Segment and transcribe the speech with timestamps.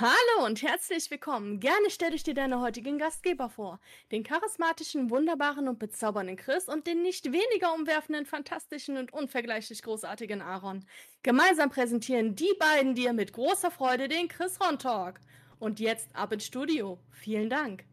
[0.00, 1.60] Hallo und herzlich willkommen.
[1.60, 3.78] Gerne stelle ich dir deine heutigen Gastgeber vor.
[4.10, 10.42] Den charismatischen, wunderbaren und bezaubernden Chris und den nicht weniger umwerfenden, fantastischen und unvergleichlich großartigen
[10.42, 10.84] Aaron.
[11.22, 15.20] Gemeinsam präsentieren die beiden dir mit großer Freude den Chris Ron Talk.
[15.60, 16.98] Und jetzt ab ins Studio.
[17.12, 17.84] Vielen Dank.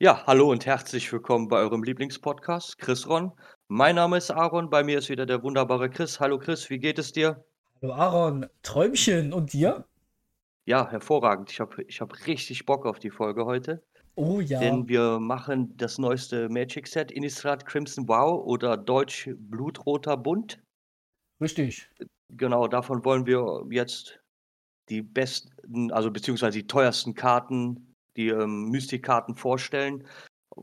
[0.00, 3.30] Ja, hallo und herzlich willkommen bei eurem Lieblingspodcast, Chris Ron.
[3.68, 6.18] Mein Name ist Aaron, bei mir ist wieder der wunderbare Chris.
[6.18, 7.44] Hallo Chris, wie geht es dir?
[7.80, 9.86] Hallo Aaron, Träumchen und dir?
[10.66, 11.50] Ja, hervorragend.
[11.52, 13.82] Ich habe ich hab richtig Bock auf die Folge heute.
[14.16, 14.58] Oh ja.
[14.58, 20.60] Denn wir machen das neueste Magic Set, Innistrad Crimson Wow oder Deutsch Blutroter Bund.
[21.40, 21.88] Richtig.
[22.32, 24.18] Genau, davon wollen wir jetzt
[24.88, 30.06] die besten, also beziehungsweise die teuersten Karten, die ähm, Mystikkarten vorstellen.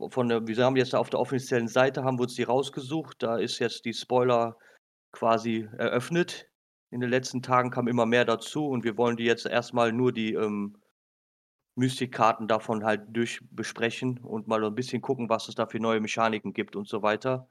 [0.08, 3.22] Von der, wir haben jetzt auf der offiziellen Seite haben wir uns die rausgesucht.
[3.22, 4.58] Da ist jetzt die Spoiler
[5.12, 6.50] quasi eröffnet
[6.94, 10.12] in den letzten Tagen kam immer mehr dazu und wir wollen die jetzt erstmal nur
[10.12, 10.76] die ähm,
[11.76, 16.52] Mystikkarten davon halt durchbesprechen und mal ein bisschen gucken, was es da für neue Mechaniken
[16.52, 17.48] gibt und so weiter.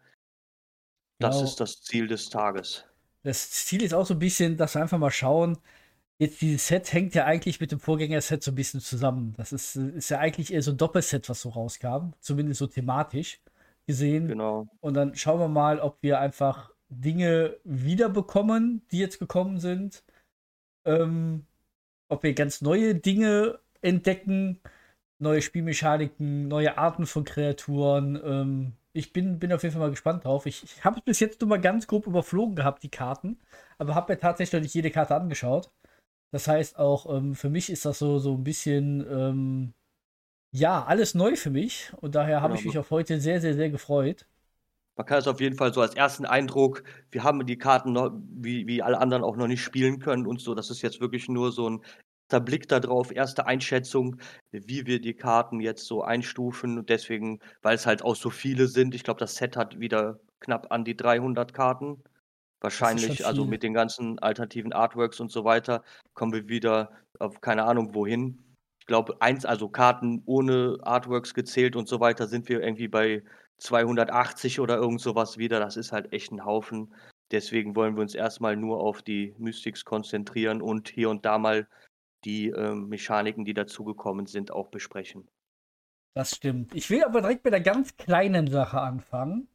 [1.20, 1.46] Das Genau.
[1.46, 2.86] ist das Ziel des Tages.
[3.24, 5.58] Das Ziel ist auch so ein bisschen, dass wir einfach mal schauen.
[6.20, 9.34] Jetzt dieses Set hängt ja eigentlich mit dem Vorgängerset so ein bisschen zusammen.
[9.38, 12.14] Das ist, ist ja eigentlich eher so ein Doppelset, was so rauskam.
[12.22, 13.42] Zumindest so thematisch
[13.88, 14.28] gesehen.
[14.28, 14.68] Genau.
[14.82, 20.04] Und dann schauen wir mal, ob wir einfach Dinge wiederbekommen, die jetzt gekommen sind.
[20.86, 21.46] Ähm,
[22.10, 24.60] ob wir ganz neue Dinge entdecken,
[25.20, 28.20] neue Spielmechaniken, neue Arten von Kreaturen.
[28.24, 30.46] Ähm, ich bin, bin auf jeden Fall mal gespannt drauf.
[30.46, 33.40] Ich, ich habe es bis jetzt nur mal ganz grob überflogen gehabt, die Karten,
[33.78, 35.72] aber habe mir tatsächlich noch nicht jede Karte angeschaut.
[36.32, 39.74] Das heißt auch, ähm, für mich ist das so, so ein bisschen, ähm,
[40.56, 41.92] ja, alles neu für mich.
[42.02, 42.60] Und daher habe Genau.
[42.60, 44.28] ich mich auf heute sehr, sehr, sehr gefreut.
[44.96, 48.12] Man kann es auf jeden Fall so als ersten Eindruck, wir haben die Karten noch,
[48.14, 50.54] wie, wie alle anderen auch noch nicht spielen können und so.
[50.54, 51.82] Das ist jetzt wirklich nur so ein
[52.34, 54.18] erster Blick darauf, erste Einschätzung,
[54.52, 56.80] wie wir die Karten jetzt so einstufen.
[56.80, 60.20] Und deswegen, weil es halt auch so viele sind, ich glaube, das Set hat wieder
[60.40, 62.04] knapp an die 300 Karten.
[62.60, 65.84] Wahrscheinlich, also mit den ganzen alternativen Artworks und so weiter,
[66.14, 68.42] kommen wir wieder auf keine Ahnung wohin.
[68.80, 73.22] Ich glaube, eins, also Karten ohne Artworks gezählt und so weiter, sind wir irgendwie bei
[73.64, 75.60] 280 oder irgend sowas wieder.
[75.60, 76.94] Das ist halt echt ein Haufen.
[77.32, 81.68] Deswegen wollen wir uns erstmal nur auf die Mystics konzentrieren und hier und da mal
[82.26, 85.28] die ähm, Mechaniken, die dazugekommen sind, auch besprechen.
[86.14, 86.76] Das stimmt.
[86.76, 89.48] Ich will aber direkt mit einer ganz kleinen Sache anfangen.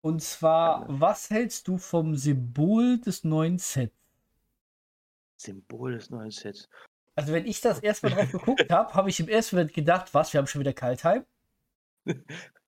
[0.00, 1.00] Und zwar, Gerne.
[1.00, 3.94] was hältst du vom Symbol des neuen Sets?
[5.36, 6.68] Symbol des neuen Sets.
[7.14, 10.32] Also, wenn ich das erstmal drauf geguckt habe, habe ich im ersten Moment gedacht, was,
[10.32, 11.24] wir haben schon wieder Kaltheim?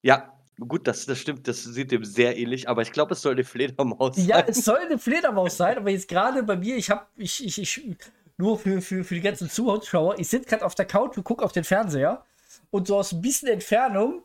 [0.03, 3.33] Ja, gut, das, das stimmt, das sieht dem sehr ähnlich, aber ich glaube, es soll
[3.33, 4.27] eine Fledermaus sein.
[4.27, 7.61] Ja, es soll eine Fledermaus sein, aber jetzt gerade bei mir, ich habe, ich, ich,
[7.61, 7.97] ich,
[8.37, 11.45] nur für, für, für die ganzen Zuschauer, ich sitze gerade auf der Couch und gucke
[11.45, 12.25] auf den Fernseher
[12.71, 14.23] und so aus ein bisschen Entfernung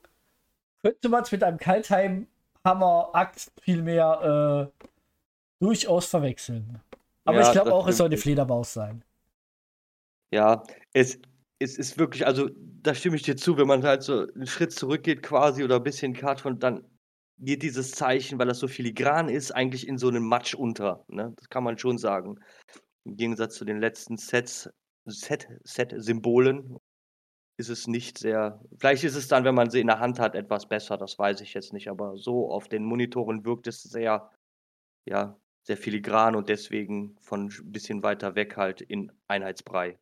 [0.81, 2.27] könnte man es mit einem Kaltheim
[2.63, 4.85] Hammer Axt vielmehr äh,
[5.59, 6.79] durchaus verwechseln.
[7.23, 8.17] Aber Ja, ich glaube auch, es soll eine.
[8.17, 9.03] Fledermaus sein.
[10.31, 10.63] Ja,
[10.93, 11.19] es,
[11.65, 12.49] es ist wirklich, also
[12.83, 15.83] da stimme ich dir zu, wenn man halt so einen Schritt zurückgeht quasi oder ein
[15.83, 16.87] bisschen Kart von, dann
[17.39, 21.03] geht dieses Zeichen, weil das so filigran ist, eigentlich in so einem Matsch unter.
[21.07, 21.33] Ne?
[21.35, 22.39] Das kann man schon sagen.
[23.03, 24.69] Im Gegensatz zu den letzten Sets,
[25.05, 26.77] Set, Set-Symbolen
[27.57, 28.61] ist es nicht sehr.
[28.77, 31.41] Vielleicht ist es dann, wenn man sie in der Hand hat, etwas besser, das weiß
[31.41, 34.31] ich jetzt nicht, aber so auf den Monitoren wirkt es sehr,
[35.05, 39.97] ja, sehr filigran und deswegen von ein bisschen weiter weg halt in Einheitsbrei.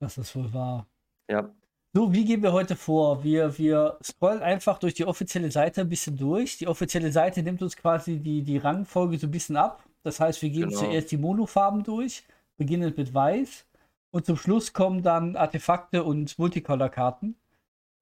[0.00, 0.91] Das ist wohl wahr.
[1.32, 1.50] Ja.
[1.94, 3.22] So, wie gehen wir heute vor?
[3.22, 6.56] Wir, wir scrollen einfach durch die offizielle Seite ein bisschen durch.
[6.58, 9.82] Die offizielle Seite nimmt uns quasi die, die Rangfolge so ein bisschen ab.
[10.02, 10.80] Das heißt, wir gehen Genau.
[10.80, 12.24] zuerst die Monofarben durch,
[12.56, 13.66] beginnend mit Weiß.
[14.10, 17.36] Und zum Schluss kommen dann Artefakte und Multicolor-Karten.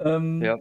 [0.01, 0.59] Ähm, Ja.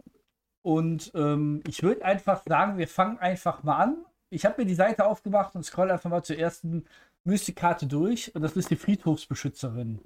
[0.62, 3.96] Und ähm, ich würde einfach sagen, wir fangen einfach mal an.
[4.30, 6.84] Ich habe mir die Seite aufgemacht und scroll einfach mal zur ersten
[7.24, 8.34] Mystikkarte durch.
[8.34, 10.00] Und das ist die Friedhofsbeschützerin.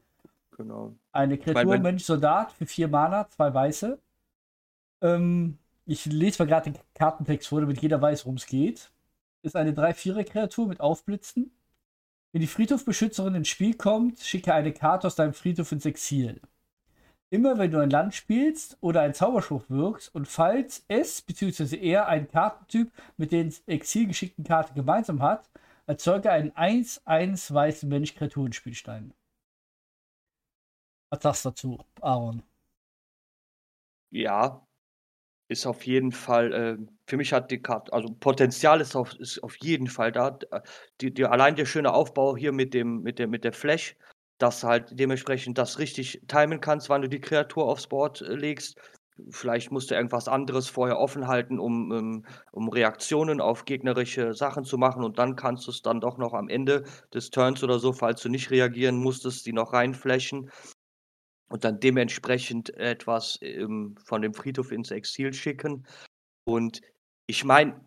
[0.57, 0.95] Genau.
[1.13, 3.99] Eine Kreatur, Mensch, Soldat für vier Mana, zwei weiße.
[5.03, 8.91] Ähm, ich lese mal gerade den Kartentext vor, damit jeder weiß, worum es geht.
[9.43, 11.51] Ist eine 3-4er-Kreatur mit Aufblitzen.
[12.33, 16.41] Wenn die Friedhofbeschützerin ins Spiel kommt, schicke eine Karte aus deinem Friedhof ins Exil.
[17.31, 21.77] Immer wenn du ein Land spielst oder einen Zauberspruch wirkst und falls es bzw.
[21.77, 25.51] er einen Kartentyp mit den Exil geschickten Karten gemeinsam hat,
[25.87, 29.13] erzeuge einen 1-1 weißen Mensch-Kreaturenspielstein.
[31.15, 32.43] Was sagst du dazu, Aaron?
[34.11, 34.67] Ja,
[35.49, 36.77] ist auf jeden Fall, äh,
[37.07, 40.39] für mich hat die Karte, also Potenzial ist auf, ist auf jeden Fall da.
[41.01, 43.97] Die, die, allein der schöne Aufbau hier mit dem, mit der, mit der Flash,
[44.39, 48.35] dass du halt dementsprechend das richtig timen kannst, wann du die Kreatur aufs Board äh,
[48.35, 48.81] legst.
[49.31, 54.65] Vielleicht musst du irgendwas anderes vorher offen halten, um, ähm, um Reaktionen auf gegnerische Sachen
[54.65, 56.83] zu machen und dann kannst du es dann doch noch am Ende
[57.13, 60.51] des Turns oder so, falls du nicht reagieren musstest, die noch reinflächen
[61.51, 65.87] und dann dementsprechend etwas ähm, von dem Friedhof ins Exil schicken.
[66.45, 66.81] Und
[67.27, 67.81] ich meine,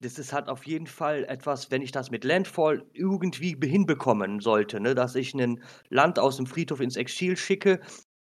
[0.00, 4.80] das ist halt auf jeden Fall etwas, wenn ich das mit Landfall irgendwie hinbekommen sollte,
[4.80, 7.80] ne, dass ich ein Land aus dem Friedhof ins Exil schicke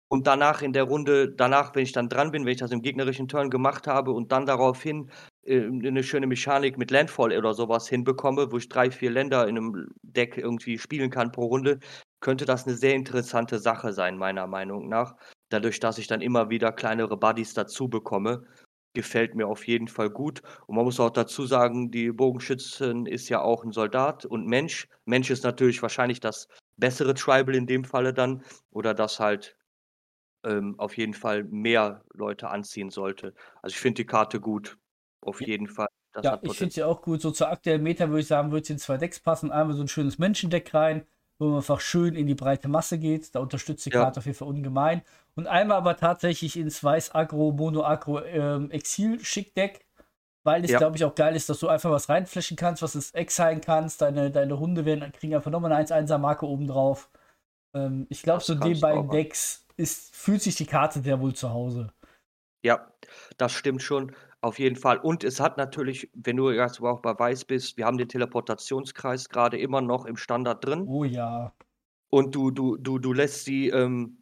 [0.09, 2.81] und danach in der Runde, danach, wenn ich dann dran bin, wenn ich das im
[2.81, 5.11] gegnerischen Turn gemacht habe und dann daraufhin
[5.45, 9.57] äh, eine schöne Mechanik mit Landfall oder sowas hinbekomme, wo ich drei, vier Länder in
[9.57, 11.79] einem Deck irgendwie spielen kann pro Runde,
[12.19, 15.15] könnte das eine sehr interessante Sache sein, meiner Meinung nach.
[15.49, 18.45] Dadurch, dass ich dann immer wieder kleinere Buddies dazu bekomme
[18.97, 20.41] gefällt mir auf jeden Fall gut.
[20.65, 24.87] Und man muss auch dazu sagen, die Bogenschützin ist ja auch ein Soldat und Mensch.
[25.05, 26.47] Mensch ist natürlich wahrscheinlich das
[26.77, 29.55] bessere Tribal in dem Falle dann oder das halt
[30.43, 33.35] ähm, auf jeden Fall mehr Leute anziehen sollte.
[33.61, 34.79] Also ich finde die Karte gut,
[35.21, 35.89] auf jeden Fall.
[36.13, 37.21] Das Ja, ich finde sie auch gut.
[37.21, 39.51] So zur aktuellen Meta würde ich sagen, würde sie in zwei Decks passen.
[39.51, 41.05] Einmal so ein schönes Menschendeck rein,
[41.39, 43.33] wo man einfach schön in die breite Masse geht.
[43.35, 44.03] Da unterstützt die Ja.
[44.03, 45.01] Karte auf jeden Fall ungemein.
[45.35, 49.85] Und einmal aber tatsächlich ins Weiß-Agro, Mono-Agro ähm, Exil-Schick-Deck,
[50.43, 50.79] weil es, Ja.
[50.79, 54.01] glaube ich, auch geil ist, dass du einfach was reinflashen kannst, was es exilen kannst.
[54.01, 57.09] Deine, deine Hunde werden, kriegen einfach nochmal eine 1-1er-Marke oben drauf.
[57.75, 59.09] Ähm, ich glaube, so in den beiden.
[59.09, 61.91] Decks ist, fühlt sich die Karte sehr wohl zu Hause.
[62.65, 62.87] Ja,
[63.37, 64.97] das stimmt schon, auf jeden Fall.
[64.97, 69.29] Und es hat natürlich, wenn du jetzt auch bei Weiß bist, wir haben den Teleportationskreis
[69.29, 70.85] gerade immer noch im Standard drin.
[70.87, 71.53] Oh ja.
[72.09, 74.17] Und du, du, du, du lässt sie ähm,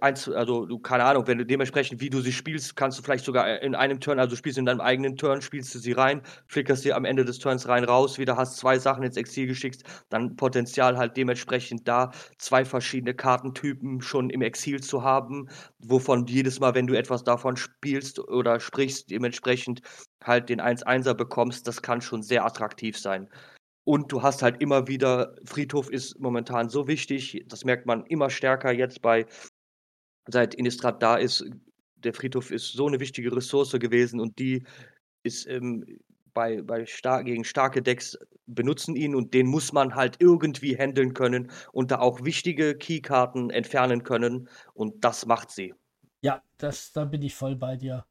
[0.00, 3.24] eins, also du, keine Ahnung, wenn du dementsprechend, wie du sie spielst, kannst du vielleicht
[3.24, 6.22] sogar in einem Turn, also du spielst in deinem eigenen Turn, spielst du sie rein,
[6.46, 9.82] flickerst sie am Ende des Turns rein raus, wieder hast zwei Sachen ins Exil geschickt,
[10.08, 15.48] dann Potenzial halt dementsprechend da, zwei verschiedene Kartentypen schon im Exil zu haben,
[15.78, 19.82] wovon jedes Mal, wenn du etwas davon spielst oder sprichst, dementsprechend
[20.22, 23.28] halt den 1-1er bekommst, das kann schon sehr attraktiv sein.
[23.84, 28.30] Und du hast halt immer wieder, Friedhof ist momentan so wichtig, das merkt man immer
[28.30, 29.26] stärker jetzt bei,
[30.28, 31.44] seit Innistrad da ist,
[31.96, 34.64] der Friedhof ist so eine wichtige Ressource gewesen und die
[35.22, 35.84] ist ähm,
[36.34, 41.14] bei, bei star gegen starke Decks benutzen ihn und den muss man halt irgendwie handeln
[41.14, 45.74] können und da auch wichtige Keykarten entfernen können und das macht sie.
[46.22, 48.06] Ja, das, da bin ich voll bei dir.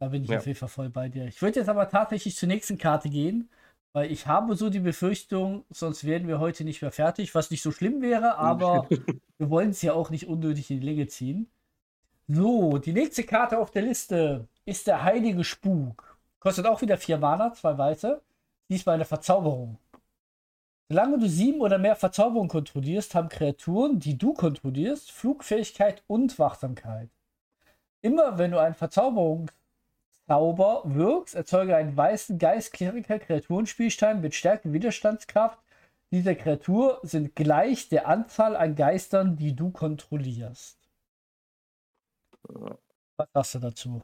[0.00, 0.36] Da bin ich Ja.
[0.36, 1.26] auf jeden Fall voll bei dir.
[1.26, 3.50] Ich würde jetzt aber tatsächlich zur nächsten Karte gehen,
[3.92, 7.62] weil ich habe so die Befürchtung, sonst werden wir heute nicht mehr fertig, was nicht
[7.62, 8.88] so schlimm wäre, aber
[9.38, 11.50] wir wollen es ja auch nicht unnötig in die Länge ziehen.
[12.28, 16.16] So, die nächste Karte auf der Liste ist der Heilige Spuk.
[16.38, 18.22] Kostet auch wieder vier Mana, zwei weiße.
[18.68, 19.78] Diesmal eine Verzauberung.
[20.88, 27.10] Solange du sieben oder mehr Verzauberungen kontrollierst, haben Kreaturen, die du kontrollierst, Flugfähigkeit und Wachsamkeit.
[28.00, 28.74] Immer wenn du einen
[30.30, 35.58] Verzauberungszauber wirkst, erzeuge einen weißen Geist Kleriker Kreaturenspielstein mit Stärke Widerstandskraft.
[36.12, 40.78] Dieser Kreatur sind gleich der Anzahl an Geistern, die du kontrollierst.
[43.16, 44.02] Was sagst du dazu?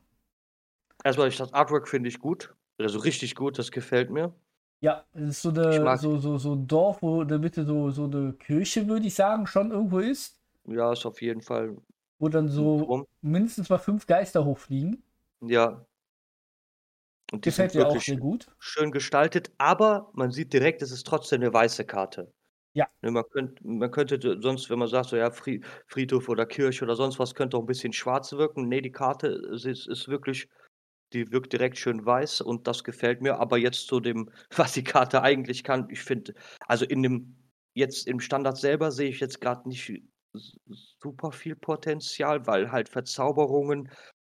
[1.05, 4.35] Erstmal, ich das Artwork finde ich gut, also richtig gut, das gefällt mir.
[4.81, 7.91] Ja, es ist so, eine, so, so, so ein Dorf, wo in der Mitte so,
[7.91, 11.77] so eine Kirche, würde ich sagen, schon irgendwo ist, Ja, ist auf jeden Fall
[12.19, 15.03] wo dann so mindestens mal fünf Geister hochfliegen.
[15.41, 15.85] Ja.
[17.33, 18.51] Und die Gefällt mir auch sehr gut.
[18.59, 22.33] schön gestaltet, aber man sieht direkt, es ist trotzdem eine weiße Karte.
[22.77, 22.89] Ja.
[23.03, 26.85] Ne, man könnt man könnte sonst, wenn man sagt, so ja, Fri Friedhof oder Kirche
[26.85, 28.69] oder sonst was, könnte auch 'n bisschen schwarz wirken.
[28.69, 30.49] Ne, die Karte ist ist wirklich
[31.15, 33.39] die wirkt direkt schön weiß und das gefällt mir.
[33.41, 36.35] Aber jetzt zu dem, was die Karte eigentlich kann, ich finde
[36.69, 37.37] also in dem
[37.75, 39.93] jetzt im Standard selber sehe ich jetzt grad nicht
[41.03, 43.91] super viel Potenzial, weil halt Verzauberungen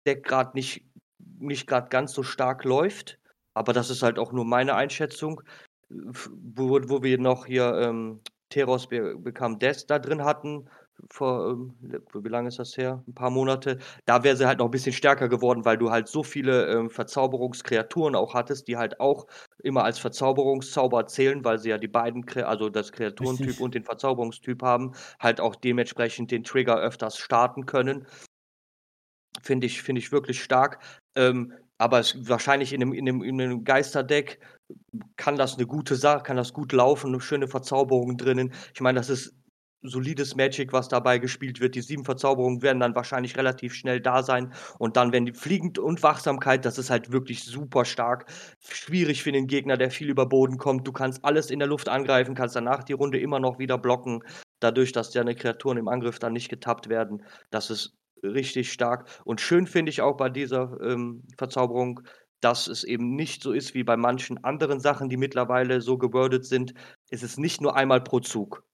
[0.07, 0.90] Deck grad nicht
[1.39, 3.19] nicht grad ganz so stark läuft.
[3.55, 5.43] Aber das ist halt auch nur meine Einschätzung.
[5.91, 10.69] Wo wo wir noch hier, ähm, Teros Be Become Death da drin hatten
[11.11, 11.75] vor, ähm,
[12.15, 13.03] wie lange ist das her?
[13.09, 13.79] 'N paar Monate.
[14.07, 16.91] Da wäre sie halt noch 'n bisschen stärker geworden, weil du halt so viele, ähm,
[16.91, 19.27] Verzauberungskreaturen auch hattest, die halt auch
[19.63, 23.61] immer als Verzauberungszauber zählen, weil sie ja die beiden also das Kreaturentyp Richtig.
[23.61, 28.07] und den Verzauberungstyp haben, halt auch dementsprechend den Trigger öfters starten können.
[29.43, 30.79] Finde ich finde ich wirklich stark.
[31.17, 34.41] Ähm, aber es wahrscheinlich in 'nem in 'nem in 'nem Geisterdeck
[35.17, 38.53] kann das 'ne gute Sache kann das gut laufen, schöne Verzauberungen drinnen.
[38.75, 39.35] Ich meine, das ist
[39.83, 41.75] solides Magic, was dabei gespielt wird.
[41.75, 44.53] Die sieben Verzauberungen werden dann wahrscheinlich relativ schnell da sein.
[44.79, 48.27] Und dann, wenn die Fliegend und Wachsamkeit, das ist halt wirklich super stark.
[48.61, 50.87] Schwierig für den Gegner, der viel über Boden kommt.
[50.89, 54.23] Du kannst alles in der Luft angreifen, kannst danach die Runde immer noch wieder blocken.
[54.61, 57.25] Dadurch, dass deine Kreaturen im Angriff dann nicht getappt werden.
[57.51, 59.09] Das ist richtig stark.
[59.25, 62.01] Und schön finde ich auch bei dieser ähm, Verzauberung,
[62.41, 66.45] dass es eben nicht so ist wie bei manchen anderen Sachen, die mittlerweile so gewordet
[66.45, 66.75] sind.
[67.11, 68.65] Es ist nicht nur einmal pro Zug.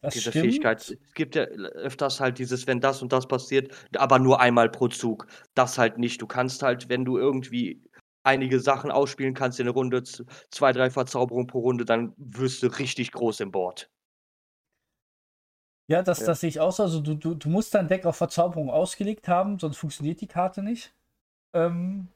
[0.00, 0.46] Das diese stimmt.
[0.46, 0.80] Fähigkeit.
[0.80, 4.88] Es gibt ja öfters halt dieses, wenn das und das passiert, aber nur einmal pro
[4.88, 5.26] Zug.
[5.54, 6.20] Das halt nicht.
[6.20, 7.82] Du kannst halt, wenn du irgendwie
[8.22, 12.66] einige Sachen ausspielen kannst in der Runde, zwei, drei Verzauberungen pro Runde, dann wirst du
[12.66, 13.90] richtig groß im Board.
[15.90, 16.26] Ja, das, Ja.
[16.26, 16.82] das sehe ich auch so.
[16.84, 20.62] Also du, du, du musst dein Deck auf Verzauberung ausgelegt haben, sonst funktioniert die Karte
[20.62, 20.94] nicht.
[21.54, 22.08] Ähm,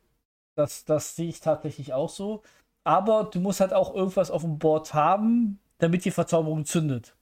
[0.57, 2.43] das, das sehe ich tatsächlich auch so.
[2.85, 7.15] Aber du musst halt auch irgendwas auf dem Board haben, damit die Verzauberung zündet.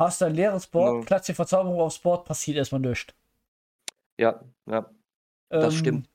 [0.00, 1.04] Hast du ein leeres Board, Genau.
[1.04, 3.14] klatscht die Verzauberung aufs Board, passiert erstmal nichts.
[4.20, 4.90] Ja, ja.
[5.50, 6.08] Das Ähm, stimmt.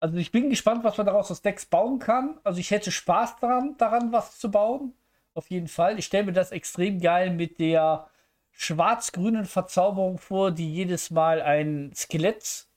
[0.00, 2.38] Also ich bin gespannt, was man daraus aus Decks bauen kann.
[2.44, 4.94] Also ich hätte Spaß daran, daran was zu bauen.
[5.34, 5.98] Auf jeden Fall.
[5.98, 8.08] Ich stelle mir das extrem geil mit der
[8.54, 12.68] schwarz-grünen Verzauberung vor, die jedes Mal ein Skelett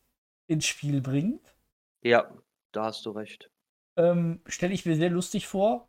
[0.48, 1.56] ins Spiel bringt.
[2.02, 2.32] Ja,
[2.72, 3.52] da hast du recht.
[3.96, 5.88] Ähm, stelle ich mir sehr lustig vor.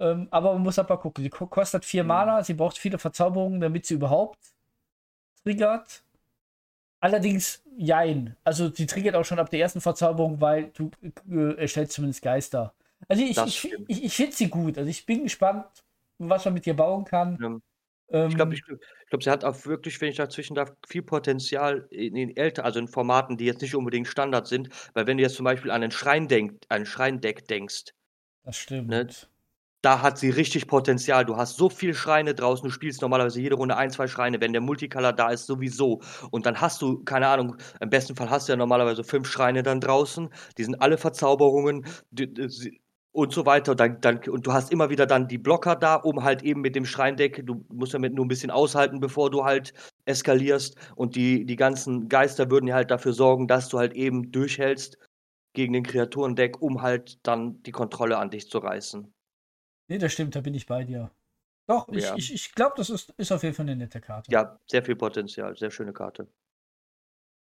[0.00, 1.24] Ähm, aber man muss aber gucken.
[1.24, 2.08] Sie ko- kostet vier Mhm.
[2.08, 4.38] Mana, sie braucht viele Verzauberungen, damit sie überhaupt
[5.44, 6.02] triggert.
[7.00, 8.36] Allerdings, jein.
[8.44, 10.90] Also sie triggert auch schon ab der ersten Verzauberung, weil du
[11.30, 12.74] äh, erstellst zumindest Geister.
[13.08, 14.78] Also ich, Das ich, ich, ich finde sie gut.
[14.78, 15.66] Also ich bin gespannt,
[16.18, 17.40] was man mit ihr bauen kann.
[17.40, 17.58] Ja.
[18.12, 21.02] Ähm, Ich glaube, ich, ich glaub, sie hat auch wirklich, wenn ich dazwischen darf, viel
[21.02, 24.68] Potenzial in den älter, also in Formaten, die jetzt nicht unbedingt Standard sind.
[24.94, 27.92] Weil wenn du jetzt zum Beispiel an einen Schrein denk, ein Schreindeck denkst,
[28.44, 28.88] das stimmt.
[28.88, 29.08] ne,
[29.82, 31.24] da hat sie richtig Potenzial.
[31.24, 34.52] Du hast so viele Schreine draußen, du spielst normalerweise jede Runde ein, zwei Schreine, wenn
[34.52, 36.02] der Multicolor da ist, sowieso.
[36.30, 39.62] Und dann hast du, keine Ahnung, im besten Fall hast du ja normalerweise fünf Schreine
[39.64, 42.81] dann draußen, die sind alle Verzauberungen die, die,
[43.12, 43.74] und so weiter.
[43.74, 46.74] Dann, dann, und du hast immer wieder dann die Blocker da, um halt eben mit
[46.74, 49.72] dem Schreindeck, du musst damit nur ein bisschen aushalten, bevor du halt
[50.06, 50.76] eskalierst.
[50.96, 54.98] Und die, die ganzen Geister würden ja halt dafür sorgen, dass du halt eben durchhältst
[55.54, 59.12] gegen den Kreaturendeck, um halt dann die Kontrolle an dich zu reißen.
[59.88, 61.10] Nee, das stimmt, da bin ich bei dir.
[61.66, 62.16] Doch, ich, Ja.
[62.16, 64.32] ich, ich glaube, das ist, ist auf jeden Fall eine nette Karte.
[64.32, 66.26] Ja, sehr viel Potenzial, sehr schöne Karte.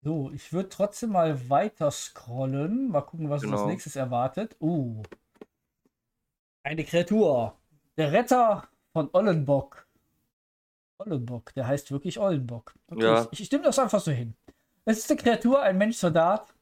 [0.04, 2.90] So, ich würde trotzdem mal weiter scrollen.
[2.90, 3.72] Mal gucken, was uns als Genau.
[3.72, 4.56] nächstes erwartet.
[4.62, 5.04] Uh.
[6.68, 7.56] Eine Kreatur.
[7.96, 9.88] Der Retter von Ollenbock.
[10.98, 12.74] Ollenbock, der heißt wirklich Ollenbock.
[12.92, 13.28] Okay, Ja.
[13.32, 14.36] ich, ich stimme das einfach so hin.
[14.84, 16.54] Es ist eine Kreatur, ein Mensch-Soldat.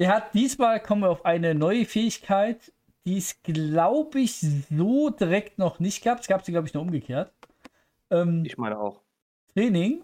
[0.00, 2.72] Der hat diesmal, kommen wir auf eine neue Fähigkeit,
[3.06, 6.18] die es, glaube ich, so direkt noch nicht gab.
[6.18, 7.32] Es gab sie, glaube ich, nur umgekehrt.
[8.10, 9.02] Ähm, Ich meine auch.
[9.54, 10.02] Training.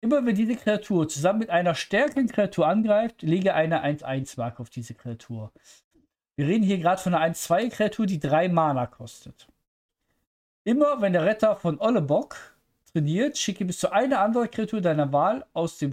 [0.00, 4.94] Immer wenn diese Kreatur zusammen mit einer stärkeren Kreatur angreift, lege eine 1-1-Marke auf diese
[4.94, 5.50] Kreatur.
[6.38, 9.48] Wir reden hier gerade von einer 1-2-Kreatur, die 3 Mana kostet.
[10.62, 12.36] Immer wenn der Retter von Ollebock
[12.92, 15.92] trainiert, schicke bis zu eine andere Kreatur deiner Wahl aus dem,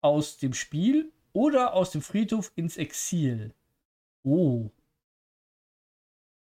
[0.00, 3.52] aus dem Spiel oder aus dem Friedhof ins Exil.
[4.22, 4.70] Oh.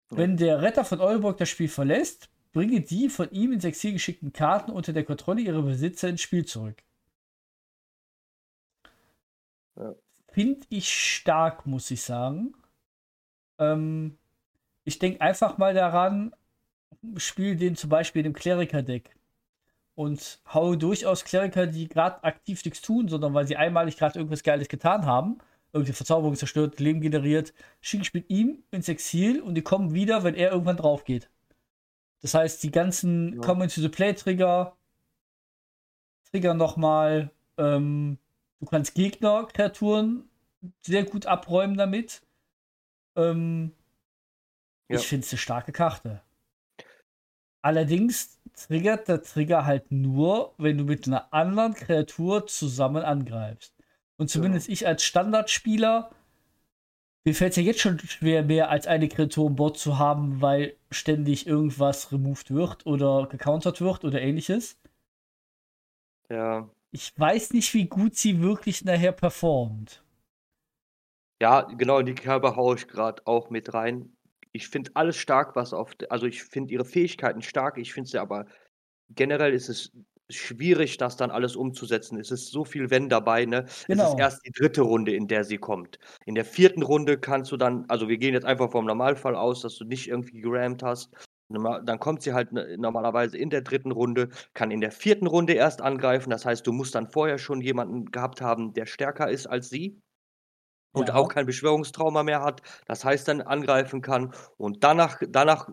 [0.10, 4.32] Wenn der Retter von Oldenburg das Spiel verlässt, bringe die von ihm ins Exil geschickten
[4.32, 6.84] Karten unter der Kontrolle ihrer Besitzer ins Spiel zurück.
[9.76, 9.96] Ja.
[10.32, 12.54] Finde ich stark, muss ich sagen.
[13.60, 14.18] Ähm,
[14.86, 16.34] ich denke einfach mal daran,
[17.18, 19.16] spiele den zum Beispiel im Kleriker-Deck
[19.96, 24.44] und haue durchaus Kleriker, die gerade aktiv nichts tun, sondern weil sie einmalig gerade irgendwas
[24.44, 25.40] Geiles getan haben,
[25.74, 30.24] irgendeine Verzauberung zerstört, Leben generiert, schicke ich mit ihm ins Exil und die kommen wieder,
[30.24, 31.30] wenn er irgendwann drauf geht.
[32.22, 33.42] Das heißt, die ganzen Ja.
[33.42, 34.76] Come into the Play Trigger,
[36.32, 38.18] Trigger nochmal, ähm,
[38.60, 40.30] du kannst Gegner, Kreaturen
[40.82, 42.22] sehr gut abräumen damit.
[43.20, 43.74] Ähm,
[44.90, 44.98] Ja.
[44.98, 46.22] Ich finde es eine starke Karte.
[47.62, 53.74] Allerdings triggert der Trigger halt nur, wenn du mit einer anderen Kreatur zusammen angreifst.
[54.18, 56.12] Und zumindest ich als Standardspieler,
[57.26, 60.42] mir fällt es ja jetzt schon schwer, mehr als eine Kreatur im Board zu haben,
[60.42, 64.78] weil ständig irgendwas removed wird oder gecountert wird oder ähnliches.
[66.30, 66.70] Ja.
[66.92, 70.04] Ich weiß nicht, wie gut sie wirklich nachher performt.
[71.42, 74.18] Ja, genau, in die Kerbe haue ich gerade auch mit rein.
[74.52, 78.18] Ich finde alles stark, was auf, also ich finde ihre Fähigkeiten stark, ich finde sie
[78.20, 78.46] aber
[79.10, 79.92] generell ist es
[80.30, 82.20] schwierig, das dann alles umzusetzen.
[82.20, 83.66] Es ist so viel Wenn dabei, ne?
[83.90, 84.04] Es Genau.
[84.04, 86.00] ist erst die dritte Runde, in der sie kommt.
[86.26, 89.62] In der vierten Runde kannst du dann, also wir gehen jetzt einfach vom Normalfall aus,
[89.62, 91.14] dass du nicht irgendwie gerammt hast.
[91.50, 95.82] Dann kommt sie halt normalerweise in der dritten Runde, kann in der vierten Runde erst
[95.82, 96.30] angreifen.
[96.32, 100.02] Das heißt, du musst dann vorher schon jemanden gehabt haben, der stärker ist als sie
[100.94, 101.14] und Ja.
[101.14, 102.62] auch kein Beschwörungstrauma mehr hat.
[102.86, 105.70] Das heißt, dann angreifen kann und danach danach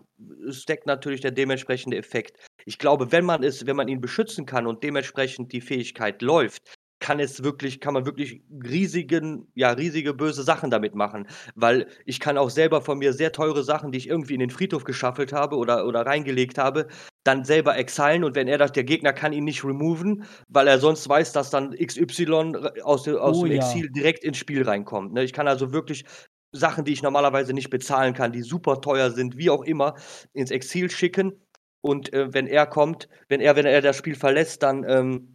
[0.49, 2.37] stackt natürlich der dementsprechende Effekt.
[2.65, 6.75] Ich glaube, wenn man es wenn man ihn beschützen kann und dementsprechend die Fähigkeit läuft,
[6.99, 12.19] kann es wirklich kann man wirklich riesigen ja, riesige böse Sachen damit machen, weil ich
[12.19, 15.31] kann auch selber von mir sehr teure Sachen, die ich irgendwie in den Friedhof geschaffelt
[15.33, 16.87] habe oder oder reingelegt habe,
[17.27, 20.79] dann selber exilen und wenn er das der Gegner kann ihn nicht removen, weil er
[20.79, 22.53] sonst weiß, dass dann XY
[22.83, 23.55] aus de aus Oh dem ja.
[23.55, 25.23] Exil direkt ins Spiel reinkommt, ne?
[25.23, 26.05] Ich kann also wirklich
[26.53, 29.95] Sachen, die ich normalerweise nicht bezahlen kann, die super teuer sind, wie auch immer,
[30.33, 31.33] ins Exil schicken
[31.81, 35.33] und, äh, wenn er kommt wenn er wenn er das Spiel verlässt, dann, ähm,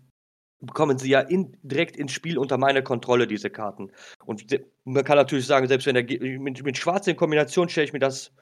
[0.60, 3.90] bekommen sie ja in direkt ins Spiel unter meine Kontrolle, diese Karten.
[4.24, 4.46] Und
[4.84, 7.98] man kann natürlich sagen, selbst wenn Ge mit mit Schwarz in Kombination stelle ich mir
[7.98, 8.32] das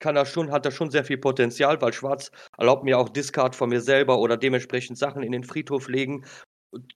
[0.00, 3.56] kann das schon hat das schon sehr viel Potenzial, weil Schwarz erlaubt mir auch Discard
[3.56, 6.24] von mir selber oder dementsprechend Sachen in den Friedhof legen.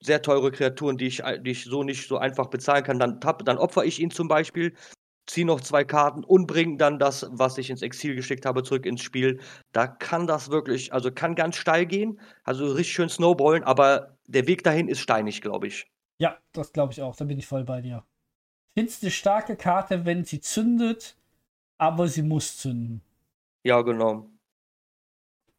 [0.01, 2.99] Sehr teure Kreaturen, die ich die ich so nicht so einfach bezahlen kann.
[2.99, 4.75] Dann tapp dann opfere ich ihn zum Beispiel,
[5.27, 8.85] ziehe noch 2 Karten und bringe dann das, was ich ins Exil geschickt habe, zurück
[8.87, 9.39] ins Spiel.
[9.73, 14.47] Da kann das wirklich also, kann ganz steil gehen, also richtig schön snowballen, aber der
[14.47, 15.87] Weg dahin ist steinig, glaube ich.
[16.21, 17.15] Ja, das glaube ich auch.
[17.15, 18.05] Da bin ich voll bei dir.
[18.75, 21.17] Findest 'ne starke Karte, wenn sie zündet,
[21.77, 23.01] aber sie muss zünden.
[23.63, 24.29] Ja, genau.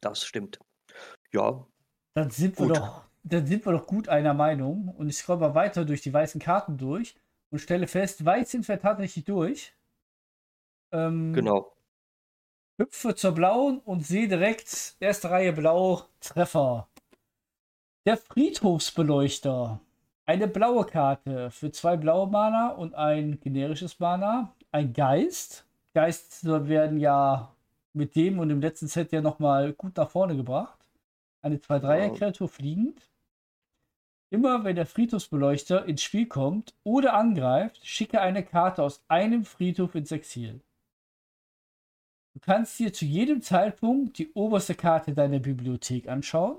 [0.01, 0.59] Das stimmt.
[1.33, 1.67] Ja.
[2.15, 2.77] Dann sind wir Gut.
[2.77, 6.13] doch dann sind wir doch gut einer Meinung und ich scrolle mal weiter durch die
[6.13, 7.17] weißen Karten durch
[7.51, 9.75] und stelle fest, weiß sind wir tatsächlich durch.
[10.93, 11.75] Ähm, Genau.
[12.81, 16.89] hüpfe zur blauen und sehe direkt erste Reihe blau Treffer.
[18.07, 19.81] Der Friedhofsbeleuchter.
[20.25, 24.55] Eine blaue Karte für zwei blaue Mana und ein generisches Mana.
[24.71, 25.66] Ein Geist.
[25.97, 27.57] Geister werden ja
[27.95, 30.79] mit dem und im letzten Set ja nochmal gut nach vorne gebracht.
[31.41, 33.09] Eine 2-3er-Kreatur fliegend.
[34.29, 39.95] Immer wenn der Friedhofsbeleuchter ins Spiel kommt oder angreift, schicke eine Karte aus einem Friedhof
[39.95, 40.61] ins Exil.
[42.35, 46.59] Du kannst dir zu jedem Zeitpunkt die oberste Karte deiner Bibliothek anschauen.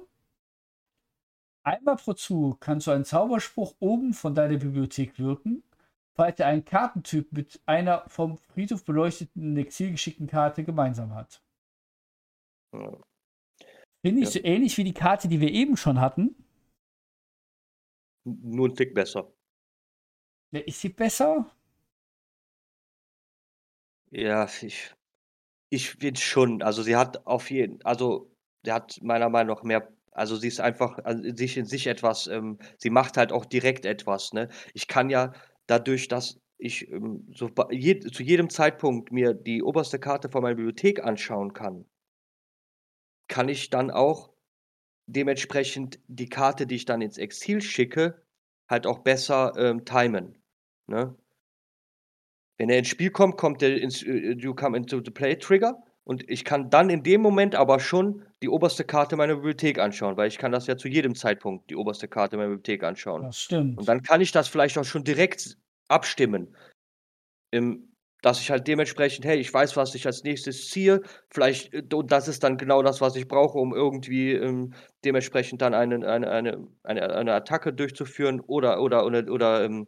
[1.62, 5.62] Einmal pro Zug kannst du einen Zauberspruch oben von deiner Bibliothek wirken,
[6.18, 11.42] falls er einen Kartentyp mit einer vom Friedhof beleuchteten in Exil geschickten Karte gemeinsam hat.
[14.06, 14.32] Finde ich Ja.
[14.32, 16.36] so ähnlich wie die Karte, die wir eben schon hatten.
[18.26, 19.32] Nur 'n Tick besser.
[20.54, 21.52] Ja, ist sie besser?
[24.12, 24.94] Ja, ich
[25.70, 26.64] ich finde schon.
[26.64, 28.32] Also, sie hat auf jeden also,
[28.66, 32.28] sie hat meiner Meinung nach mehr also, sie ist einfach an sich in sich etwas
[32.28, 34.50] ähm, sie macht halt auch direkt etwas, ne?
[34.74, 35.34] Ich kann ja
[35.68, 40.56] dadurch, dass ich, ähm, so je zu jedem Zeitpunkt mir die oberste Karte von meiner
[40.56, 41.86] Bibliothek anschauen kann
[43.28, 44.32] kann ich dann auch
[45.08, 48.22] dementsprechend die Karte, die ich dann ins Exil schicke,
[48.70, 50.38] halt auch besser, ähm, timen,
[50.88, 51.16] ne?
[52.58, 55.82] Wenn er ins Spiel kommt, kommt er ins äh, you come into the play Trigger
[56.08, 60.16] und ich kann dann in dem Moment aber schon die oberste Karte meiner Bibliothek anschauen,
[60.16, 63.24] weil ich kann das ja zu jedem Zeitpunkt die oberste Karte meiner Bibliothek anschauen.
[63.24, 63.78] Das stimmt.
[63.78, 65.58] Und dann kann ich das vielleicht auch schon direkt
[65.90, 66.56] abstimmen.
[67.52, 67.92] Ähm,
[68.22, 71.02] dass ich halt dementsprechend hey, ich weiß, was ich als Nächstes ziehe.
[71.30, 75.62] Vielleicht äh, und das ist dann genau das, was ich brauche, um irgendwie, ähm, dementsprechend
[75.62, 79.88] dann einen eine eine eine eine Attacke durchzuführen oder oder oder oder, ähm,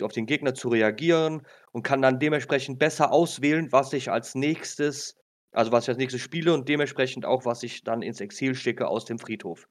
[0.00, 5.16] auf den Gegner zu reagieren und kann dann dementsprechend besser auswählen, was ich als Nächstes
[5.54, 8.88] also, was ich als Nächstes spiele und dementsprechend auch, was ich dann ins Exil schicke
[8.88, 9.68] aus dem Friedhof.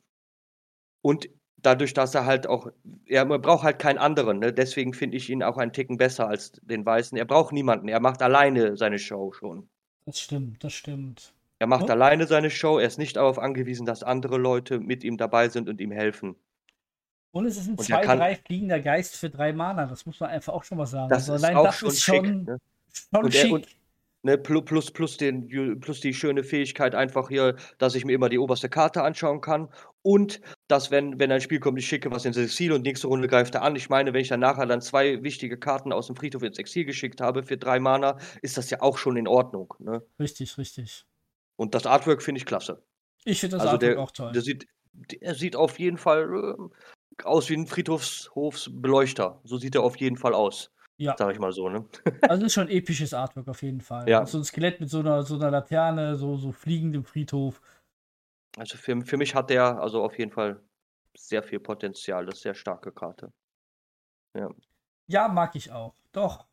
[1.01, 2.67] Und dadurch, dass er halt auch
[3.05, 4.53] er braucht halt keinen anderen, ne?
[4.53, 7.17] Deswegen finde ich ihn auch einen Ticken besser als den Weißen.
[7.17, 7.89] Er braucht niemanden.
[7.89, 9.69] Er macht alleine seine Show schon.
[10.05, 11.33] Das stimmt, das stimmt.
[11.59, 11.91] Er macht Und?
[11.91, 12.79] alleine seine Show.
[12.79, 16.35] Er ist nicht darauf angewiesen, dass andere Leute mit ihm dabei sind und ihm helfen.
[17.33, 19.87] Und es ist ein Und er kann 2-3 fliegender Geist für 3 Mana.
[19.87, 21.09] Das muss man einfach auch schon mal sagen.
[21.09, 22.57] Das also ist allein auch das schon ist schick, schon, ne?
[23.11, 23.51] schon Und er schick.
[23.51, 23.67] und
[24.21, 28.29] ne, plu plus plus den plus die schöne Fähigkeit einfach hier, dass ich mir immer
[28.29, 29.67] die oberste Karte anschauen kann
[30.03, 33.27] und dass, wenn wenn ein Spiel kommt, ich schicke was ins Exil und nächste Runde
[33.27, 33.75] greift er an.
[33.75, 36.85] Ich meine, wenn ich dann nachher dann 2 wichtige Karten aus dem Friedhof ins Exil
[36.85, 40.03] geschickt habe für 3 Mana, ist das ja auch schon in Ordnung, ne?
[40.19, 41.05] Richtig, richtig.
[41.55, 42.83] Und das Artwork finde ich klasse.
[43.25, 44.31] Ich finde das Also, Artwork der auch toll.
[44.33, 46.71] der sieht der sieht auf jeden Fall, ähm,
[47.23, 49.41] aus wie 'n Friedhofshofsbeleuchter.
[49.43, 51.17] So sieht er auf jeden Fall aus, Ja.
[51.17, 51.87] sage ich mal so, ne?
[52.29, 54.15] Also, ist schon episches Artwork auf jeden Fall.
[54.15, 54.25] Ja.
[54.25, 57.59] So 'n Skelett mit so 'ner so 'ner Laterne, so so fliegend im Friedhof.
[58.57, 60.61] Also, für für mich hat der also auf jeden Fall
[61.17, 62.25] sehr viel Potenzial.
[62.25, 63.33] Das ist sehr starke Karte.
[64.35, 64.53] Ja.
[65.09, 65.95] Ja, mag ich auch.
[66.11, 66.47] Doch.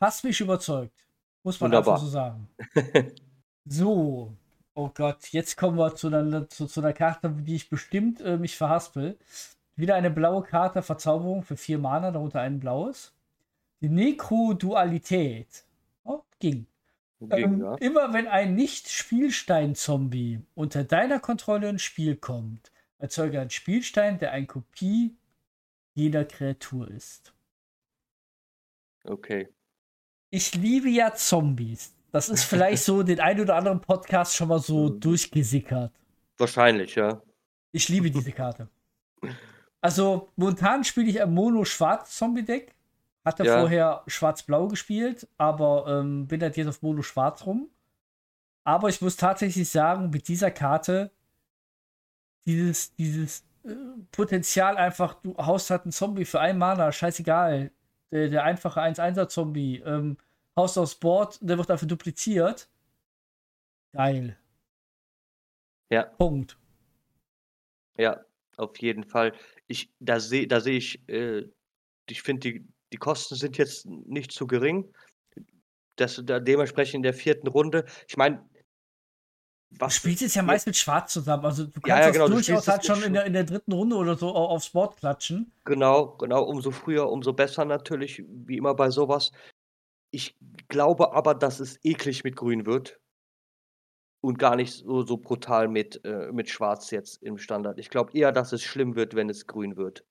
[0.00, 1.06] Hast mich überzeugt.
[1.44, 1.74] Muss man Wunderbar.
[1.74, 2.50] einfach so sagen.
[3.66, 4.36] So.
[4.74, 8.36] Oh Gott, jetzt kommen wir zu einer, zu, zu einer Karte, die ich bestimmt äh,
[8.38, 9.18] mich verhaspel.
[9.78, 13.14] Wieder eine blaue Karte, Verzauberung für vier Mana, darunter ein blaues.
[13.80, 15.64] Die Nekro-Dualität.
[16.02, 16.66] Oh, ging.
[17.20, 17.74] Ging, Ähm, ja.
[17.76, 24.46] Immer wenn ein Nicht-Spielstein-Zombie unter deiner Kontrolle ins Spiel kommt, erzeuge einen Spielstein, der eine
[24.46, 25.16] Kopie
[25.94, 27.32] jeder Kreatur ist.
[29.04, 29.48] Okay.
[30.30, 31.94] Ich liebe ja Zombies.
[32.10, 35.00] Das ist vielleicht so den ein oder anderen Podcast schon mal so Mhm.
[35.00, 35.92] durchgesickert.
[36.36, 37.22] Wahrscheinlich, ja.
[37.70, 38.68] Ich liebe diese Karte.
[39.80, 42.74] Also, momentan spiele ich ein Mono-Schwarz-Zombie-Deck.
[43.24, 43.60] Hatte Ja.
[43.60, 47.70] vorher Schwarz-Blau gespielt, aber ähm, bin halt jetzt auf Mono-Schwarz rum.
[48.64, 51.10] Aber ich muss tatsächlich sagen, mit dieser Karte,
[52.46, 53.74] dieses, dieses äh,
[54.12, 57.70] Potenzial einfach, du haust halt einen Zombie für ein Mana, scheißegal.
[58.10, 60.16] Der, der einfache 1-1er-Zombie, ähm,
[60.56, 62.68] haust aufs Board, der wird dafür dupliziert.
[63.92, 64.38] Geil.
[65.90, 66.04] Ja.
[66.04, 66.58] Punkt.
[67.96, 68.24] Ja,
[68.56, 69.32] auf jeden Fall.
[69.68, 71.44] Ich, da sehe, da sehe ich, äh,
[72.08, 74.92] ich finde, die, die Kosten sind jetzt nicht zu gering.
[75.96, 77.84] Das, da dementsprechend in der vierten Runde.
[78.08, 78.48] Ich meine,
[79.70, 79.96] Du was.
[79.96, 81.44] spielst jetzt ja meist mit Schwarz zusammen.
[81.44, 83.34] Also du kannst Ja, ja, das genau, du durchaus spielst halt schon in der, in
[83.34, 85.52] der dritten Runde oder so au- aufs Board klatschen.
[85.66, 89.30] Genau, genau, umso früher, umso besser natürlich, wie immer bei sowas.
[90.10, 90.34] Ich
[90.68, 92.98] glaube aber, dass es eklig mit Grün wird.
[94.20, 97.78] Und gar nicht so, so brutal mit, äh, mit Schwarz jetzt im Standard.
[97.78, 100.04] Ich glaube eher, dass es schlimm wird, wenn es grün wird.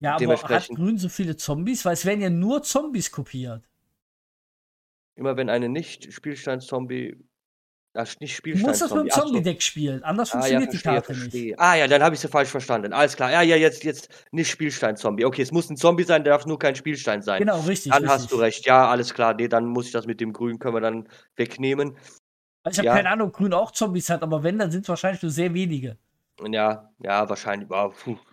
[0.00, 1.84] Ja, aber hat Grün so viele Zombies?
[1.84, 3.62] Weil es werden ja nur Zombies kopiert.
[5.14, 7.16] Immer wenn eine Nicht-Spielstein-Zombie.
[7.94, 9.10] Ach, nicht Du musst das mit dem.
[9.10, 10.02] Zombie-Deck spielen.
[10.02, 11.44] Anders Ah, ja, funktioniert die verstehe, Karte verstehe.
[11.50, 11.60] nicht.
[11.60, 12.94] Ah, ja, dann habe ich sie falsch verstanden.
[12.94, 13.30] Alles klar.
[13.30, 15.26] Ja, ja, jetzt, jetzt nicht Spielstein-Zombie.
[15.26, 17.38] Okay, es muss ein Zombie sein, der darf nur kein Spielstein sein.
[17.38, 17.92] Genau, richtig.
[17.92, 18.18] Dann richtig.
[18.18, 18.66] hast du recht.
[18.66, 19.34] Ja, alles klar.
[19.34, 21.98] Nee, dann muss ich das mit dem Grün, können wir dann wegnehmen.
[22.64, 22.94] Also ich habe Ja.
[23.02, 25.52] keine Ahnung, ob Grün auch Zombies hat, aber wenn, dann sind es wahrscheinlich nur sehr
[25.54, 25.96] wenige.
[26.50, 27.68] Ja, ja, wahrscheinlich.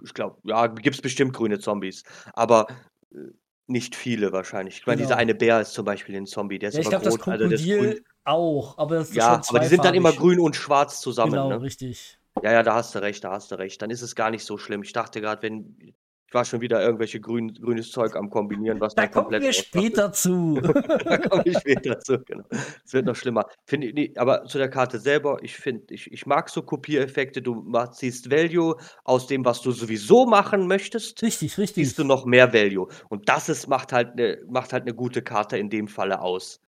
[0.03, 2.03] Ich glaube, ja, gibt es bestimmt grüne Zombies.
[2.33, 2.67] Aber
[3.13, 3.17] äh,
[3.67, 4.77] nicht viele wahrscheinlich.
[4.77, 5.21] Ich meine, dieser Genau.
[5.21, 7.45] eine Bär ist zum Beispiel ein Zombie, der ist Ja, ich glaube, das rot, also
[7.45, 8.05] ist Krokodil grün.
[8.23, 11.31] auch, aber das ist Ja, aber die sind dann immer grün und schwarz zusammen.
[11.33, 11.61] Genau, Ne?
[11.61, 12.17] richtig.
[12.41, 13.81] Ja, ja, da hast du recht, da hast du recht.
[13.81, 14.81] Dann ist es gar nicht so schlimm.
[14.83, 15.93] Ich dachte gerade, wenn.
[16.29, 19.49] Ich war schon wieder irgendwelche grün, grünes Zeug am Kombinieren, was Da kommen komplett wir
[19.49, 19.65] ausmacht.
[19.65, 20.61] später zu.
[21.03, 22.43] da komme ich später zu, genau.
[22.85, 23.47] Es wird noch schlimmer.
[23.65, 27.41] Finde ich, nee, aber zu der Karte selber, ich finde, ich, ich mag so Kopiereffekte.
[27.41, 31.85] Du ziehst Value aus dem, was du sowieso machen möchtest, richtig, richtig.
[31.85, 32.87] ziehst du noch mehr Value.
[33.09, 36.61] Und das ist, macht halt eine halt eine gute Karte in dem Falle aus.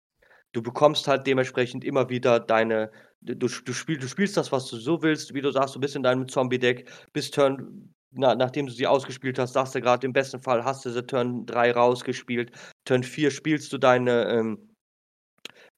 [0.54, 2.90] Du bekommst halt dementsprechend immer wieder deine.
[3.22, 5.96] Du, du, spiel, du spielst das, was du so willst, wie du sagst, du bist
[5.96, 10.14] in deinem Zombie-Deck, bis Turn, na, nachdem du sie ausgespielt hast, sagst du gerade, im
[10.14, 12.52] besten Fall hast du sie Turn 3 rausgespielt.
[12.86, 14.72] Turn 4 spielst du deine, ähm,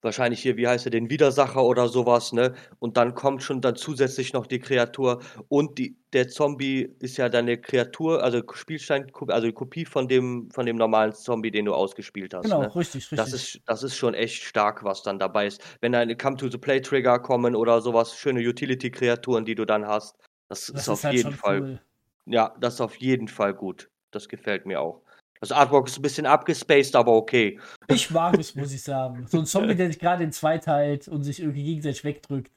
[0.03, 2.53] wahrscheinlich hier, wie heißt er, den Widersacher oder sowas, ne?
[2.79, 7.29] Und dann kommt schon dann zusätzlich noch die Kreatur und die, der Zombie ist ja
[7.29, 11.73] deine Kreatur, also Spielstein, also die Kopie von dem, von dem normalen Zombie, den du
[11.73, 12.43] ausgespielt hast.
[12.43, 12.75] genau, ne?
[12.75, 13.17] richtig, richtig.
[13.17, 15.61] Das ist, das ist schon echt stark, was dann dabei ist.
[15.81, 20.17] Wenn eine Come-to-the-Play-Trigger kommen oder sowas, schöne Utility-Kreaturen, die du dann hast,
[20.49, 21.79] das, das ist auf halt jeden Fall, cool.
[22.25, 23.89] Ja, das ist auf jeden Fall gut.
[24.11, 25.01] Das gefällt mir auch.
[25.39, 27.59] Das Artwork ist ein bisschen abgespaced, aber okay.
[27.89, 29.27] Ich mag es, muss ich sagen.
[29.27, 32.51] So ein Zombie, der sich gerade in zwei teilt und sich irgendwie gegenseitig wegdrückt.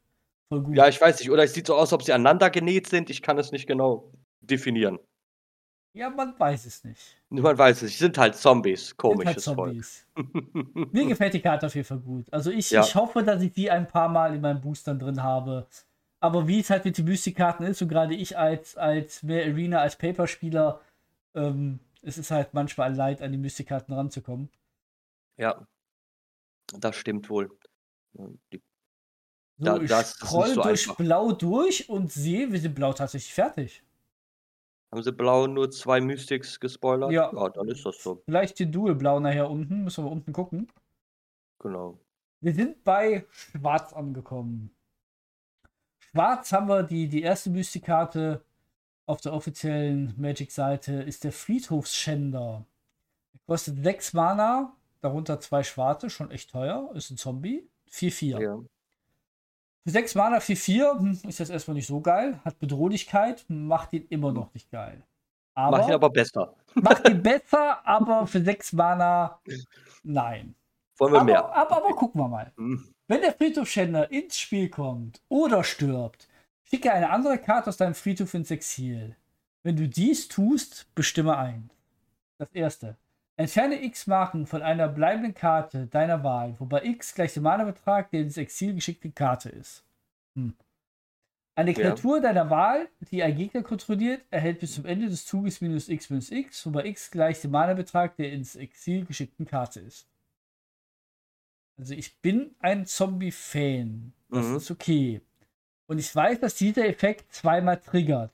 [0.49, 0.77] Voll gut.
[0.77, 1.31] Ja, ich weiß nicht.
[1.31, 3.11] Oder es sieht so aus, ob sie aneinander genäht sind.
[3.11, 5.01] Ich kann es nicht genau definieren.
[5.95, 7.17] Ja, man weiß es nicht.
[7.31, 7.93] Man weiß es.
[7.93, 8.89] Sie sind halt Zombies.
[8.89, 9.57] Sind halt Komisches Volk.
[9.57, 10.07] Zombies.
[10.93, 12.27] Mir gefällt die Karte auf jeden Fall gut.
[12.31, 12.83] Also ich, Ja.
[12.83, 15.67] ich hoffe, dass ich die ein paar Mal in meinen Boostern drin habe.
[16.21, 19.81] Aber wie es halt mit den Mystikkarten ist, und gerade ich als, als mehr Arena,
[19.81, 20.81] als Paper-Spieler,
[21.35, 24.49] ähm, es ist halt manchmal ein Leid, an die Mystikkarten ranzukommen.
[25.37, 25.67] Ja,
[26.79, 27.51] das stimmt wohl.
[28.53, 28.63] Die-
[29.59, 30.97] So, Da- ich das scroll so durch einfach.
[30.97, 33.83] Blau durch und sehe, wir sind Blau tatsächlich fertig.
[34.93, 37.11] Haben sie blau nur zwei Mystics gespoilert?
[37.11, 37.31] Ja.
[37.35, 38.23] ja, dann ist das so.
[38.25, 40.71] Vielleicht den Dual Blau nachher unten, müssen wir unten gucken.
[41.59, 41.99] Genau.
[42.41, 44.71] Wir sind bei Schwarz angekommen.
[46.17, 48.43] Schwarz haben wir die, die erste Mystikkarte
[49.05, 52.65] auf der offiziellen Magic-Seite, ist der Friedhofsschänder.
[53.35, 57.69] Er kostet 6 Mana, darunter zwei schwarze, schon echt teuer, ist ein Zombie.
[57.93, 58.41] 4-4.
[58.41, 58.57] Ja.
[59.85, 64.07] Für 6 Mana 4-4 hm, ist das erstmal nicht so geil, hat Bedrohlichkeit, macht ihn
[64.09, 65.03] immer noch nicht geil.
[65.53, 66.55] Aber, Macht ihn aber besser.
[66.75, 69.39] macht ihn besser, aber für 6 Mana
[70.03, 70.55] nein.
[70.97, 71.55] Wollen wir Aber, mehr?
[71.55, 72.53] aber, aber gucken wir mal.
[72.57, 72.89] Hm.
[73.09, 76.29] Wenn der Friedhofschänder ins Spiel kommt oder stirbt,
[76.65, 79.15] schicke eine andere Karte aus deinem Friedhof ins Exil.
[79.63, 81.71] Wenn du dies tust, bestimme ein.
[82.39, 82.97] Das erste.
[83.37, 88.23] Entferne x Marken von einer bleibenden Karte deiner Wahl, wobei x gleich dem Mana-Betrag der
[88.23, 89.85] ins Exil geschickten Karte ist.
[90.35, 90.55] Hm.
[91.55, 91.77] Eine Ja.
[91.77, 96.11] Kreatur deiner Wahl, die ein Gegner kontrolliert, erhält bis zum Ende des Zuges minus x
[96.11, 100.09] minus x, wobei x gleich dem Mana-Betrag der ins Exil geschickten Karte ist.
[101.79, 104.13] Also ich bin ein Zombie-Fan.
[104.31, 104.57] Das Mhm.
[104.57, 105.21] ist okay.
[105.89, 108.33] Und ich weiß, dass dieser Effekt zweimal triggert.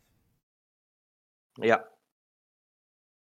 [1.59, 1.89] Ja,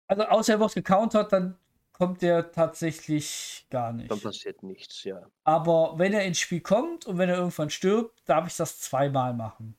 [0.06, 1.56] Also außer er wird gecountert, dann
[1.92, 4.10] kommt der tatsächlich gar nicht.
[4.10, 5.22] dann passiert nichts, ja.
[5.44, 9.34] Aber wenn er ins Spiel kommt und wenn er irgendwann stirbt, darf ich das zweimal
[9.34, 9.76] machen.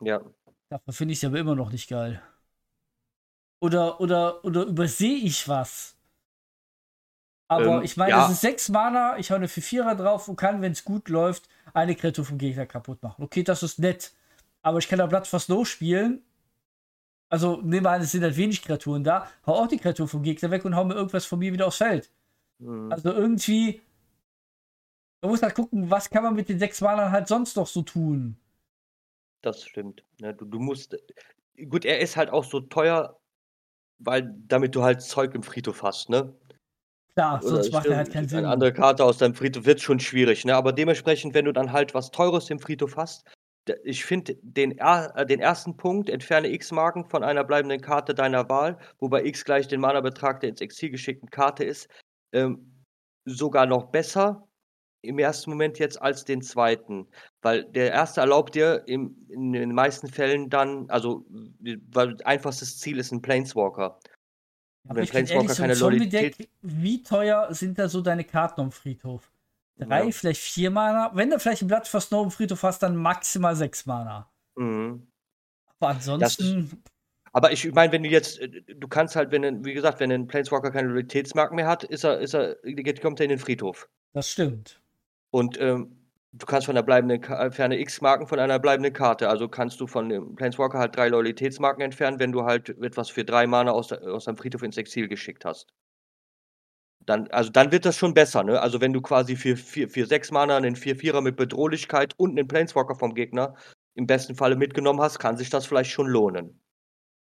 [0.00, 0.20] Ja.
[0.70, 2.20] Dafür finde ich es aber immer noch nicht geil.
[3.60, 5.96] Oder, oder, oder übersehe ich was?
[7.52, 8.28] Aber Ähm, ich meine, ja.
[8.30, 11.94] ist sechs Mana, ich hau eine 4-4er drauf und kann, wenn es gut läuft, eine
[11.94, 13.22] Kreatur vom Gegner kaputt machen.
[13.22, 14.12] Okay, das ist nett.
[14.62, 16.22] Aber ich kann da Blood for Snow spielen.
[17.28, 19.28] Also, nehmen wir an, es sind halt wenig Kreaturen da.
[19.46, 21.78] Hau auch die Kreatur vom Gegner weg und hau mir irgendwas von mir wieder aufs
[21.78, 22.10] Feld.
[22.58, 22.92] Mhm.
[22.92, 23.80] Also irgendwie.
[25.20, 27.82] Man muss halt gucken, was kann man mit den sechs Malern halt sonst noch so
[27.82, 28.36] tun.
[29.42, 30.04] Das stimmt.
[30.20, 30.96] Ne, du, du musst.
[31.68, 33.18] Gut, er ist halt auch so teuer,
[33.98, 36.34] weil damit du halt Zeug im Friedhof hast, ne?
[37.14, 38.38] Klar, sonst macht er halt keinen Sinn.
[38.38, 40.54] Eine andere Karte aus deinem Friedhof wird schon schwierig, ne?
[40.54, 43.24] Aber dementsprechend, wenn du dann halt was Teures im Friedhof hast,
[43.84, 48.78] ich finde den, äh, den ersten Punkt, entferne X-Marken von einer bleibenden Karte deiner Wahl,
[48.98, 51.88] wobei X gleich den Mana-Betrag der ins Exil geschickten Karte ist,
[52.32, 52.82] ähm,
[53.24, 54.48] sogar noch besser
[55.02, 57.08] im ersten Moment jetzt als den zweiten.
[57.40, 61.26] Weil der erste erlaubt dir im, in den meisten Fällen dann, also,
[61.92, 63.98] weil einfachstes Ziel ist ein Planeswalker.
[64.88, 68.72] Aber wenn Planeswalker so keine Zombie-Deck, Loyalität- wie teuer sind da so deine Karten am
[68.72, 69.30] Friedhof?
[69.78, 70.10] Drei, Ja.
[70.10, 71.10] vielleicht vier Mana.
[71.14, 74.28] Wenn du vielleicht ein Blatt for Snow im Friedhof hast, dann maximal sechs Mana.
[74.56, 75.06] Mhm.
[75.78, 76.82] Aber ansonsten,
[77.34, 80.26] Aber ich meine, wenn du jetzt, äh, du kannst halt, wenn, wie gesagt, wenn ein
[80.26, 82.56] Planeswalker keine Loyalitätsmarken mehr hat, ist er, ist er,
[83.00, 83.88] kommt er in den Friedhof.
[84.12, 84.80] das stimmt.
[85.30, 85.96] Und ähm,
[86.32, 89.28] du kannst von der bleibenden Ka- Ferne X-Marken von einer bleibenden Karte.
[89.28, 93.24] Also kannst du von dem Planeswalker halt drei Loyalitätsmarken entfernen, wenn du halt etwas für
[93.24, 95.72] drei Mana aus, aus deinem Friedhof ins Exil geschickt hast.
[97.04, 98.60] Dann, also dann wird das schon besser, ne?
[98.60, 102.46] Also wenn du quasi für, für, für sechs Mana einen 4-4er mit Bedrohlichkeit und einen
[102.46, 103.56] Planeswalker vom Gegner
[103.94, 106.60] im besten Falle mitgenommen hast, kann sich das vielleicht schon lohnen.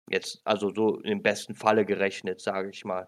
[0.10, 3.08] Jetzt, also so im besten Falle gerechnet, sage ich mal.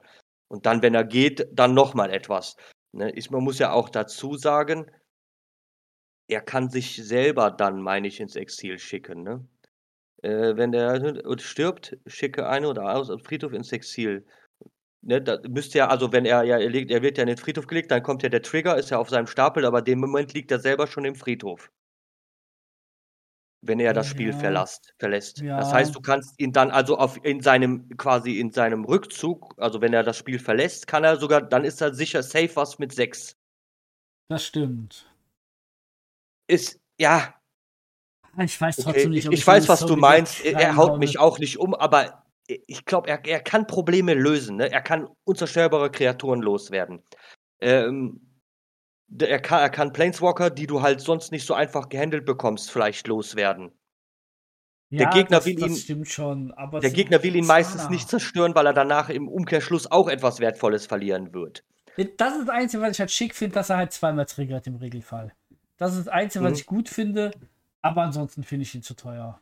[0.49, 2.55] Und dann, wenn er geht, dann nochmal etwas.
[2.91, 3.09] Ne?
[3.09, 4.85] Ist, man muss ja auch dazu sagen,
[6.31, 9.23] er kann sich selber dann, meine ich, ins Exil schicken.
[9.23, 9.45] Ne?
[10.23, 14.25] Äh, wenn der stirbt, schicke eine oder aus dem Friedhof ins Exil.
[15.03, 17.37] Ne, da müsste ja, also wenn er ja, er, legt, er wird ja in den
[17.37, 20.33] Friedhof gelegt, dann kommt ja der Trigger, ist ja auf seinem Stapel, aber dem Moment
[20.33, 21.71] liegt er selber schon im Friedhof.
[23.63, 24.33] Wenn er das Spiel Ja.
[24.33, 25.45] verlässt, verlässt.
[25.55, 25.73] Das Ja.
[25.73, 29.93] heißt, du kannst ihn dann also auf in seinem quasi in seinem Rückzug, also wenn
[29.93, 33.35] er das Spiel verlässt, kann er sogar, dann ist er sicher safe was mit 6.
[34.29, 35.10] Das stimmt.
[36.51, 37.33] Ist ja,
[38.37, 40.45] Ich weiß trotzdem Okay, nicht, ich, ob ich weiß, so was du Zombie-Deck meinst.
[40.45, 44.57] Er, haut mich auch nicht um, aber ich glaube, er, er kann Probleme lösen.
[44.57, 44.69] Ne?
[44.69, 47.01] Er kann unzerstörbare Kreaturen loswerden.
[47.61, 48.41] Ähm,
[49.17, 53.07] er, kann, er kann Planeswalker, die du halt sonst nicht so einfach gehandelt bekommst, vielleicht
[53.07, 53.71] loswerden.
[54.89, 56.51] Ja, Gegner das, will ihn- stimmt schon.
[56.51, 60.41] Aber Der Gegner will ihn meistens nicht zerstören, weil er danach im Umkehrschluss auch etwas
[60.41, 61.63] Wertvolles verlieren wird.
[62.17, 64.75] Das ist das Einzige, was ich halt schick finde, dass er halt zweimal triggert im
[64.75, 65.33] Regelfall.
[65.81, 66.57] Das ist das Einzige, was Mhm.
[66.57, 67.31] ich gut finde.
[67.81, 69.41] Aber ansonsten finde ich ihn zu teuer.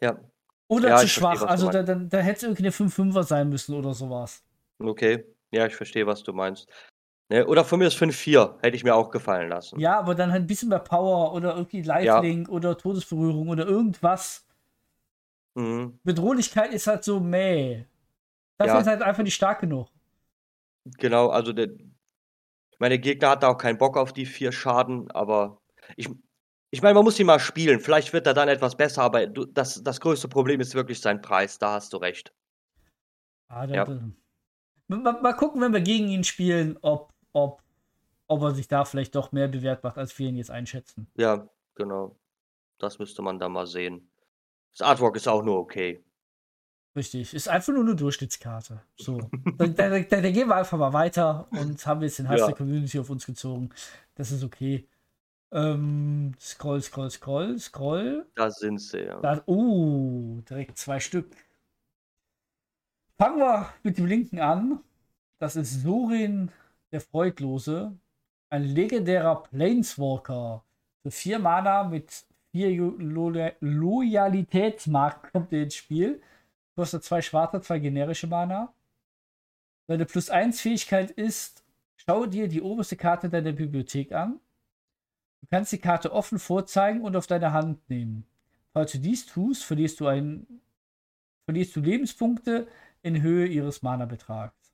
[0.00, 0.18] Ja,
[0.68, 1.32] Oder Ja, zu verstehe, schwach.
[1.34, 4.42] was du Also da, da, da hätte es irgendwie eine 5-5er sein müssen oder sowas.
[4.78, 5.24] okay.
[5.50, 6.66] Ja, ich verstehe, was du meinst.
[7.28, 7.46] Ne?
[7.46, 9.78] Oder von mir ist 5-4, hätte ich mir auch gefallen lassen.
[9.78, 14.46] Ja, aber dann halt ein bisschen mehr Power oder irgendwie Lifelink oder Todesberührung oder irgendwas.
[15.54, 15.98] Mhm.
[16.04, 17.84] Bedrohlichkeit ist halt so meh.
[18.56, 18.80] Dafür Ja.
[18.80, 19.88] ist halt einfach nicht stark genug.
[20.98, 21.68] Genau, also der,
[22.82, 25.62] meine Gegner hat da auch keinen Bock auf die vier Schaden, aber
[25.96, 26.08] ich,
[26.70, 27.78] ich meine, man muss ihn mal spielen.
[27.78, 31.22] Vielleicht wird er dann etwas besser, aber du, das, das größte Problem ist wirklich sein
[31.22, 31.60] Preis.
[31.60, 32.34] Da hast du recht.
[33.46, 33.86] Ah, Ja.
[34.88, 37.62] Mal, mal gucken, wenn wir gegen ihn spielen, ob, ob,
[38.26, 41.06] ob er sich da vielleicht doch mehr bewährt macht, als wir ihn jetzt einschätzen.
[41.14, 42.18] Ja, genau.
[42.78, 44.10] Das müsste man da mal sehen.
[44.72, 46.04] Das Artwork ist auch nur okay.
[46.94, 47.32] Richtig.
[47.32, 48.82] Ist einfach nur eine Durchschnittskarte.
[48.96, 49.18] So.
[49.56, 52.46] da, da, da, da gehen wir einfach mal weiter und haben jetzt den Hass Ja.
[52.48, 53.70] der Community auf uns gezogen.
[54.14, 54.86] Das ist okay.
[55.52, 58.26] Ähm, scroll, scroll, scroll, scroll.
[58.34, 59.20] Da sind sie, ja.
[59.20, 61.30] Da, uh, direkt zwei Stück.
[63.18, 64.80] Fangen wir mit dem linken an.
[65.38, 66.50] Das ist Sorin
[66.90, 67.96] der Freudlose.
[68.50, 70.62] Ein legendärer Planeswalker.
[71.02, 76.20] Für vier Mana mit vier Lo- Loyalitätsmarken kommt er ins Spiel.
[76.74, 78.72] Kostet zwei schwarze, zwei generische Mana.
[79.88, 81.64] Deine Plus 1 Fähigkeit ist,
[81.96, 84.40] schau dir die oberste Karte deiner Bibliothek an.
[85.40, 88.26] Du kannst die Karte offen vorzeigen und auf deine Hand nehmen.
[88.72, 90.46] Falls du dies tust, verlierst du, ein,
[91.44, 92.68] verlierst du Lebenspunkte
[93.02, 94.72] in Höhe ihres Mana-Betrags.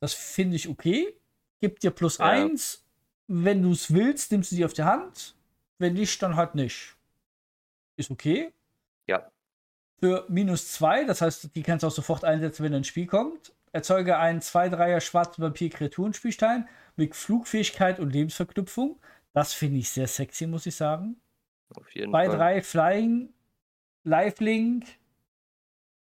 [0.00, 1.18] Das finde ich okay.
[1.60, 2.26] Gibt dir plus ja.
[2.26, 2.84] 1.
[3.26, 5.34] Wenn du es willst, nimmst du sie auf die Hand.
[5.78, 6.94] Wenn nicht, dann halt nicht.
[7.96, 8.52] Ist okay.
[9.06, 9.30] Ja.
[10.00, 13.52] Für minus 2, das heißt, die kannst du auch sofort einsetzen, wenn ein Spiel kommt.
[13.72, 19.00] Erzeuge einen 2-3er schwarzen Vampir-Kreaturenspielstein mit Flugfähigkeit und Lebensverknüpfung.
[19.32, 21.16] Das finde ich sehr sexy, muss ich sagen.
[21.74, 22.36] Auf jeden Bei Fall.
[22.36, 23.32] 3 Flying,
[24.04, 24.86] Lifelink,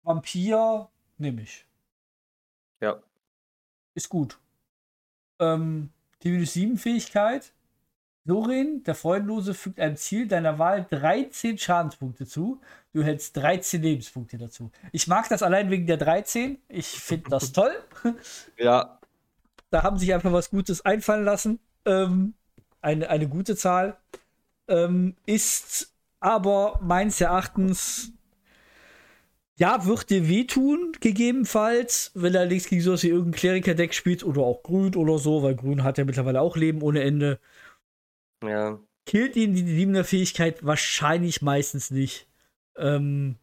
[0.02, 1.66] Vampir, nehme ich.
[2.80, 3.02] Ja.
[3.94, 4.38] Ist gut.
[5.40, 5.90] Ähm,
[6.22, 7.52] die minus 7 Fähigkeit.
[8.28, 12.60] Lorin, der Freundlose, fügt einem Ziel deiner Wahl 13 Schadenspunkte zu.
[12.92, 14.70] Du hältst 13 Lebenspunkte dazu.
[14.92, 16.58] Ich mag das allein wegen der 13.
[16.68, 17.72] Ich finde das toll.
[18.58, 19.00] Ja.
[19.70, 21.58] Da haben sich einfach was Gutes einfallen lassen.
[21.86, 22.34] Ähm,
[22.82, 23.96] eine, eine gute Zahl.
[24.68, 28.12] Ähm, ist aber meines Erachtens
[29.56, 34.42] ja, wird dir wehtun, gegebenenfalls, wenn er links gegen sowas wie irgendein Kleriker-Deck spielt oder
[34.42, 37.40] auch Grün oder so, weil Grün hat ja mittlerweile auch Leben ohne Ende.
[38.42, 38.80] Ja.
[39.06, 42.28] Killt ihn die liebende Fähigkeit wahrscheinlich meistens nicht.
[42.76, 43.36] Ähm,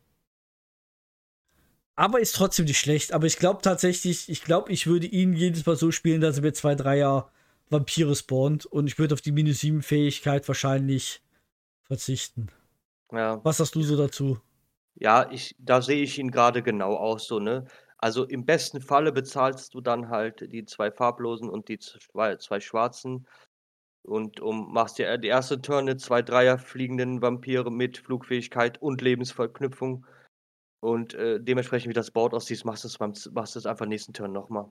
[1.95, 3.13] aber ist trotzdem nicht schlecht.
[3.13, 6.43] Aber ich glaube tatsächlich, ich glaube, ich würde ihn jedes Mal so spielen, dass er
[6.43, 7.31] mit zwei, dreier
[7.69, 8.65] Vampire spawnt.
[8.65, 11.21] Und ich würde auf die minus 7 Fähigkeit wahrscheinlich
[11.83, 12.47] verzichten.
[13.11, 13.39] Ja.
[13.43, 14.39] Was hast du so dazu?
[14.95, 17.65] Ja, ich, da sehe ich ihn gerade genau auch so, ne?
[17.97, 22.59] Also im besten Falle bezahlst du dann halt die zwei farblosen und die zwei, zwei
[22.59, 23.25] schwarzen
[24.05, 30.05] und um, machst dir die erste Turne zwei Dreier fliegenden Vampire mit Flugfähigkeit und Lebensverknüpfung.
[30.81, 34.13] Und äh, dementsprechend, wie das Board aussieht, machst du es beim, machst es einfach nächsten
[34.13, 34.69] Turn nochmal.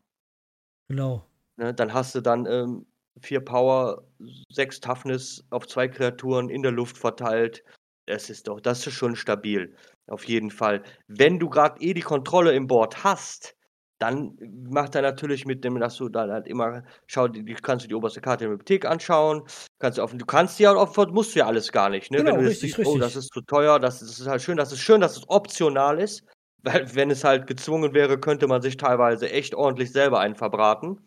[0.88, 1.26] Genau.
[1.56, 1.74] Ne?
[1.74, 2.86] Dann hast du dann ähm,
[3.20, 4.04] vier Power,
[4.50, 7.64] sechs Toughness auf zwei Kreaturen in der Luft verteilt.
[8.06, 9.74] Das ist doch, das ist schon stabil.
[10.06, 10.82] Auf jeden Fall.
[11.08, 13.56] Wenn du gerade eh die Kontrolle im Board hast,
[13.98, 14.36] dann
[14.70, 17.94] macht er natürlich mit dem, dass du dann halt immer, schau, die, kannst du die
[17.94, 19.42] oberste Karte in der Bibliothek anschauen,
[19.78, 22.18] kannst du offen, du kannst ja offen, musst du ja alles gar nicht, ne?
[22.18, 22.94] Genau, wenn du richtig, siehst, richtig.
[22.94, 25.28] oh, das ist zu teuer, das, das ist halt schön, das ist schön, dass es
[25.28, 26.24] optional ist,
[26.62, 30.98] weil wenn es halt gezwungen wäre, könnte man sich teilweise echt ordentlich selber einen verbraten.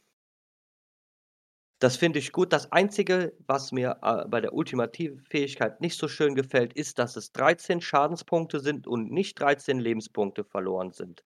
[1.79, 2.53] Das finde ich gut.
[2.53, 7.15] Das Einzige, was mir äh, bei der ultimativen Fähigkeit nicht so schön gefällt, ist, dass
[7.15, 11.23] es 13 Schadenspunkte sind und nicht 13 Lebenspunkte verloren sind.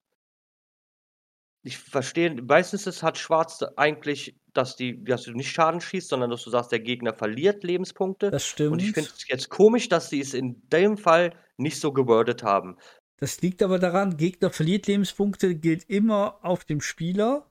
[1.63, 6.32] Ich verstehe, meistens ist, hat Schwarz eigentlich, dass, die, dass du nicht Schaden schießt, sondern
[6.32, 8.32] dass du sagst, der Gegner verliert Lebenspunkte.
[8.32, 8.71] Das stimmt.
[8.74, 12.43] Und ich finde es jetzt komisch, dass sie es in dem Fall nicht so gewordet
[12.43, 12.78] haben.
[13.17, 17.45] Das liegt aber daran, Gegner verliert Lebenspunkte, gilt immer auf dem Spieler.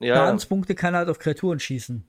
[0.00, 2.08] Ja, Schadenspunkte kann er halt auf Kreaturen schießen.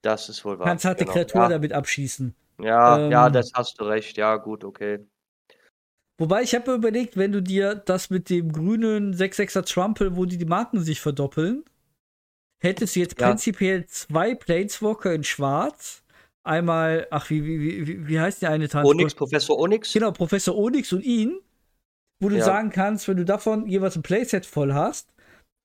[0.00, 0.66] das ist wohl wahr.
[0.66, 1.12] Kannst halt genau.
[1.12, 2.34] eine Kreatur ja, damit abschießen.
[2.60, 4.16] ja, Ähm, ja, das hast du recht.
[4.16, 5.06] Ja, gut, okay.
[6.18, 10.24] Wobei ich habe mir überlegt, wenn du dir das mit dem grünen 6-6er Trumpel, wo
[10.24, 11.64] die, die Marken sich verdoppeln,
[12.62, 13.28] hättest du jetzt Ja.
[13.28, 16.02] prinzipiell zwei Planeswalker in schwarz.
[16.42, 18.88] Einmal, ach, wie, wie, wie- wie, wie heißt der eine Tanz?
[18.88, 19.92] Onyx, Professor Onyx?
[19.92, 21.38] Genau, Professor Onyx und ihn,
[22.20, 22.44] wo du Ja.
[22.44, 25.12] sagen kannst, wenn du davon jeweils ein Playset voll hast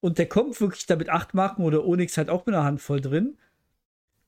[0.03, 2.99] und der kommt wirklich da mit acht Marken oder Onyx halt auch mit einer Handvoll
[2.99, 3.37] drin,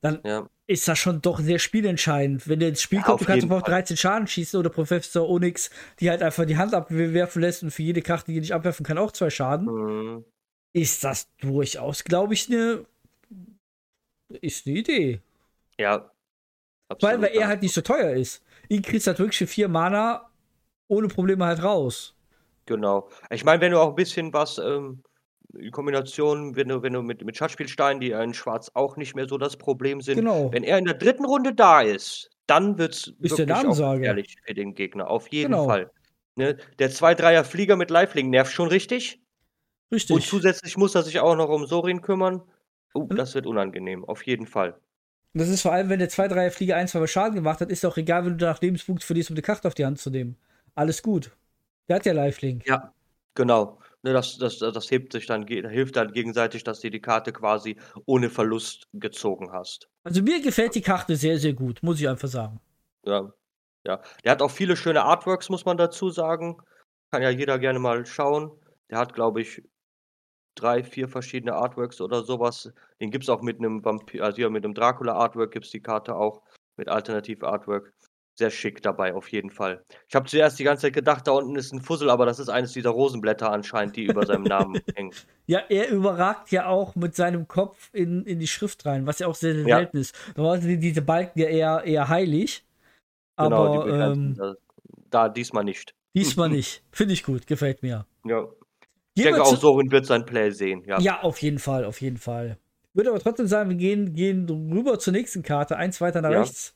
[0.02, 0.48] dann Ja.
[0.68, 2.48] Ist das schon doch sehr spielentscheidend.
[2.48, 3.74] Wenn der ins Spiel Ja, kommt, auf du kannst sofort Fall.
[3.82, 7.84] 13 Schaden schießen oder Professor Onyx, die halt einfach die Hand abwerfen lässt und für
[7.84, 9.68] jede Karte, die nicht abwerfen kann, auch zwei Schaden.
[9.68, 10.26] Mhm.
[10.76, 12.86] Ist das durchaus, glaube ich, eine
[14.42, 15.22] ist eine Idee.
[15.78, 15.98] Ja.
[15.98, 16.10] Weil,
[16.90, 17.48] absolut, weil er ja.
[17.48, 18.44] halt nicht so teuer ist.
[18.70, 20.30] Ihn kriegst du halt wirklich für vier Mana
[20.88, 22.16] ohne Probleme halt raus.
[22.66, 23.10] Genau.
[23.30, 25.04] Ich meine, wenn du auch ein bisschen was, ähm,
[25.58, 29.28] in Kombination, wenn du, wenn du mit, mit Schatzspielsteinen, die in Schwarz auch nicht mehr
[29.28, 30.52] so das Problem sind, Genau.
[30.52, 34.54] wenn er in der dritten Runde da ist, dann wird es wirklich auch gefährlich für
[34.54, 35.10] den Gegner.
[35.10, 35.66] Auf jeden Genau.
[35.66, 35.92] Fall.
[36.36, 36.58] Ne?
[36.80, 39.22] Der 2-3er Flieger mit Lifelink nervt schon richtig.
[39.92, 40.16] Richtig.
[40.16, 42.42] Und zusätzlich muss er sich auch noch um Sorin kümmern.
[42.96, 43.16] Uh, Mhm.
[43.16, 44.04] das wird unangenehm.
[44.06, 44.76] Auf jeden Fall.
[45.36, 47.86] Das ist vor allem, wenn der 2-3er Flieger ein, zwei Mal Schaden gemacht hat, ist
[47.86, 50.36] auch egal, wenn du nach Lebenspunkt verlierst, um die Karte auf die Hand zu nehmen.
[50.76, 51.32] Alles gut.
[51.88, 52.66] Der hat ja Lifelink.
[52.68, 52.94] Ja,
[53.36, 53.80] genau.
[54.06, 57.78] Ne, das, das, das hebt sich dann, hilft dann gegenseitig, dass du die Karte quasi
[58.06, 59.88] ohne Verlust gezogen hast.
[60.04, 62.60] Also mir gefällt die Karte sehr, sehr gut, muss ich einfach sagen.
[63.06, 63.34] Ja.
[63.86, 64.02] Ja.
[64.24, 66.58] Der hat auch viele schöne Artworks, muss man dazu sagen.
[67.12, 68.52] Kann ja jeder gerne mal schauen.
[68.90, 69.62] Der hat, glaube ich,
[70.56, 72.72] drei, vier verschiedene Artworks oder sowas.
[73.00, 75.82] Den gibt es auch mit einem Vampir, also hier mit einem Dracula-Artwork gibt es die
[75.82, 76.42] Karte auch
[76.76, 77.94] mit Alternativ-Artwork.
[78.36, 79.84] Sehr schick dabei, auf jeden Fall.
[80.08, 82.50] Ich habe zuerst die ganze Zeit gedacht, da unten ist ein Fussel, aber das ist
[82.50, 85.14] eines dieser Rosenblätter anscheinend, die über seinem Namen hängen.
[85.46, 89.28] Ja, er überragt ja auch mit seinem Kopf in, in die Schrift rein, was ja
[89.28, 89.78] auch sehr, sehr Ja.
[89.78, 90.16] selten ist.
[90.36, 92.66] Normalerweise sind diese Balken ja eher, eher heilig.
[93.38, 94.54] Genau, Aber ähm, da,
[95.10, 95.94] da diesmal nicht.
[96.16, 96.84] diesmal nicht.
[96.92, 98.06] Finde ich gut, gefällt mir.
[98.26, 98.48] Ja.
[99.16, 100.84] Ich denke auch, Sorin wird sein Play sehen.
[100.88, 101.00] Ja.
[101.00, 102.58] Ja, auf jeden Fall, auf jeden Fall.
[102.90, 106.32] Ich würde aber trotzdem sagen, wir gehen, gehen rüber zur nächsten Karte, eins weiter nach
[106.32, 106.40] Ja.
[106.42, 106.76] rechts.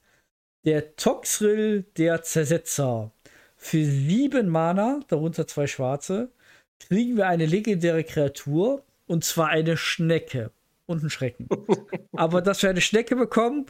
[0.67, 3.13] Der Toxrill der Zersetzer.
[3.55, 6.29] Für sieben Mana, darunter zwei schwarze,
[6.77, 10.51] kriegen wir eine legendäre Kreatur und zwar eine Schnecke
[10.85, 11.47] und einen Schrecken.
[12.11, 13.67] aber dass wir eine Schnecke bekommen,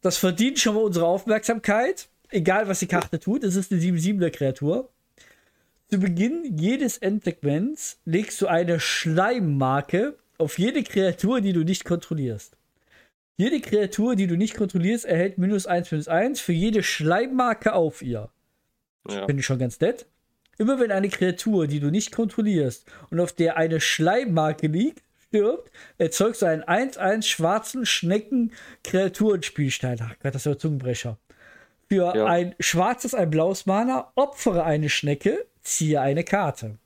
[0.00, 2.08] das verdient schon mal unsere Aufmerksamkeit.
[2.28, 4.90] Egal, was die Karte tut, es ist eine 7-7er Kreatur.
[5.88, 12.56] Zu Beginn jedes Endsegments legst du eine Schleimmarke auf jede Kreatur, die du nicht kontrollierst.
[13.36, 18.02] Jede Kreatur, die du nicht kontrollierst, erhält minus 1 minus 1 für jede Schleimmarke auf
[18.02, 18.30] ihr.
[19.08, 19.26] Ja.
[19.26, 20.06] Finde ich schon ganz nett.
[20.58, 25.72] Immer wenn eine Kreatur, die du nicht kontrollierst und auf der eine Schleimmarke liegt, stirbt,
[25.98, 29.98] erzeugst du einen 1-1 schwarzen Schnecken-Kreaturenspielstein.
[30.02, 31.18] Ach Gott, das ist ja ein Zungenbrecher.
[31.88, 32.26] Für Ja.
[32.26, 36.78] ein schwarzes, ein blaues Mana, opfere eine Schnecke, ziehe eine Karte.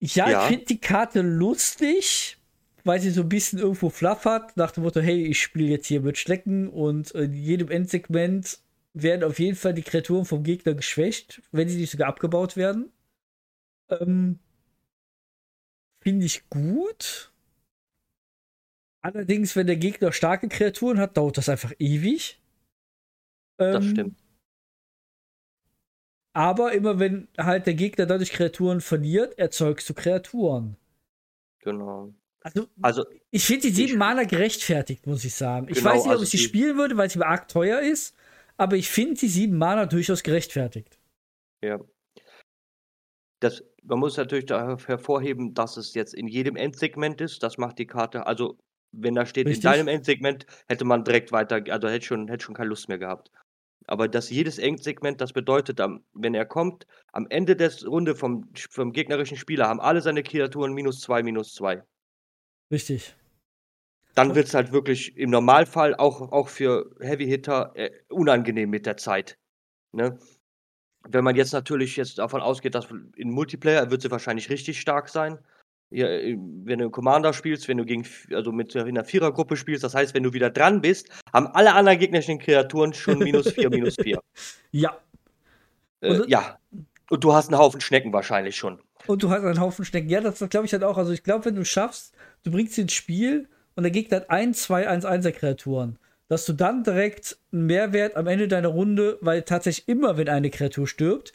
[0.00, 0.42] Ja, Ja.
[0.42, 2.38] ich finde die Karte lustig,
[2.84, 5.86] weil sie so ein bisschen irgendwo fluff hat, nach dem Motto, hey, ich spiele jetzt
[5.86, 8.60] hier mit Schnecken und in jedem Endsegment
[8.94, 12.90] werden auf jeden Fall die Kreaturen vom Gegner geschwächt, wenn sie nicht sogar abgebaut werden.
[13.90, 14.38] Ähm,
[16.02, 17.32] Finde ich gut.
[19.00, 22.40] Allerdings, wenn der Gegner starke Kreaturen hat, dauert das einfach ewig.
[23.70, 24.18] Das Ähm, stimmt.
[26.34, 30.76] Aber immer wenn halt der Gegner dadurch Kreaturen verliert, erzeugst du Kreaturen.
[31.60, 32.14] Genau.
[32.42, 35.68] Also, Also, ich finde die Ich- sieben Mana gerechtfertigt, muss ich sagen.
[35.68, 38.14] Ich Genau, weiß nicht, ob also ich sie spielen würde, weil sie arg teuer ist,
[38.56, 40.98] aber ich finde die sieben Mana durchaus gerechtfertigt.
[41.62, 41.78] ja.
[43.40, 47.42] Das, man muss natürlich hervorheben, dass es jetzt in jedem Endsegment ist.
[47.42, 48.24] Das macht die Karte.
[48.26, 48.56] Also,
[48.92, 49.64] wenn da steht, Richtig.
[49.64, 52.98] in deinem Endsegment, hätte man direkt weiter, also hätte schon, hätte schon keine Lust mehr
[52.98, 53.32] gehabt.
[53.88, 55.80] Aber dass jedes Endsegment, das bedeutet,
[56.12, 60.72] wenn er kommt, am Ende der Runde vom, vom gegnerischen Spieler haben alle seine Kreaturen
[60.72, 61.82] minus zwei, minus zwei.
[62.72, 63.14] Richtig.
[64.14, 68.86] Dann wird es halt wirklich im Normalfall auch, auch für Heavy Hitter äh, unangenehm mit
[68.86, 69.38] der Zeit.
[69.92, 70.18] Ne?
[71.08, 75.08] Wenn man jetzt natürlich jetzt davon ausgeht, dass in Multiplayer wird sie wahrscheinlich richtig stark
[75.08, 75.38] sein.
[75.90, 79.84] Ja, äh, wenn du Commander spielst, wenn du gegen, also mit in einer Vierergruppe spielst,
[79.84, 83.70] das heißt, wenn du wieder dran bist, haben alle anderen gegnerischen Kreaturen schon minus vier,
[83.70, 84.20] minus vier.
[84.72, 84.98] Ja.
[86.00, 86.58] Äh, ja.
[87.12, 88.78] Und du hast einen Haufen Schnecken wahrscheinlich schon.
[89.06, 90.08] Und du hast einen Haufen Schnecken.
[90.08, 90.96] Ja, das glaube ich halt auch.
[90.96, 94.30] Also ich glaube, wenn du schaffst, du bringst sie ins Spiel und der Gegner hat
[94.30, 95.98] ein, zwei 1-1er Kreaturen,
[96.28, 100.48] dass du dann direkt einen Mehrwert am Ende deiner Runde, weil tatsächlich immer, wenn eine
[100.48, 101.34] Kreatur stirbt,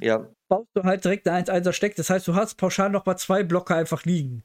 [0.00, 1.96] Ja, baust du halt direkt eine 1-1er Steck.
[1.96, 4.44] Das heißt, du hast pauschal noch mal zwei Blocker einfach liegen,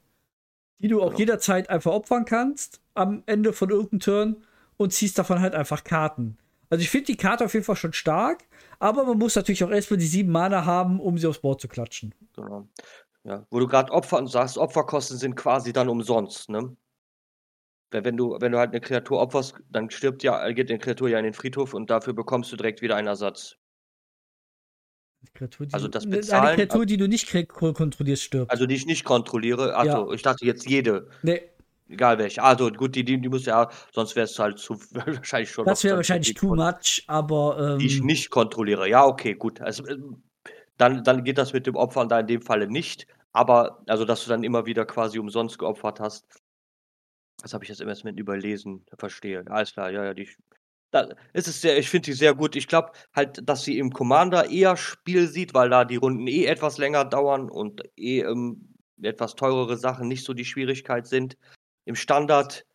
[0.80, 1.18] die du auch Genau.
[1.20, 4.36] jederzeit einfach opfern kannst am Ende von irgendeinem Turn
[4.76, 6.36] und ziehst davon halt einfach Karten.
[6.70, 8.44] Also ich finde die Karte auf jeden Fall schon stark,
[8.78, 11.68] aber man muss natürlich auch erstmal die sieben Mana haben, um sie aufs Board zu
[11.68, 12.14] klatschen.
[12.34, 12.68] genau.
[13.26, 16.76] Ja, wo du gerade Opfer sagst, Opferkosten sind quasi dann umsonst, ne?
[17.90, 21.08] Weil wenn du, wenn du halt eine Kreatur opferst, dann stirbt ja, geht die Kreatur
[21.08, 23.56] ja in den Friedhof und dafür bekommst du direkt wieder einen Ersatz.
[25.32, 28.50] Kreatur, Also das Bezahlen- Eine Kreatur, die du nicht kontrollierst, stirbt.
[28.50, 29.74] Also die ich nicht kontrolliere.
[29.74, 31.40] Achso, ich dachte jetzt jede, nee,
[31.88, 32.42] egal welche.
[32.42, 35.66] Also gut, die, die, die muss ja, sonst wäre es halt zu wahrscheinlich schon.
[35.66, 38.88] das wäre wahrscheinlich too much, aber Die ich ähm, nicht kontrolliere.
[38.88, 39.60] Ja, okay, gut.
[39.60, 40.22] Also, ähm,
[40.76, 43.06] dann, dann geht das mit dem Opfern da in dem Falle nicht.
[43.32, 46.26] Aber, also, dass du dann immer wieder quasi umsonst geopfert hast.
[47.42, 48.84] Das habe ich jetzt im Moment überlesen.
[48.98, 49.44] Verstehe.
[49.48, 50.28] Alles klar, ja, ja, die.
[50.90, 52.54] Da, es ist sehr, ich finde die sehr gut.
[52.54, 56.44] Ich glaube halt, dass sie im Commander eher Spiel sieht, weil da die Runden eh
[56.44, 61.36] etwas länger dauern und eh ähm, etwas teurere Sachen nicht so die Schwierigkeit sind.
[61.84, 62.66] Im Standard,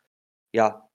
[0.53, 0.89] ja,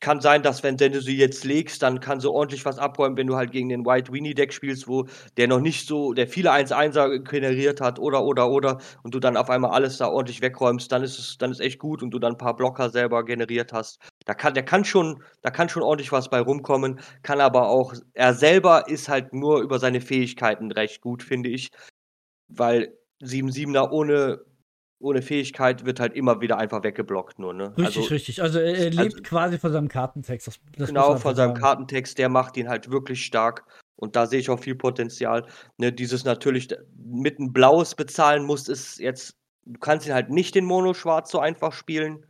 [0.00, 3.26] kann sein, dass wenn, du sie jetzt legst, dann kann sie ordentlich was abräumen, wenn
[3.26, 5.06] du halt gegen den White Weenie Deck spielst, wo
[5.36, 9.36] der noch nicht so, der viele 1-1er generiert hat oder oder oder und du dann
[9.36, 12.18] auf einmal alles da ordentlich wegräumst, dann ist es, dann ist echt gut und du
[12.18, 14.00] dann ein paar Blocker selber generiert hast.
[14.24, 17.94] Da kann, der kann schon, da kann schon ordentlich was bei rumkommen, kann aber auch,
[18.14, 21.70] er selber ist halt nur über seine Fähigkeiten recht gut, finde ich.
[22.48, 24.40] Weil 7-7er ohne,
[25.02, 27.68] ohne Fähigkeit wird halt immer wieder einfach weggeblockt nur, ne?
[27.76, 28.42] richtig, also, richtig.
[28.42, 30.46] Also er, er lebt also- quasi von seinem Kartentext.
[30.46, 31.60] Das, das muss Genau, von seinem sagen.
[31.60, 33.64] Kartentext, der macht ihn halt wirklich stark.
[33.96, 35.46] Und da sehe ich auch viel Potenzial.
[35.76, 40.56] Ne, dieses natürlich mit ein Blaues bezahlen musst, ist jetzt, du kannst ihn halt nicht
[40.56, 42.24] in Mono-Schwarz so einfach spielen.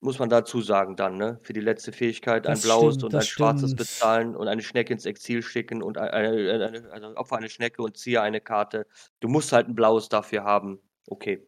[0.00, 1.40] muss man dazu sagen dann, ne?
[1.42, 3.78] Für die letzte Fähigkeit ein Das blaues stimmt, und ein schwarzes stimmt.
[3.78, 7.82] bezahlen und eine Schnecke ins Exil schicken und ei eine eine also opfere eine Schnecke
[7.82, 8.86] und ziehe eine Karte.
[9.20, 10.78] Du musst halt 'n blaues dafür haben.
[11.10, 11.46] Okay.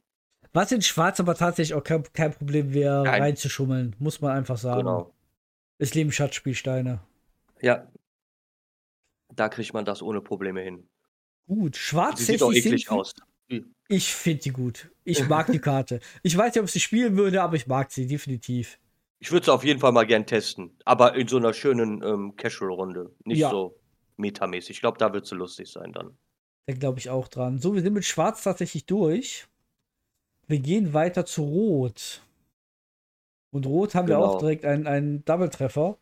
[0.53, 3.23] Was in Schwarz aber tatsächlich auch kein, kein Problem wäre, Nein.
[3.23, 4.81] reinzuschummeln, muss man einfach sagen.
[4.81, 5.15] Genau.
[5.79, 7.01] Es leben Schatzspielsteine.
[7.61, 7.87] Ja.
[9.35, 10.89] Da kriegt man das ohne Probleme hin.
[11.47, 13.15] Gut, schwarz Sie sieht auch 60 eklig sind- aus.
[13.49, 13.75] Hm.
[13.89, 14.91] Ich finde die gut.
[15.05, 16.01] Ich mag die Karte.
[16.23, 18.79] Ich weiß nicht, ob ich sie spielen würde, aber ich mag sie definitiv.
[19.21, 22.35] Ich würde es auf jeden Fall mal gern testen, aber in so einer schönen, ähm,
[22.37, 23.51] Casual-Runde, nicht Ja.
[23.51, 23.79] so
[24.17, 24.77] metamäßig.
[24.77, 26.17] Ich glaube, da wird sie lustig sein dann.
[26.67, 27.59] Da glaube ich auch dran.
[27.59, 29.47] So, wir sind mit Schwarz tatsächlich durch.
[30.47, 32.23] Wir gehen weiter zu Rot.
[33.53, 34.35] Und Rot haben wir Genau.
[34.35, 35.99] auch direkt einen, einen Double-Treffer.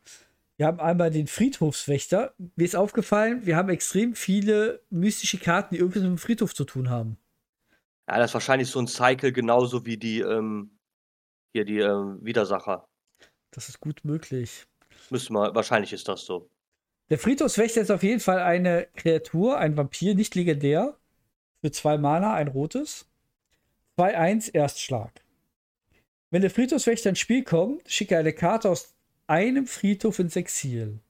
[0.59, 2.35] Wir haben einmal den Friedhofswächter.
[2.57, 6.65] Mir ist aufgefallen, wir haben extrem viele mystische Karten, die irgendwie mit dem Friedhof zu
[6.65, 7.17] tun haben.
[8.09, 10.75] Ja, das ist wahrscheinlich so 'n Cycle genauso wie die, ähm
[11.55, 12.85] hier die, ähm, Widersacher.
[13.53, 14.67] Das ist gut möglich.
[15.11, 16.49] Müsste mal wahrscheinlich ist das so.
[17.11, 20.97] Der Friedhofswächter ist auf jeden Fall eine Kreatur, ein Vampir, nicht legendär.
[21.63, 23.09] Für zwei Mana, ein rotes.
[23.97, 25.11] 2-1 Erstschlag.
[26.31, 28.95] Wenn der Friedhofswächter ins Spiel kommt, schicke eine Karte aus
[29.27, 31.01] einem Friedhof ins Exil.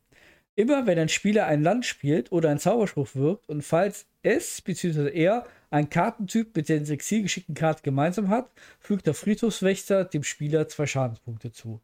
[0.54, 5.10] Immer wenn ein Spieler ein Land spielt oder einen Zauberspruch wirkt und falls es bzw.
[5.10, 10.22] er einen Kartentyp mit der ins Exil geschickten Karte gemeinsam hat, fügt der Friedhofswächter dem
[10.22, 11.80] Spieler zwei Schadenspunkte zu.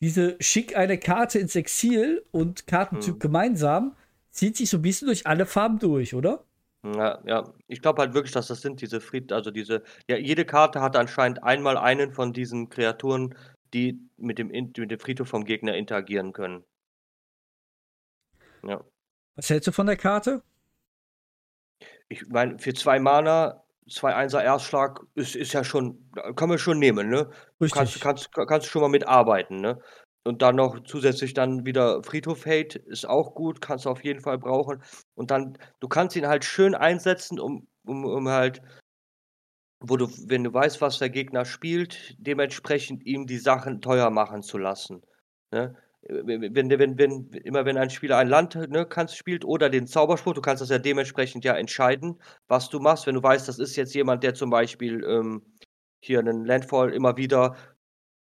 [0.00, 3.18] Diese Schick eine Karte ins Exil und Kartentyp Hm.
[3.18, 3.96] gemeinsam
[4.30, 6.44] zieht sich so ein bisschen durch alle Farben durch, oder?
[6.84, 7.52] Ja, ja.
[7.68, 10.96] Ich glaube halt wirklich, dass das sind diese Fried also diese ja, jede Karte hat
[10.96, 13.34] anscheinend einmal einen von diesen Kreaturen,
[13.74, 16.64] die mit dem mit dem Friedhof vom Gegner interagieren können.
[18.62, 18.84] Ja.
[19.36, 20.42] Was hältst du von der Karte?
[22.08, 26.78] Ich meine, für 2 Mana, 2 Einser Erstschlag ist ist ja schon kann man schon
[26.78, 27.30] nehmen, ne?
[27.70, 28.02] Kannst Richtig.
[28.02, 29.80] kannst kannst du schon mal mitarbeiten, ne?
[30.24, 34.20] Und dann noch zusätzlich dann wieder Friedhof Hate ist auch gut, kannst du auf jeden
[34.20, 34.82] Fall brauchen.
[35.14, 38.62] Und dann du kannst ihn halt schön einsetzen, um um um halt
[39.82, 44.42] wo du wenn du weißt, was der Gegner spielt, dementsprechend ihm die Sachen teuer machen
[44.42, 45.02] zu lassen,
[45.52, 45.74] ne?
[46.08, 46.24] We
[46.54, 50.32] wenn wenn wenn immer wenn ein Spieler ein Land, ne, kannst spielt oder den Zauberspruch,
[50.32, 53.06] du kannst das ja dementsprechend ja entscheiden, was du machst.
[53.06, 55.42] Wenn du weißt, das ist jetzt jemand, der zum Beispiel, ähm,
[56.02, 57.54] hier 'nen Landfall immer wieder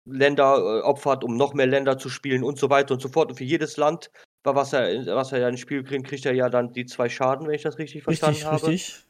[0.06, 3.30] Länder, äh, opfert, um noch mehr Länder zu spielen und so weiter und so fort.
[3.30, 4.10] Und für jedes Land,
[4.44, 6.86] wa was er in was er ja ins Spiel bringt, kriegt er ja dann die
[6.86, 8.76] 2 Schaden, wenn ich das richtig verstanden Richtig, habe.
[8.76, 9.04] richtig.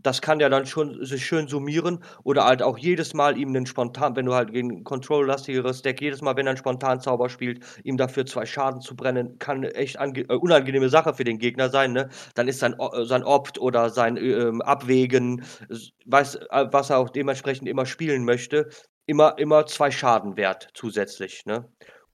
[0.00, 3.66] Das kann ja dann schon sich schön summieren oder halt auch jedes Mal ihm 'nen
[3.66, 7.96] spontan wenn du halt gegen control-lastigeres Deck jedes Mal, wenn er 'n Spontanzauber spielt, ihm
[7.96, 11.92] dafür 2 Schaden zu brennen, kann echt ange äh, unangenehme Sache für den Gegner sein,
[11.92, 12.08] ne?
[12.34, 16.98] Dann ist sein O sein Opt oder sein, ähm, Abwägen, s weiß äh, was er
[16.98, 18.68] auch dementsprechend immer spielen möchte,
[19.06, 21.68] immer immer 2 Schaden wert zusätzlich, ne?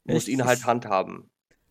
[0.05, 1.29] Muss Es ihn halt handhaben.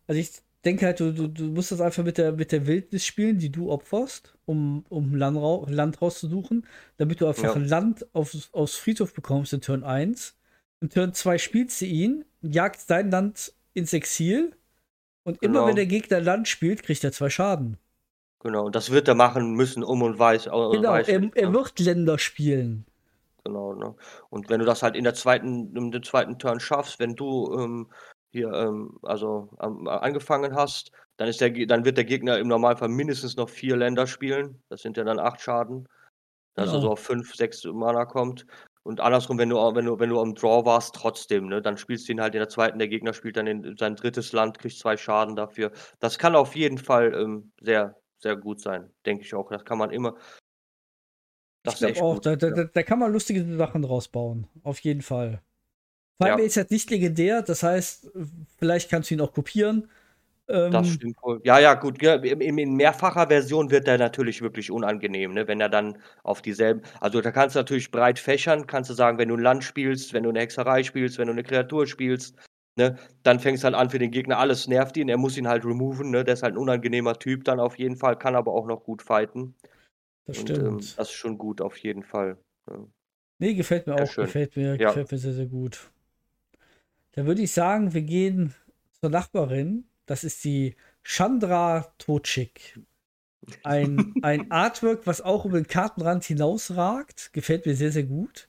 [0.09, 0.32] Also ich
[0.66, 3.51] denke halt, du, du, du musst das einfach mit der, mit der Wildnis spielen, die
[3.51, 5.38] du opferst, um, um Land,
[5.70, 6.66] Land rauszusuchen,
[6.98, 7.62] damit du einfach Ja.
[7.62, 10.38] Land auf, aufs Friedhof bekommst in Turn 1.
[10.82, 14.56] In Turn 2 spielst du ihn, jagst dein Land ins Exil
[15.24, 15.68] und immer Genau.
[15.68, 17.78] wenn der Gegner Land spielt, kriegt er zwei Schaden.
[18.39, 21.50] Genau, und das wird er machen müssen, um und weiß au Genau, weiß er, er
[21.50, 21.54] ne?
[21.54, 22.86] wird Länder spielen.
[23.46, 23.96] Genau, ne?
[24.30, 27.54] Und wenn du das halt in der zweiten im den zweiten Turn schaffst, wenn du,
[27.60, 27.91] ähm,
[28.34, 32.90] hier, ähm, also, am angefangen hast, dann ist der dann wird der Gegner im Normalfall
[32.90, 34.62] mindestens noch 4 Länder spielen.
[34.70, 35.88] Das sind ja dann 8 Schaden,
[36.56, 36.94] dass er so Genau.
[36.94, 38.46] auf 5, 6 Mana kommt.
[38.84, 41.62] Und andersrum, wenn du au wenn du wenn du am Draw warst, trotzdem, ne?
[41.62, 42.80] Dann spielst du ihn halt in der zweiten.
[42.80, 44.34] Der Gegner spielt dann in sein 3.
[44.34, 45.72] Land, kriegt 2 Schaden dafür.
[46.00, 49.50] Das kann auf jeden Fall, ähm, sehr, sehr gut sein, denke ich auch.
[49.52, 50.16] Das kann man immer
[51.66, 52.54] das Ich glaube auch, gut, da, da, ja.
[52.56, 54.48] da, da kann man lustige Sachen draus bauen.
[54.64, 55.42] Auf jeden Fall.
[56.24, 56.43] Allem, Ja.
[56.45, 58.11] ist jetzt nicht legendär, das heißt,
[58.59, 59.89] vielleicht kannst du ihn auch kopieren.
[60.71, 61.39] Das Ähm, stimmt wohl.
[61.43, 65.61] Ja, ja, gut, ja, in in mehrfacher Version wird der natürlich wirklich unangenehm, ne, wenn
[65.61, 69.28] er dann auf dieselben also, da kannst du natürlich breit fächern, kannst du sagen, wenn
[69.30, 72.36] du 'n Land spielst, wenn du 'ne Hexerei spielst, wenn du 'ne Kreatur spielst,
[72.76, 75.63] ne, dann fängt's halt an für den Gegner, alles nervt ihn, er muss ihn halt
[75.65, 76.24] removen, ne?
[76.24, 79.03] Der ist halt 'n unangenehmer Typ dann auf jeden Fall, kann aber auch noch gut
[79.03, 79.55] fighten.
[80.28, 80.97] das Und, ähm, stimmt.
[80.97, 82.38] das ist schon gut auf jeden Fall,
[82.69, 82.78] ja.
[83.41, 84.15] Nee, gefällt mir Sehr auch.
[84.15, 84.17] schön.
[84.17, 84.99] Gefällt mir, Ja.
[84.99, 85.93] gefällt mir sehr, sehr gut.
[87.14, 88.53] Dann würde ich sagen, wir gehen
[88.99, 89.86] zur Nachbarin.
[90.05, 92.80] Das ist die Chandra Totschik.
[93.64, 97.32] Ein, ein Artwork, was auch über den Kartenrand hinausragt.
[97.34, 98.47] Gefällt mir sehr, sehr gut.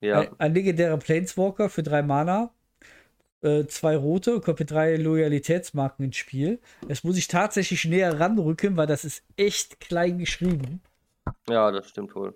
[0.00, 2.52] Ja, Ein, ein legendärer Planeswalker für drei Mana.
[3.42, 6.60] Äh, zwei rote und kommt mit drei Loyalitätsmarken ins Spiel.
[6.88, 10.80] Jetzt muss ich tatsächlich näher ranrücken, weil das ist echt klein geschrieben.
[11.48, 12.34] ja, das stimmt wohl.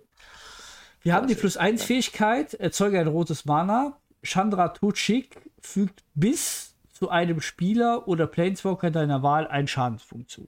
[1.01, 1.87] Wir haben Das die ist Plus 1 klein.
[1.87, 4.00] Fähigkeit, erzeuge ein rotes Mana.
[4.23, 10.47] Chandra Tochik fügt bis zu einem Spieler oder Planeswalker deiner Wahl einen Schadenspunkt zu.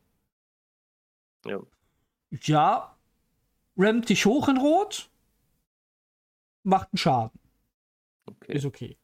[1.45, 1.59] Ja.
[2.29, 2.95] Ja,
[3.77, 5.09] rammt dich hoch in Rot,
[6.63, 7.39] macht einen Schaden.
[8.25, 8.53] Okay.
[8.53, 8.97] Ist okay.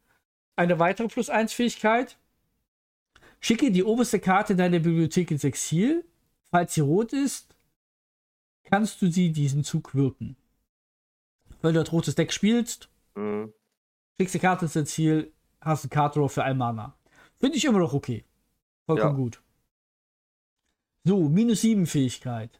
[0.56, 2.18] Eine weitere Plus 1 Fähigkeit.
[3.40, 6.06] Schicke die oberste Karte deiner Bibliothek ins Exil.
[6.52, 7.56] Falls sie rot ist,
[8.64, 10.36] kannst du sie diesen Zug wirken.
[11.62, 13.54] Wenn du das rotes Deck spielst, Mhm.
[14.20, 16.96] Schickst die Karte ins Exil, hast eine Karte drauf für ein Mana.
[17.40, 18.26] Finde ich immer noch okay.
[18.86, 19.18] Vollkommen Ja.
[19.18, 19.42] gut.
[21.06, 22.60] So, minus 7 Fähigkeit.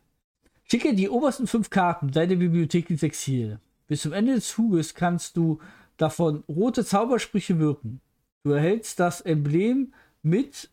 [0.64, 3.60] Schicke die obersten fünf Karten deiner Bibliothek ins Exil.
[3.88, 5.60] Bis zum Ende des Zuges kannst du
[5.98, 8.00] davon rote Zaubersprüche wirken.
[8.44, 10.70] Du erhältst das Emblem mit,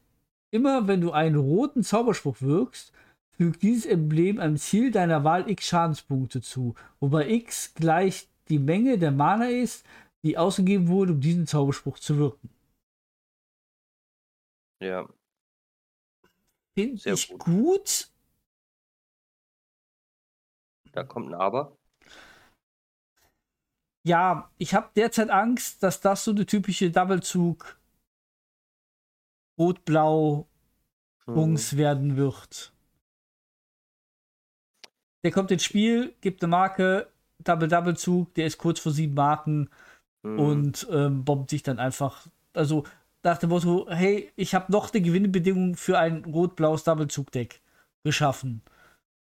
[0.51, 2.93] immer wenn du einen roten Zauberspruch wirkst,
[3.33, 8.99] fügt dieses Emblem am Ziel deiner Wahl x Schadenspunkte zu, wobei x gleich die Menge
[8.99, 9.85] der Mana ist,
[10.27, 12.51] die ausgegeben wurde, um diesen Zauberspruch zu wirken.
[14.83, 15.09] Ja.
[16.75, 17.45] Finde Sehr ich gut.
[17.45, 18.11] gut.
[20.93, 21.77] Da kommt ein Aber.
[24.05, 27.81] Ja, ich habe derzeit Angst, dass das so eine typische Doublezug
[29.59, 30.49] Rot-Blau.
[31.27, 32.73] Bungs werden wird.
[35.25, 37.13] Der kommt ins Spiel, gibt eine Marke,
[37.43, 39.69] Double-Double-Zug, der ist kurz vor sieben Marken
[40.27, 40.39] Mhm.
[40.39, 42.27] und ähm, bombt sich dann einfach.
[42.53, 42.85] Also
[43.23, 47.61] nach dem Motto, hey, ich habe noch eine Gewinnbedingung für ein rot-blaues Double-Zug-Deck
[48.05, 48.63] geschaffen.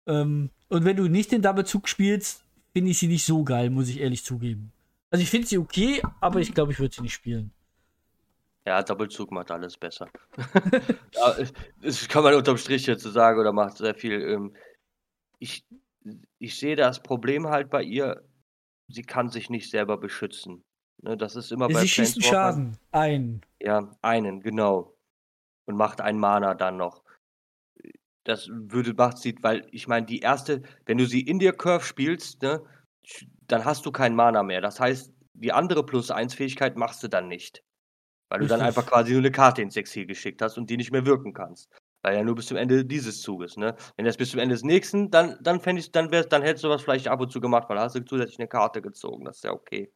[0.07, 3.89] Ähm, und wenn du nicht den Double-Zug spielst, finde ich sie nicht so geil, muss
[3.89, 4.73] ich ehrlich zugeben.
[5.11, 7.53] Also ich finde sie okay, aber ich glaube, ich würde sie nicht spielen.
[8.67, 10.09] Ja, Doppelzug macht alles besser.
[11.15, 11.37] ja,
[11.83, 14.23] das kann man unterm Strich jetzt so sagen oder macht sehr viel.
[14.23, 14.57] Ähm,
[15.39, 15.67] ich,
[16.39, 18.23] ich sehe das Problem halt bei ihr,
[18.89, 20.63] sie kann sich nicht selber beschützen.
[21.03, 23.43] Ne, das ist immer bei Sie schießt einen Planeswalkern- Schaden ein.
[23.61, 24.97] Ja, einen, genau.
[25.67, 27.03] Und macht einen Mana dann noch.
[28.25, 31.85] Das würde macht sie, weil ich meine, die erste, wenn du sie in dir Curve
[31.85, 32.63] spielst, ne,
[33.49, 34.61] dann hast du keinen Mana mehr.
[34.61, 37.65] Das heißt, die andere Plus 1 Fähigkeit machst du dann nicht.
[38.29, 38.79] Weil du dann Richtig.
[38.79, 41.69] einfach quasi nur eine Karte ins Exil geschickt hast und die nicht mehr wirken kannst.
[42.03, 43.77] Weil ja nur bis zum Ende dieses Zuges, ne?
[43.97, 46.65] Wenn das bis zum Ende des nächsten, dann, dann fände ich, dann wär's, dann hättest
[46.65, 49.25] du was vielleicht ab und zu gemacht, weil hast du zusätzlich eine Karte gezogen.
[49.25, 49.93] Das ist ja okay.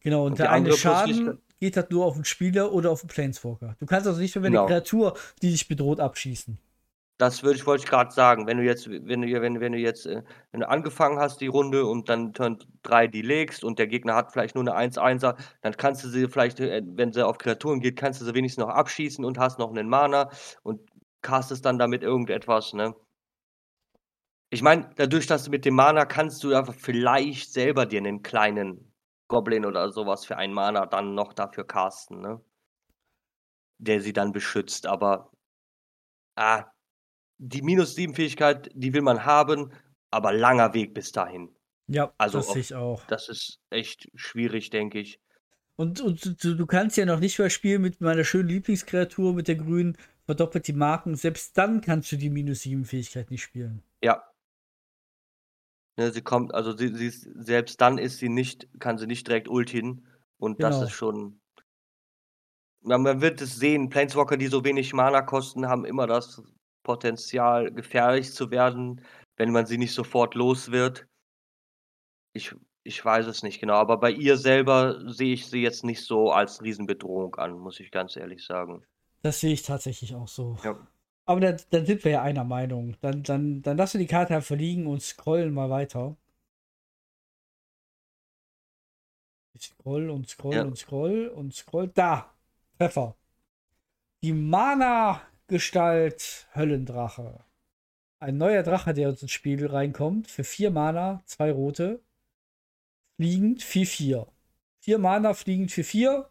[0.00, 3.08] Genau, und, Und der eine Schaden geht halt nur auf den Spieler oder auf den
[3.08, 3.76] Planeswalker.
[3.78, 4.66] Du kannst also nicht mehr eine Genau.
[4.66, 6.58] Kreatur, die dich bedroht, abschießen.
[7.18, 8.46] Das würde ich, wollte ich gerade sagen.
[8.46, 10.22] Wenn du jetzt, wenn du, wenn, wenn du jetzt, äh,
[10.52, 14.14] wenn du angefangen hast, die Runde und dann Turn 3 die legst und der Gegner
[14.14, 17.80] hat vielleicht nur eine 1-1er, dann kannst du sie vielleicht, äh, wenn sie auf Kreaturen
[17.80, 20.30] geht, kannst du sie wenigstens noch abschießen und hast noch einen Mana
[20.62, 20.80] und
[21.20, 22.94] castest dann damit irgendetwas, ne?
[24.48, 28.22] Ich meine, dadurch, dass du mit dem Mana kannst du einfach vielleicht selber dir einen
[28.22, 28.89] kleinen
[29.30, 32.40] Goblin oder sowas für einen Mana dann noch dafür casten, ne?
[33.78, 35.30] Der sie dann beschützt, aber
[36.36, 36.66] ah,
[37.38, 39.72] die minus 7 Fähigkeit, die will man haben,
[40.10, 41.48] aber langer Weg bis dahin.
[41.86, 43.04] Ja, Also das sehe ich auch.
[43.06, 45.20] Das ist echt schwierig, denke ich.
[45.76, 49.48] Und, und du, du kannst ja noch nicht mehr spielen mit meiner schönen Lieblingskreatur, mit
[49.48, 51.16] der grünen, verdoppelt die Marken.
[51.16, 53.82] Selbst dann kannst du die minus 7 Fähigkeit nicht spielen.
[54.02, 54.29] Ja.
[56.00, 59.28] Ne, sie kommt, also sie, sie ist, selbst dann ist sie nicht, kann sie nicht
[59.28, 60.06] direkt ultin.
[60.38, 60.86] Und das Genau.
[60.86, 61.40] ist schon.
[62.82, 66.42] Man wird es sehen, Planeswalker, die so wenig Mana kosten, haben immer das
[66.84, 69.04] Potenzial, gefährlich zu werden,
[69.36, 71.06] wenn man sie nicht sofort los wird.
[72.32, 76.02] Ich, ich weiß es nicht genau, aber bei ihr selber sehe ich sie jetzt nicht
[76.02, 78.86] so als Riesenbedrohung an, muss ich ganz ehrlich sagen.
[79.20, 80.56] Das sehe ich tatsächlich auch so.
[80.64, 80.78] Ja.
[81.26, 82.96] Aber dann, dann sind wir ja einer Meinung.
[83.00, 86.16] Dann, dann, dann lassen wir die Karte einfach liegen und scrollen mal weiter.
[89.54, 90.62] Ich scroll und scroll Ja.
[90.62, 91.88] und scroll und scroll.
[91.88, 92.32] Da!
[92.78, 93.16] Treffer.
[94.22, 97.44] Die Mana-Gestalt Höllendrache.
[98.20, 100.30] Ein neuer Drache, der uns ins Spiel reinkommt.
[100.30, 102.02] Für vier Mana, zwei rote.
[103.16, 104.26] Fliegend 4-4.
[104.80, 106.26] Vier Mana fliegend 4-4.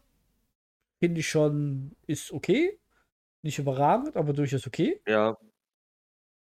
[0.98, 2.79] Finde ich schon, ist okay.
[3.42, 5.00] Nicht überragend, aber durchaus okay.
[5.06, 5.36] Ja,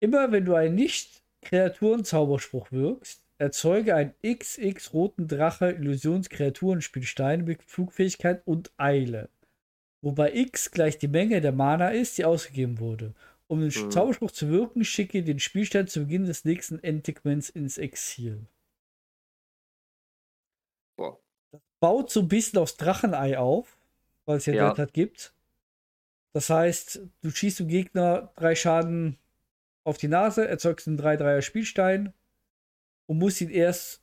[0.01, 8.71] Immer wenn du einen Nicht-Kreaturen-Zauberspruch wirkst, erzeuge einen XX roten Drache Illusions-Kreaturenspielstein mit Flugfähigkeit und
[8.77, 9.29] Eile.
[10.03, 13.15] Wobei X gleich die Menge der Mana ist, die ausgegeben wurde.
[13.47, 13.91] Um den Mhm.
[13.91, 18.47] Zauberspruch zu wirken, schicke den Spielstein zu Beginn des nächsten Endtegments ins Exil.
[20.97, 21.19] Boah.
[21.51, 23.77] Das baut so ein bisschen aufs Drachenei auf,
[24.25, 24.67] weil es ja, Ja.
[24.67, 25.33] dort halt gibt.
[26.34, 29.17] Das heißt, du schießt dem Gegner drei Schaden
[29.84, 32.13] auf die Nase, erzeugst einen 3-3er Spielstein
[33.05, 34.01] und musst ihn erst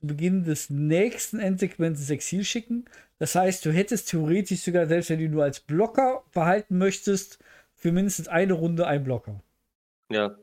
[0.00, 2.84] zu Beginn des nächsten Endsegments ins Exil schicken.
[3.18, 7.38] Das heißt, du hättest theoretisch sogar, selbst wenn du nur als Blocker behalten möchtest,
[7.74, 9.40] für mindestens eine Runde einen Blocker.
[10.10, 10.36] Ja.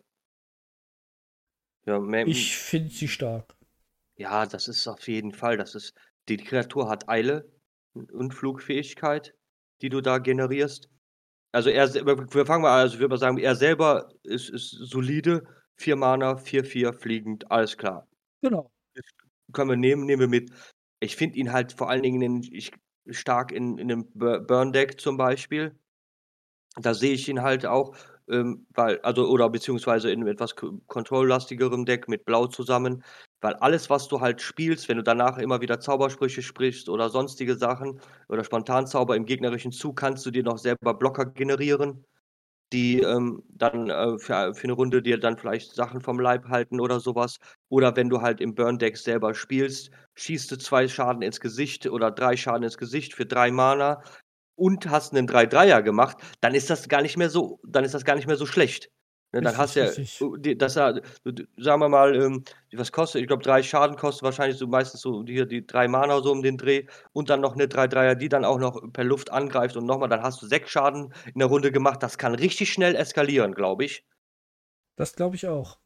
[1.86, 3.56] Ja, Ich finde sie stark.
[4.16, 5.58] ja, das ist auf jeden Fall.
[5.58, 5.94] Das ist,
[6.28, 7.50] die Kreatur hat Eile
[7.94, 9.36] und Flugfähigkeit,
[9.82, 10.90] die du da generierst.
[11.52, 14.70] Also er, wir fangen mal, an, also ich würde mal sagen, er selber ist, ist
[14.72, 15.44] solide.
[15.78, 18.06] 4 Mana, 4-4 fliegend, alles klar.
[18.42, 18.70] Genau.
[19.54, 20.52] können wir nehmen, nehmen wir mit.
[21.00, 22.72] Ich finde ihn halt vor allen Dingen in, ich,
[23.10, 25.74] stark in, in einem Bur- Burn-Deck zum Beispiel.
[26.76, 27.96] Da sehe ich ihn halt auch,
[28.28, 33.04] ähm, weil, also, oder beziehungsweise in einem etwas k- control-lastigerem Deck mit Blau zusammen,
[33.42, 37.56] weil alles, was du halt spielst, wenn du danach immer wieder Zaubersprüche sprichst oder sonstige
[37.56, 42.06] Sachen oder Spontanzauber im gegnerischen Zug, kannst du dir noch selber Blocker generieren,
[42.74, 46.80] die ähm, dann äh, für, für eine Runde dir dann vielleicht Sachen vom Leib halten
[46.80, 47.38] oder sowas.
[47.70, 52.12] Oder wenn du halt im Burn-Deck selber spielst, schießt du zwei Schaden ins Gesicht oder
[52.12, 54.02] drei Schaden ins Gesicht für drei Mana
[54.56, 58.06] und hast einen 3-3er gemacht, dann ist das gar nicht mehr so, dann ist das
[58.06, 58.90] gar nicht mehr so schlecht.
[59.32, 60.20] Ne, dann hast du ja, richtig.
[60.40, 63.96] die- das ja, du- du- sagen wir mal, ähm, was kostet, ich glaube, drei Schaden
[63.96, 67.40] kosten wahrscheinlich so meistens so hier die drei Mana so um den Dreh und dann
[67.42, 70.48] noch eine 3-3er, die dann auch noch per Luft angreift und nochmal, dann hast du
[70.48, 72.02] sechs Schaden in der Runde gemacht.
[72.02, 74.04] Das kann richtig schnell eskalieren, glaube ich.
[74.96, 75.80] Das glaube ich auch.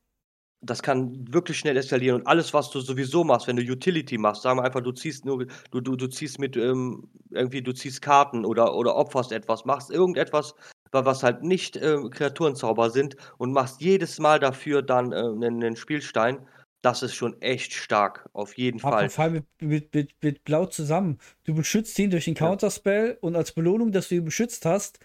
[0.65, 4.43] Das kann wirklich schnell eskalieren und alles, was du sowieso machst, wenn du Utility machst,
[4.43, 8.01] sagen wir einfach, du ziehst nur, du, du, du ziehst mit ähm, irgendwie, du ziehst
[8.01, 13.51] Karten oder, oder opferst etwas, machst irgendetwas, wa- was halt nicht ähm, Kreaturenzauber sind und
[13.53, 16.47] machst jedes Mal dafür dann äh, einen, einen Spielstein.
[16.81, 19.09] Das ist schon echt stark, auf jeden Aber Fall.
[19.09, 21.19] vor allem mit, mit, mit, mit Blau zusammen.
[21.43, 22.49] Du beschützt ihn durch den Ja.
[22.49, 24.99] Counterspell und als Belohnung, dass du ihn beschützt hast,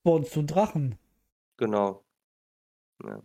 [0.00, 0.98] spawnst du einen Drachen.
[1.56, 2.04] Genau.
[3.04, 3.22] Ja.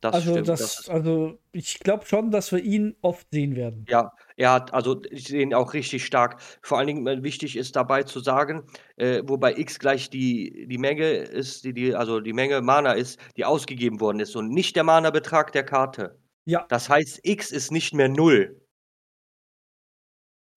[0.00, 0.48] Das also, stimmt.
[0.48, 3.88] das, Das also ich glaube schon, dass wir ihn oft sehen werden.
[3.88, 6.40] ja, er hat, also ich sehe ihn auch richtig stark.
[6.62, 8.64] Vor allen Dingen äh, wichtig ist dabei zu sagen,
[8.96, 13.18] äh, wobei X gleich die, die Menge ist, die, die, also die Menge Mana ist,
[13.36, 16.18] die ausgegeben worden ist und nicht der Mana-Betrag der Karte.
[16.44, 18.60] Ja, Das heißt, X ist nicht mehr null.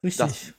[0.03, 0.17] richtig.
[0.27, 0.53] Das,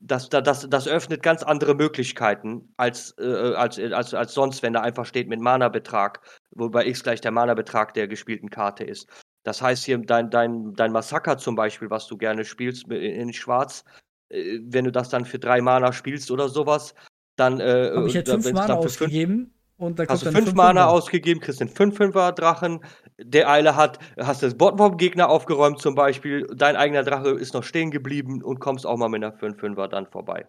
[0.00, 4.80] das, das, das öffnet ganz andere Möglichkeiten als, äh, als, als, als sonst, wenn da
[4.80, 6.20] einfach steht mit Mana-Betrag,
[6.54, 9.08] wobei X gleich der Mana-Betrag der gespielten Karte ist.
[9.44, 13.84] Das heißt hier, dein, dein, dein Massaker zum Beispiel, was du gerne spielst in, Schwarz,
[14.28, 16.94] äh, wenn du das dann für drei Mana spielst oder sowas,
[17.36, 17.60] dann.
[17.60, 20.82] Äh, Habe ich jetzt dann- fünf Mana ausgegeben und da Hast du fünf fünf Mana
[20.82, 20.92] Fünfer.
[20.92, 22.84] ausgegeben, kriegst den 5-5er Drachen,
[23.16, 27.54] der Eile hat, hast das Bot vom Gegner aufgeräumt zum Beispiel, dein eigener Drache ist
[27.54, 30.48] noch stehen geblieben und kommst auch mal mit einer 5-5er dann vorbei.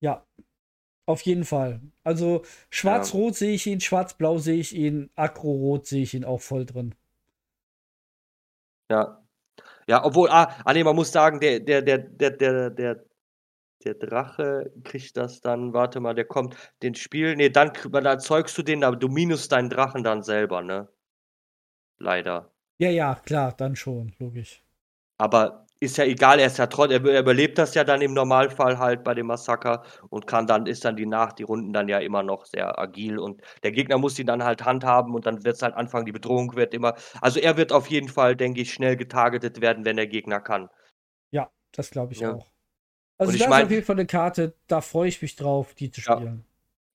[0.00, 0.26] Ja,
[1.06, 1.80] auf jeden Fall.
[2.04, 6.64] Also schwarz-rot sehe ich ihn, schwarz-blau sehe ich ihn, aggro-rot sehe ich ihn auch voll
[6.64, 6.94] drin.
[8.90, 9.20] Ja.
[9.86, 13.04] Ja, obwohl, ah, ah nee, man muss sagen, der, der, der, der, der, der,
[13.84, 18.56] der Drache kriegt das dann, warte mal, der kommt, den Spiel, nee, dann, dann erzeugst
[18.58, 20.88] du den, aber du minus deinen Drachen dann selber, ne?
[21.98, 22.52] Leider.
[22.78, 24.62] Ja, ja, klar, dann schon, logisch.
[25.18, 28.14] Aber ist ja egal, er ist ja trotz, er, er überlebt das ja dann im
[28.14, 31.88] Normalfall halt bei dem Massaker und kann dann, ist dann die Nacht, die Runden dann
[31.88, 35.44] ja immer noch sehr agil und der Gegner muss ihn dann halt handhaben und dann
[35.44, 38.60] wird es halt anfangen, die Bedrohung wird immer, also er wird auf jeden Fall, denke
[38.62, 40.68] ich, schnell getargetet werden, wenn der Gegner kann.
[41.30, 42.32] Ja, das glaube ich Ja.
[42.32, 42.53] auch.
[43.18, 45.36] Also Und ich das ist mein- auf jeden Fall eine Karte, da freue ich mich
[45.36, 46.44] drauf, die zu spielen.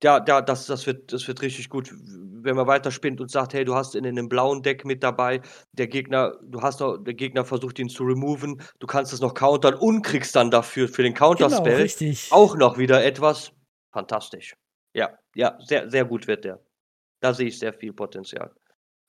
[0.02, 1.94] Ja, ja, das, das, wird, das wird richtig gut.
[1.94, 5.42] Wenn man weiterspinnt und sagt, hey, du hast in einem blauen Deck mit dabei,
[5.74, 9.34] der Gegner, du hast noch, der Gegner versucht ihn zu removen, du kannst es noch
[9.34, 12.32] countern und kriegst dann dafür für den Genau, Counterspell richtig.
[12.32, 13.52] auch noch wieder etwas.
[13.92, 14.56] Fantastisch.
[14.94, 16.62] Ja, ja, sehr, sehr gut wird der.
[17.20, 18.52] Da sehe ich sehr viel Potenzial.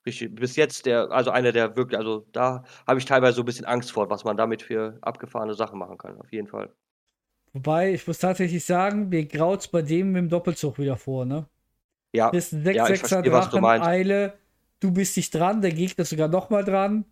[0.05, 3.45] Richtig, bis jetzt der, also einer der wirklich, also da habe ich teilweise so ein
[3.45, 6.73] bisschen Angst vor, was man damit für abgefahrene Sachen machen kann, auf jeden Fall.
[7.53, 11.47] Wobei, ich muss tatsächlich sagen, mir graut's bei dem mit dem Doppelzug wieder vor, ne?
[12.13, 13.87] Ja, Das ist ein ja, ich 6-6er verstehe, was du Drachen, meinst.
[13.87, 14.37] Eile,
[14.79, 17.05] du bist nicht dran, der Gegner ist sogar nochmal dran.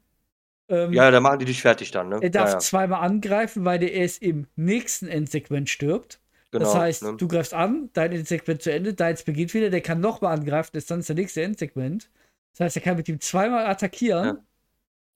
[0.69, 2.17] Ähm, Ja, da machen die dich fertig dann, ne?
[2.19, 6.21] er darf ja, ja, zweimal angreifen, weil der erst im nächsten Endsegment stirbt.
[6.51, 6.65] genau.
[6.65, 7.17] das heißt, ne?
[7.17, 10.83] du greifst an, dein Endsegment zu Ende, deins beginnt wieder, der kann nochmal angreifen, das
[10.83, 12.09] ist dann das nächste Endsegment.
[12.53, 14.39] Das heißt, er kann mit ihm zweimal attackieren.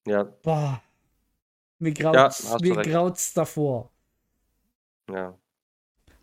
[0.06, 0.82] Ja, Boah.
[1.78, 3.92] Mir Ja, graut's, mir graut's davor.
[5.10, 5.38] Ja.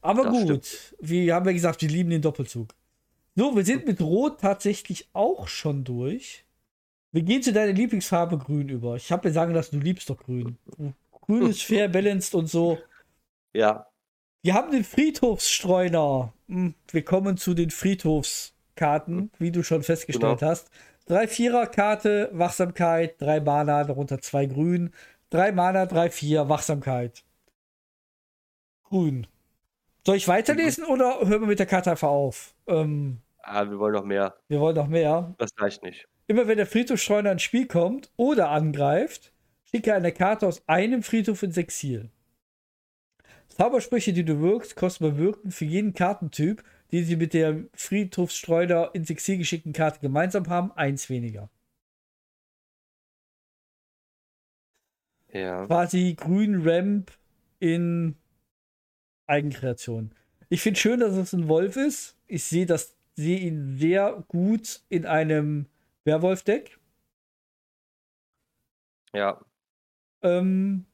[0.01, 2.73] Aber Das gut, wir haben ja gesagt, wir lieben den Doppelzug.
[3.35, 6.43] So, wir sind mit Rot tatsächlich auch schon durch.
[7.11, 8.95] Wir gehen zu deiner Lieblingsfarbe Grün über.
[8.95, 10.57] Ich habe mir sagen lassen, du liebst doch Grün.
[11.21, 12.77] Grün ist fair balanced und so.
[13.53, 13.87] Ja,
[14.43, 16.33] Wir haben den Friedhofsstreuner.
[16.47, 20.51] Hm, Wir kommen zu den Friedhofskarten, wie du schon festgestellt Genau.
[20.51, 20.69] hast.
[21.05, 24.91] Drei Vierer-Karte, Wachsamkeit, drei Mana, darunter zwei Grün.
[25.29, 27.23] 3 Mana, 3, 4, Wachsamkeit.
[28.91, 29.25] Grün.
[30.05, 30.91] Soll ich weiterlesen mhm.
[30.91, 32.53] oder hören wir mit der Karte einfach auf?
[32.67, 34.35] Ähm, ah, wir wollen noch mehr.
[34.49, 35.33] Wir wollen noch mehr.
[35.37, 36.09] Das reicht nicht.
[36.27, 39.31] Immer wenn der Friedhofsstreuner ins Spiel kommt oder angreift,
[39.63, 42.09] schicke eine Karte aus einem Friedhof ins Exil.
[43.47, 46.61] Zaubersprüche, die du wirkst, kosten bei Wirken für jeden Kartentyp,
[46.91, 51.49] den sie mit der Friedhofsstreuner ins Exil geschickten Karte gemeinsam haben, eins weniger.
[55.31, 55.65] Ja.
[55.65, 57.11] Quasi grün Ramp
[57.59, 58.17] in
[59.31, 60.13] Eigenkreation.
[60.49, 62.17] Ich finde schön, dass es ein Wolf ist.
[62.27, 65.67] Ich sehe das, sehe ihn sehr gut in einem
[66.03, 66.77] Werwolf-Deck.
[69.13, 69.41] Ja.
[70.21, 70.85] Ähm,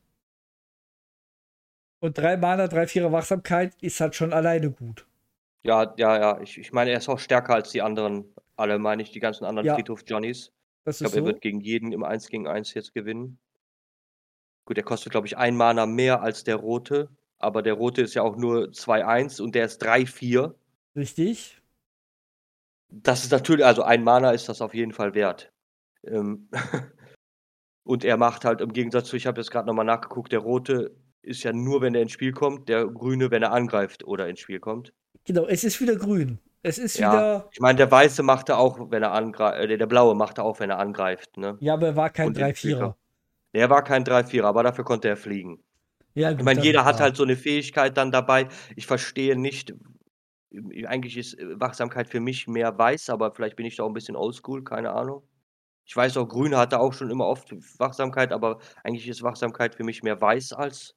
[2.00, 5.08] und drei Mana, drei, vierer Wachsamkeit ist halt schon alleine gut.
[5.64, 6.42] Ja, ja, ja.
[6.42, 8.26] Ich, ich meine, er ist auch stärker als die anderen.
[8.56, 9.76] Alle meine ich, die ganzen anderen ja.
[9.76, 10.52] Friedhof-Johnnies.
[10.86, 11.18] Ich glaube, so.
[11.18, 13.40] er wird gegen jeden im 1 gegen 1 jetzt gewinnen.
[14.66, 17.10] Gut, er kostet, glaube ich, ein Mana mehr als der rote.
[17.40, 20.54] Aber der rote ist ja auch nur 2-1 und der ist 3-4.
[20.96, 21.62] Richtig.
[22.90, 25.52] Das ist natürlich, also ein Mana ist das auf jeden Fall wert.
[26.04, 26.50] Ähm
[27.84, 30.96] und er macht halt im Gegensatz zu, ich habe jetzt gerade nochmal nachgeguckt, der rote
[31.22, 34.40] ist ja nur, wenn er ins Spiel kommt, der grüne, wenn er angreift oder ins
[34.40, 34.94] Spiel kommt.
[35.26, 36.40] Genau, es ist wieder grün.
[36.64, 37.50] Es ist ja, wieder.
[37.52, 40.46] Ich meine, der weiße macht er auch, wenn er angreift, äh, der blaue macht er
[40.46, 41.38] auch, wenn er angreift.
[41.38, 41.58] Ne?
[41.60, 42.96] Ja, aber er war kein 3-4er.
[43.54, 45.64] Er war kein 3-4er, aber dafür konnte er fliegen.
[46.18, 48.48] Ja, gut, ich meine, jeder hat halt so eine Fähigkeit dann dabei.
[48.76, 49.76] Ich verstehe nicht,
[50.88, 54.16] eigentlich ist Wachsamkeit für mich mehr weiß, aber vielleicht bin ich da auch ein bisschen
[54.16, 55.22] oldschool, keine Ahnung.
[55.86, 59.84] Ich weiß auch, Grün hatte auch schon immer oft Wachsamkeit, aber eigentlich ist Wachsamkeit für
[59.84, 60.96] mich mehr weiß als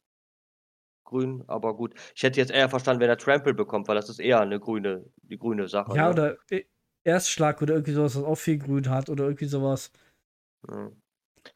[1.05, 1.45] grün.
[1.49, 4.41] Aber gut, ich hätte jetzt eher verstanden, wenn er Trample bekommt, weil das ist eher
[4.41, 5.95] eine grüne, die grüne Sache.
[5.95, 6.11] Ja, ne?
[6.13, 6.37] oder
[7.05, 9.93] Erstschlag oder irgendwie sowas, was auch viel Grün hat oder irgendwie sowas.
[10.67, 11.00] Hm.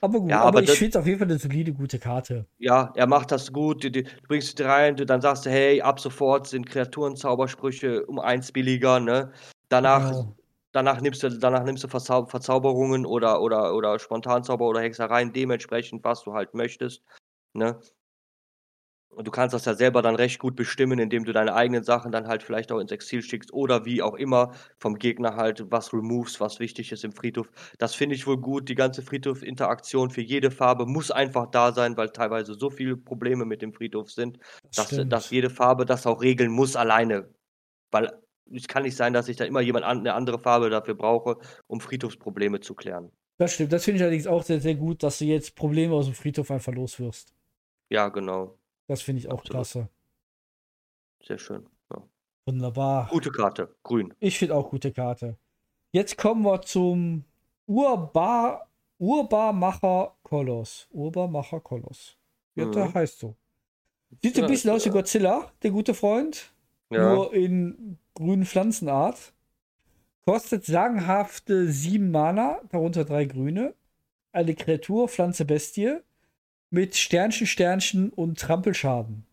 [0.01, 2.47] Aber gut, ja, aber, aber ich finde auf jeden Fall eine solide, gute Karte.
[2.59, 3.85] Ja, er macht das gut.
[3.85, 8.19] Du, du bringst sie rein, du, dann sagst du, hey, ab sofort sind Kreaturenzaubersprüche um
[8.19, 9.33] eins billiger, ne?
[9.69, 10.37] Danach, genau.
[10.73, 16.05] danach nimmst du, danach nimmst du Verzau Verzauberungen oder, oder, oder Spontanzauber oder Hexereien, dementsprechend,
[16.05, 17.03] was du halt möchtest.
[17.55, 17.79] Ne?
[19.15, 22.13] Und du kannst das ja selber dann recht gut bestimmen, indem du deine eigenen Sachen
[22.13, 25.93] dann halt vielleicht auch ins Exil schickst oder wie auch immer vom Gegner halt was
[25.93, 27.49] removes, was wichtig ist im Friedhof.
[27.79, 28.69] Das finde ich wohl gut.
[28.69, 33.45] Die ganze Friedhof-Interaktion für jede Farbe muss einfach da sein, weil teilweise so viele Probleme
[33.45, 34.39] mit dem Friedhof sind,
[34.75, 37.29] das dass, dass jede Farbe das auch regeln muss alleine.
[37.91, 38.13] Weil
[38.53, 41.39] es kann nicht sein, dass ich da immer jemand an, eine andere Farbe dafür brauche,
[41.67, 43.11] um Friedhofsprobleme zu klären.
[43.39, 43.73] Das stimmt.
[43.73, 46.51] Das finde ich allerdings auch sehr, sehr gut, dass du jetzt Probleme aus dem Friedhof
[46.51, 47.33] einfach loswirst.
[47.91, 48.59] Ja, genau.
[48.87, 49.51] Das finde ich auch Absolut.
[49.51, 49.89] klasse.
[51.23, 51.67] Sehr schön.
[51.91, 52.03] Ja.
[52.47, 53.09] Wunderbar.
[53.11, 54.15] Gute Karte, grün.
[54.21, 55.39] Ich finde auch gute Karte.
[55.93, 57.25] Jetzt kommen wir zum
[57.67, 58.69] Urbar,
[58.99, 60.89] Urbarmacher Koloss.
[60.91, 62.17] Urbarmacher Koloss.
[62.57, 62.73] Ja, mhm.
[62.73, 63.37] der heißt so.
[64.23, 66.53] Sieht ja, ein bisschen aus wie Godzilla, der gute Freund.
[66.91, 67.15] Ja.
[67.15, 69.33] Nur in grünen Pflanzenart.
[70.27, 73.75] Kostet sagenhafte sieben Mana, darunter drei grüne.
[74.33, 76.01] Eine Kreatur, Pflanze, Bestie
[76.75, 79.25] mit Sternchen, Sternchen und Trampelschaden.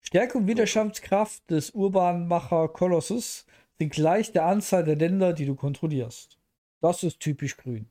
[0.00, 3.44] Stärke und Widerstandskraft des Urbanmacher Kolossus
[3.78, 6.38] sind gleich der Anzahl der Länder, die du kontrollierst.
[6.80, 7.90] Das ist typisch grün.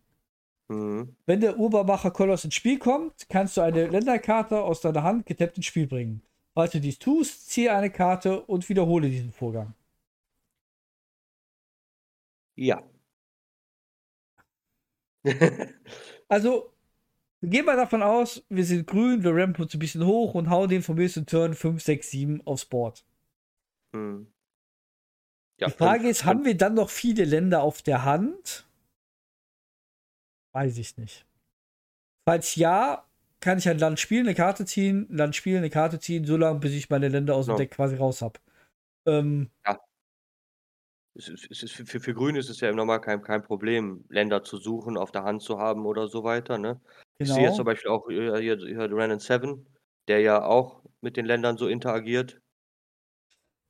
[0.68, 1.16] Mhm.
[1.28, 5.58] Wenn der Urbanmacher Koloss ins Spiel kommt, kannst du eine Länderkarte aus deiner Hand getappt
[5.58, 6.24] ins Spiel bringen.
[6.56, 9.76] Falls du dies tust, ziehe eine Karte und wiederhole diesen Vorgang.
[12.56, 12.82] Ja.
[16.30, 16.75] also,
[17.50, 20.70] Gehen wir davon aus, wir sind grün, wir rampen uns ein bisschen hoch und hauen
[20.70, 23.06] den vom nächsten Turn 5, 6, 7 aufs Board.
[23.96, 24.28] Hm.
[25.60, 28.68] Ja, Die Frage fünf, ist, haben wir dann noch viele Länder auf der Hand?
[30.54, 31.26] Weiß ich nicht.
[32.28, 33.06] Falls ja,
[33.40, 36.38] kann ich ein Land spielen, eine Karte ziehen, ein Land spielen, eine Karte ziehen, so
[36.38, 37.58] lange, bis ich meine Länder aus dem no.
[37.58, 38.40] Deck quasi raus habe.
[39.06, 39.80] Ähm, ja.
[41.18, 43.42] Es ist, es ist für, für, für Grün ist es ja im Normal kein, kein
[43.42, 46.58] Problem, Länder zu suchen, auf der Hand zu haben oder so weiter.
[46.58, 46.82] Ne?
[47.18, 47.56] Ich sehe jetzt genau.
[47.56, 48.58] zum Beispiel auch hier, hier
[48.92, 49.66] Renan Seven,
[50.08, 52.42] der ja auch mit den Ländern so interagiert.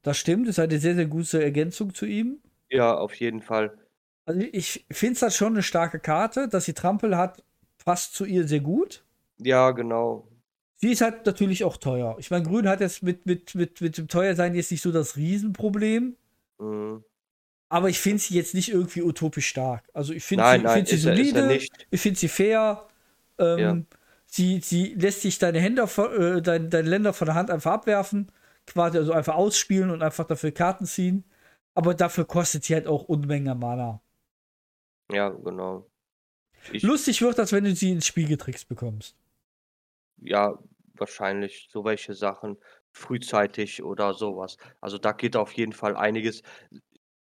[0.01, 2.39] Das stimmt, ist eine sehr, sehr gute Ergänzung zu ihm.
[2.69, 3.77] Ja, auf jeden Fall.
[4.25, 7.43] Also ich finde es halt schon eine starke Karte, dass sie Trampel hat,
[7.83, 9.03] passt zu ihr sehr gut.
[9.37, 10.27] Ja, genau.
[10.77, 12.15] Sie ist halt natürlich auch teuer.
[12.19, 15.15] Ich meine, Grün hat jetzt mit, mit, mit, mit dem Teuersein jetzt nicht so das
[15.15, 16.15] Riesenproblem.
[16.59, 17.03] Mhm.
[17.69, 19.89] Aber ich finde sie jetzt nicht irgendwie utopisch stark.
[19.93, 22.87] Also ich finde sie, find sie solide, ich finde sie fair.
[23.39, 23.97] Ähm, ja.
[24.25, 28.31] sie, sie lässt sich deine, Hände, äh, dein, deine Länder von der Hand einfach abwerfen,
[28.67, 31.25] quasi also einfach ausspielen und einfach dafür Karten ziehen.
[31.75, 34.01] Aber dafür kostet sie halt auch Unmengen Mana.
[35.11, 35.89] Ja, genau.
[36.71, 39.15] Ich, lustig wird, als wenn du sie ins Spiel getrickst bekommst.
[40.17, 40.57] ja,
[40.95, 42.57] wahrscheinlich so welche Sachen
[42.91, 44.57] frühzeitig oder sowas.
[44.81, 46.41] Also da geht auf jeden Fall einiges.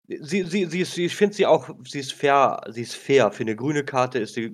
[0.08, 3.30] Sie, sie, sie ist, ich finde sie auch, sie ist fair, sie ist fair.
[3.32, 4.52] Für eine grüne Karte ist sie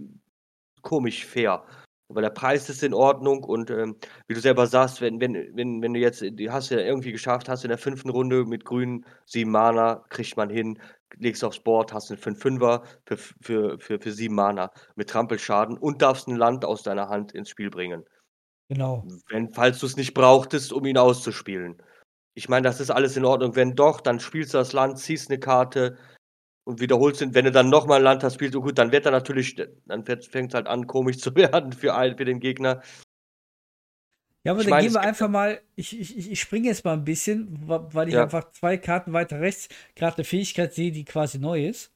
[0.86, 1.64] komisch fair.
[2.08, 3.96] Weil der Preis ist in Ordnung und ähm,
[4.28, 7.10] wie du selber sagst, wenn, wenn, wenn, wenn du jetzt, die hast du ja irgendwie
[7.10, 10.78] geschafft, hast in der fünften Runde mit grün sieben Mana, kriegt man hin,
[11.18, 16.00] legst aufs Board, hast einen 5-5er für, für, für, für sieben Mana mit Trampelschaden und
[16.00, 18.04] darfst ein Land aus deiner Hand ins Spiel bringen.
[18.68, 19.04] Genau.
[19.28, 21.82] Wenn, falls du es nicht brauchtest, um ihn auszuspielen.
[22.34, 23.56] Ich meine, das ist alles in Ordnung.
[23.56, 25.96] Wenn doch, dann spielst du das Land, ziehst eine Karte
[26.66, 27.34] und wiederholst ihn.
[27.34, 29.56] Wenn du dann nochmal ein Land hast, spielst du gut, dann wird er natürlich,
[29.86, 32.82] dann fängt es halt an, komisch zu werden für, einen, für den Gegner.
[34.44, 36.92] Ja, aber Ich dann meine, gehen wir einfach mal, ich, ich, ich springe jetzt mal
[36.92, 38.22] ein bisschen, weil ich Ja.
[38.22, 41.92] einfach zwei Karten weiter rechts gerade eine Fähigkeit sehe, die quasi neu ist.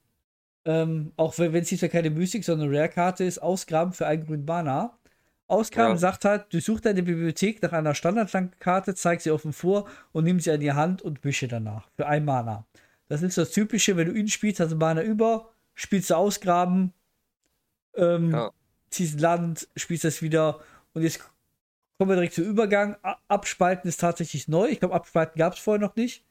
[0.66, 4.44] Ähm, auch wenn es diesmal keine Mystik, sondern eine Rare-Karte ist, Ausgraben für einen grünen
[4.44, 4.98] Mana.
[5.48, 5.98] Ausgraben Ja.
[5.98, 10.50] sagt halt, durchsuch deine Bibliothek nach einer Standardkarte, zeig sie offen vor und nimm sie
[10.52, 12.66] an die Hand und wische danach für ein Mana.
[13.10, 16.92] Das ist das Typische, wenn du ihn spielst, hast du Mana über, spielst du Ausgraben,
[17.96, 18.52] ähm, Ja.
[18.90, 20.60] ziehst Land, spielst das wieder
[20.94, 21.18] und jetzt
[21.98, 22.96] kommen wir direkt zum Übergang.
[23.26, 24.68] Abspalten ist tatsächlich neu.
[24.68, 26.24] Ich glaube, Abspalten gab es vorher noch nicht.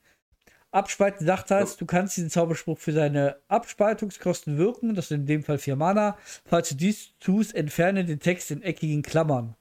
[0.71, 1.75] Abspalten sagt halt, Ja.
[1.77, 4.95] du kannst diesen Zauberspruch für deine Abspaltungskosten wirken.
[4.95, 6.17] Das sind in dem Fall vier Mana.
[6.45, 9.55] Falls du dies tust, entferne den Text in eckigen Klammern.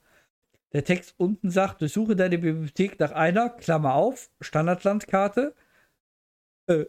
[0.71, 5.53] Der Text unten sagt, durchsuche deine Bibliothek nach einer, Klammer auf, Standardlandkarte,
[6.67, 6.85] äh,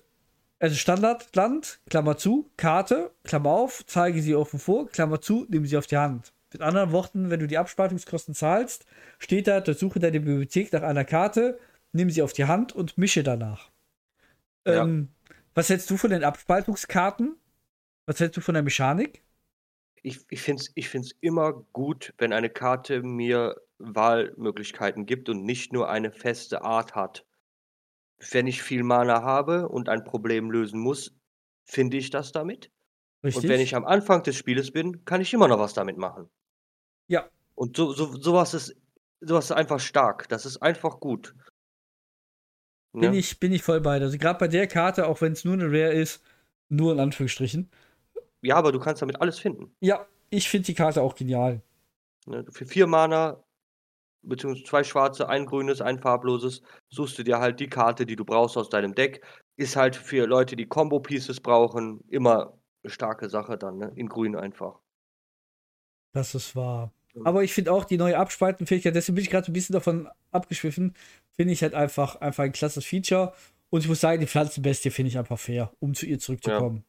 [0.60, 5.76] also Standardland, Klammer zu, Karte, Klammer auf, zeige sie offen vor, Klammer zu, nimm sie
[5.76, 6.32] auf die Hand.
[6.52, 8.84] Mit anderen Worten, wenn du die Abspaltungskosten zahlst,
[9.18, 11.58] steht da, durchsuche deine Bibliothek nach einer Karte,
[11.92, 13.70] nimm sie auf die Hand und mische danach.
[14.66, 14.82] Ja.
[14.82, 15.08] Ähm,
[15.54, 17.36] was hältst du von den Abspaltungskarten?
[18.06, 19.22] Was hältst du von der Mechanik?
[20.02, 25.44] Ich, ich finde es ich find's immer gut, wenn eine Karte mir Wahlmöglichkeiten gibt und
[25.44, 27.24] nicht nur eine feste Art hat.
[28.30, 31.14] Wenn ich viel Mana habe und ein Problem lösen muss,
[31.64, 32.70] finde ich das damit.
[33.24, 33.44] Richtig?
[33.44, 36.28] Und wenn ich am Anfang des Spieles bin, kann ich immer noch was damit machen.
[37.08, 37.28] Ja.
[37.54, 38.76] Und so, so, sowas, ist,
[39.20, 40.28] sowas ist einfach stark.
[40.28, 41.34] Das ist einfach gut.
[42.92, 43.18] bin, Ne?
[43.18, 44.00] ich, bin ich voll bei.
[44.00, 46.22] Also gerade bei der Karte, auch wenn es nur eine Rare ist,
[46.68, 47.70] nur in Anführungsstrichen.
[48.42, 49.74] Ja, aber du kannst damit alles finden.
[49.80, 51.62] Ja, ich finde die Karte auch genial.
[52.26, 52.44] Ne?
[52.50, 53.42] Für vier Mana,
[54.22, 58.24] beziehungsweise zwei schwarze, ein grünes, ein farbloses, suchst du dir halt die Karte, die du
[58.24, 59.24] brauchst aus deinem Deck.
[59.56, 63.92] Ist halt für Leute, die Combo-Pieces brauchen, immer eine starke Sache dann, ne?
[63.96, 64.78] In grün einfach.
[66.12, 66.92] Das ist wahr.
[67.14, 67.22] Ja.
[67.24, 70.94] Aber ich finde auch die neue Abspaltenfähigkeit, deswegen bin ich gerade ein bisschen davon abgeschwiffen,
[71.32, 73.32] finde ich halt einfach, einfach ein klasses Feature.
[73.68, 76.84] Und ich muss sagen, die Pflanzenbestie finde ich einfach fair, um zu ihr zurückzukommen.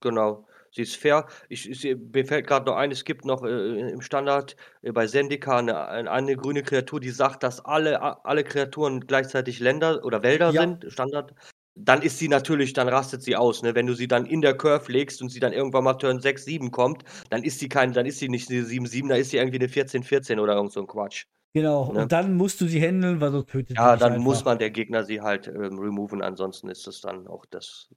[0.00, 0.46] Genau.
[0.72, 1.26] Sie ist fair.
[1.48, 5.06] Ich, ich, mir fällt gerade noch ein, es gibt noch äh, im Standard äh, bei
[5.06, 10.04] Sendika eine, eine, eine grüne Kreatur, die sagt, dass alle, a- alle Kreaturen gleichzeitig Länder
[10.04, 10.60] oder Wälder Ja.
[10.62, 11.34] sind, Standard.
[11.80, 13.62] Dann ist sie natürlich, dann rastet sie aus.
[13.62, 13.74] Ne?
[13.74, 16.44] Wenn du sie dann in der Curve legst und sie dann irgendwann mal Turn 6,
[16.44, 19.30] 7 kommt, dann ist sie kein, dann ist sie nicht eine 7, 7, da ist
[19.30, 21.26] sie irgendwie eine 14, 14 oder irgend so ein Quatsch.
[21.54, 21.92] Genau.
[21.92, 22.02] Ne?
[22.02, 24.70] Und dann musst du sie handeln, weil sonst tötet sie Ja, dann muss man der
[24.70, 27.88] Gegner sie halt ähm, removen, ansonsten ist es dann auch das.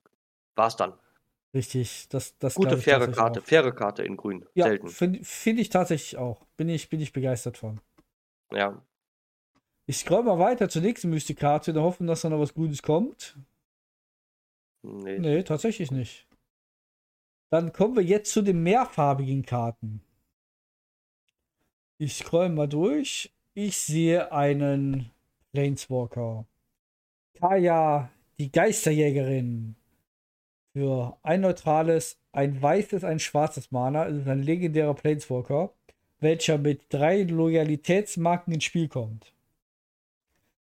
[0.55, 0.93] War's dann.
[1.53, 2.07] Richtig.
[2.09, 3.41] Das, das Gute, ich faire Karte.
[3.41, 3.45] auch.
[3.45, 4.45] Faire Karte in grün.
[4.53, 4.87] Ja, Selten.
[4.87, 6.45] finde find ich tatsächlich auch.
[6.57, 7.81] Bin ich, bin ich begeistert von.
[8.53, 8.81] Ja.
[9.85, 12.81] Ich scroll mal weiter zur nächsten Mystik-Karte, in der Hoffnung, dass da noch was Gutes
[12.81, 13.37] kommt.
[14.83, 15.19] Nee.
[15.19, 16.27] Nee, tatsächlich nicht.
[17.49, 20.01] Dann kommen wir jetzt zu den mehrfarbigen Karten.
[21.97, 23.33] Ich scroll mal durch.
[23.53, 25.11] Ich sehe einen
[25.51, 26.45] Planeswalker.
[27.37, 29.75] Kaya, die Geisterjägerin.
[30.73, 34.07] Für ein neutrales, ein weißes, ein schwarzes Mana.
[34.07, 35.73] Es ist ein legendärer Planeswalker,
[36.19, 39.33] welcher mit drei Loyalitätsmarken ins Spiel kommt.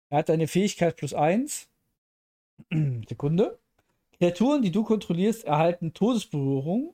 [0.10, 1.68] Er hat eine Fähigkeit plus eins.
[3.08, 3.60] Sekunde.
[4.18, 6.94] Kreaturen, die du kontrollierst, erhalten Todesberührung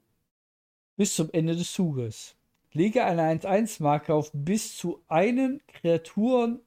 [0.97, 2.35] bis zum Ende des Zuges.
[2.73, 6.59] Lege eine 1-1-Marke auf bis zu einen Kreaturen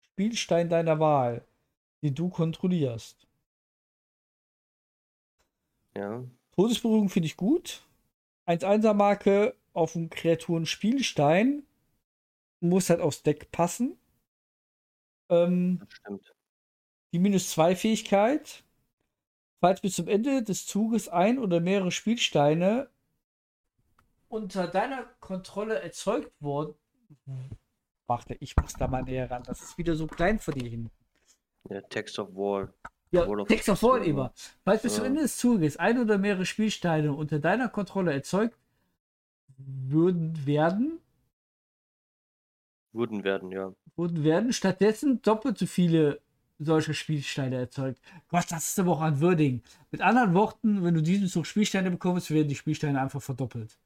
[0.00, 1.44] Spielstein deiner Wahl,
[2.02, 3.25] die du kontrollierst.
[5.96, 6.24] Ja.
[6.52, 7.82] Todesberührung finde ich gut.
[8.46, 11.64] 1-1er-Marke auf einen Kreaturen-Spielstein
[12.60, 13.98] muss halt aufs Deck passen.
[15.28, 16.34] Ähm, Das stimmt.
[17.12, 18.62] die minus 2 Fähigkeit.
[19.60, 22.90] Falls bis zum Ende des Zuges ein oder mehrere Spielsteine
[24.28, 26.74] unter deiner Kontrolle erzeugt wurden.
[28.06, 29.42] Warte, ich muss da mal näher ran.
[29.44, 30.90] Das ist wieder so klein von dir hin.
[31.70, 32.72] Ja, Text of War.
[33.16, 34.32] Ja, Text of War immer.
[34.64, 35.04] Falls bis zum.
[35.04, 38.56] Ende des Zuges ein oder mehrere Spielsteine unter deiner Kontrolle erzeugt
[39.58, 40.98] würden werden.
[42.92, 43.72] Würden werden, ja.
[43.96, 46.20] Würden werden stattdessen doppelt so viele
[46.58, 48.00] solche Spielsteine erzeugt.
[48.28, 49.62] Gott, das ist aber auch ein Würdigen.
[49.90, 53.78] Mit anderen Worten, wenn du diesen Zug Spielsteine bekommst, werden die Spielsteine einfach verdoppelt.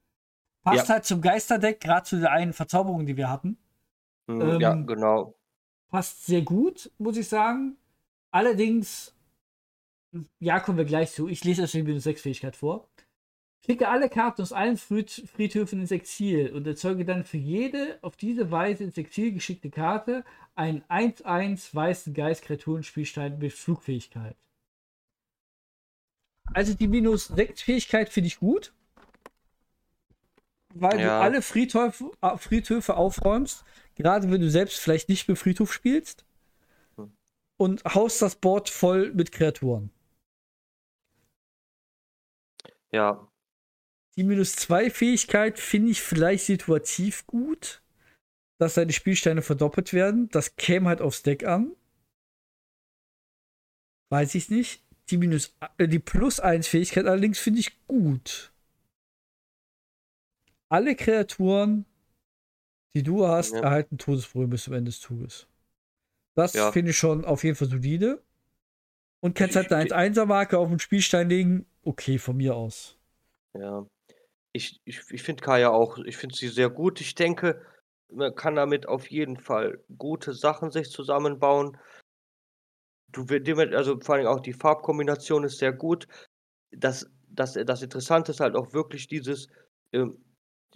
[0.62, 0.94] Passt ja.
[0.94, 3.58] halt zum Geisterdeck, gerade zu der einen Verzauberung, die wir hatten.
[4.26, 5.34] Mhm, ähm, ja, genau.
[5.88, 7.76] Passt sehr gut, muss ich sagen.
[8.30, 9.14] Allerdings,
[10.38, 11.28] ja, kommen wir gleich zu.
[11.28, 12.88] Ich lese euch die Minus 6 Fähigkeit vor.
[13.64, 18.50] Schicke alle Karten aus allen Friedhöfen ins Exil und erzeuge dann für jede auf diese
[18.50, 24.36] Weise ins Exil geschickte Karte einen 1-1 weißen Geist-Kreaturen-Spielstein mit Flugfähigkeit.
[26.52, 28.72] Also die minus 6 Fähigkeit finde ich gut.
[30.72, 31.18] Weil ja.
[31.18, 36.24] du alle Friedhöfe, äh, Friedhöfe aufräumst, gerade wenn du selbst vielleicht nicht mit Friedhof spielst.
[36.96, 37.12] Hm.
[37.56, 39.90] Und haust das Board voll mit Kreaturen.
[42.92, 43.30] Ja,
[44.16, 47.82] die minus 2 Fähigkeit finde ich vielleicht situativ gut,
[48.58, 50.28] dass seine Spielsteine verdoppelt werden.
[50.28, 51.74] Das käme halt aufs Deck an.
[54.10, 54.84] Weiß ich nicht.
[55.08, 58.52] Die minus äh, die plus 1 Fähigkeit allerdings finde ich gut.
[60.68, 61.84] Alle Kreaturen,
[62.94, 63.60] die du hast, ja.
[63.60, 65.48] erhalten Todesbrühe bis zum Ende des Zuges.
[66.36, 66.70] Das ja.
[66.70, 68.22] finde ich schon auf jeden Fall solide.
[69.20, 71.66] Und kannst halt eine 1-1er-Marke auf den Spielstein legen.
[71.84, 72.96] Okay, von mir aus.
[73.54, 73.86] Ja.
[74.52, 77.00] Ich ich ich finde Kaya auch ich finde sie sehr gut.
[77.00, 77.62] Ich denke,
[78.12, 81.78] man kann damit auf jeden Fall gute Sachen sich zusammenbauen.
[83.12, 83.26] Du
[83.74, 86.06] also, vor allem auch die Farbkombination ist sehr gut.
[86.70, 89.48] Das das das Interessante ist halt auch wirklich dieses,
[89.92, 90.24] ähm,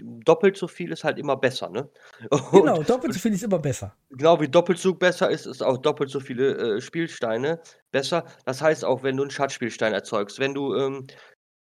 [0.01, 1.91] doppelt so viel ist halt immer besser, ne?
[2.51, 3.97] Genau, doppelt so viel ist immer besser.
[4.11, 8.25] Genau wie Doppelzug besser ist, ist auch doppelt so viele, äh, Spielsteine besser.
[8.45, 11.07] Das heißt auch, wenn du einen Schatzspielstein erzeugst, wenn du, ähm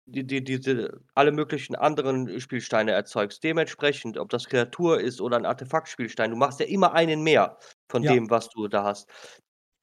[0.08, 3.44] die die diese alle möglichen anderen Spielsteine erzeugst.
[3.44, 7.58] Dementsprechend, ob das Kreatur ist oder ein Artefaktspielstein, du machst ja immer einen mehr
[7.90, 8.08] von Ja.
[8.08, 9.10] dem, was du da hast.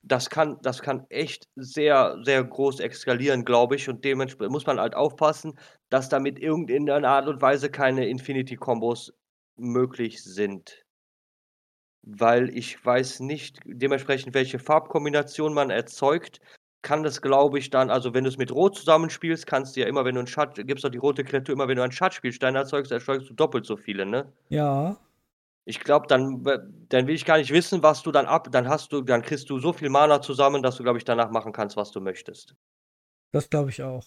[0.06, 4.78] Das kann das kann echt sehr, sehr groß eskalieren, glaube ich, und dementsprechend muss man
[4.78, 9.14] halt aufpassen, dass damit irgendeiner Art und Weise keine Infinity-Kombos
[9.56, 10.84] möglich sind.
[12.02, 16.40] Weil ich weiß nicht dementsprechend, welche Farbkombination man erzeugt
[16.84, 19.86] kann das, glaube ich, dann, also wenn du es mit Rot zusammenspielst, kannst du ja
[19.86, 22.54] immer, wenn du einen Schatz, gibst du die rote Kreatur, immer wenn du einen Schatzspielstein
[22.54, 24.30] erzeugst, erzeugst du doppelt so viele, ne?
[24.50, 24.96] Ja.
[25.66, 26.44] Ich glaube, dann,
[26.88, 29.48] dann will ich gar nicht wissen, was du dann ab, dann hast du, dann kriegst
[29.48, 32.54] du so viel Mana zusammen, dass du, glaube ich, danach machen kannst, was du möchtest.
[33.32, 34.04] Das glaube ich auch.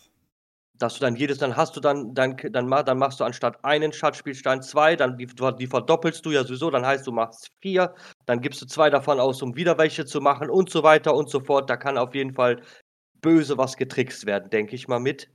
[0.75, 3.91] Dass du dann jedes, dann hast du dann, dann, dann, dann machst du anstatt einen
[3.91, 7.95] Schatzspielstein zwei, dann die, die verdoppelst du ja sowieso, dann heißt du machst vier,
[8.27, 11.29] dann gibst du zwei davon aus, um wieder welche zu machen und so weiter und
[11.29, 11.69] so fort.
[11.69, 12.61] Da kann auf jeden Fall
[13.19, 15.31] böse was getrickst werden, denke ich mal mit.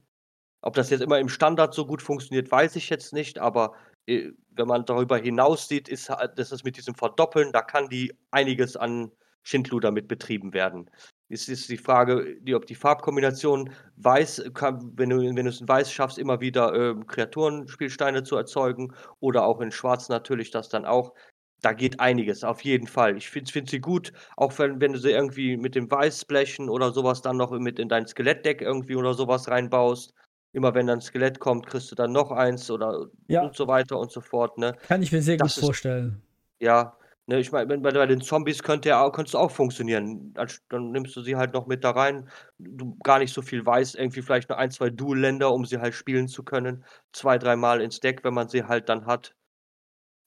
[0.62, 3.74] Ob das jetzt immer im Standard so gut funktioniert, weiß ich jetzt nicht, aber
[4.06, 8.12] äh, wenn man darüber hinaus sieht, ist das ist mit diesem Verdoppeln, da kann die
[8.30, 9.11] einiges an
[9.42, 10.90] Schindluder mit betrieben werden.
[11.28, 15.61] Es ist die Frage, die, ob die Farbkombination weiß, kann, wenn, du, wenn du es
[15.61, 20.68] in Weiß schaffst, immer wieder äh, Kreaturenspielsteine zu erzeugen oder auch in Schwarz natürlich das
[20.68, 21.14] dann auch
[21.62, 23.16] da geht einiges, auf jeden Fall.
[23.16, 26.90] Ich finde find sie gut, auch wenn, wenn du sie irgendwie mit dem Weißblechen oder
[26.90, 30.12] sowas dann noch mit in dein Skelettdeck irgendwie oder sowas reinbaust.
[30.53, 33.42] Immer wenn dann ein Skelett kommt, kriegst du dann noch eins oder ja.
[33.42, 34.59] und so weiter und so fort.
[34.59, 34.74] Ne?
[34.86, 36.22] Kann ich mir sehr das gut ist, vorstellen.
[36.61, 36.96] Ja,
[37.26, 40.34] ne, ich meine, bei, bei den Zombies könnte ja auch, könntest auch funktionieren.
[40.68, 42.28] Dann nimmst du sie halt noch mit da rein.
[42.59, 45.94] Du gar nicht so viel weißt, irgendwie vielleicht nur ein, zwei Dual-Länder, um sie halt
[45.94, 46.84] spielen zu können.
[47.12, 49.34] Zwei, dreimal ins Deck, wenn man sie halt dann hat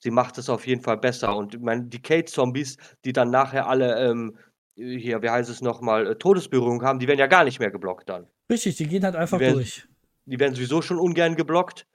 [0.05, 1.35] sie macht es auf jeden Fall besser.
[1.35, 4.37] Und ich meine, die Kate-Zombies, die dann nachher alle, ähm,
[4.75, 8.07] hier, wie heißt es nochmal, äh, Todesberührung haben, die werden ja gar nicht mehr geblockt
[8.07, 8.27] dann.
[8.51, 9.87] Richtig, die gehen halt einfach die werden, durch.
[10.25, 11.87] Die werden sowieso schon ungern geblockt,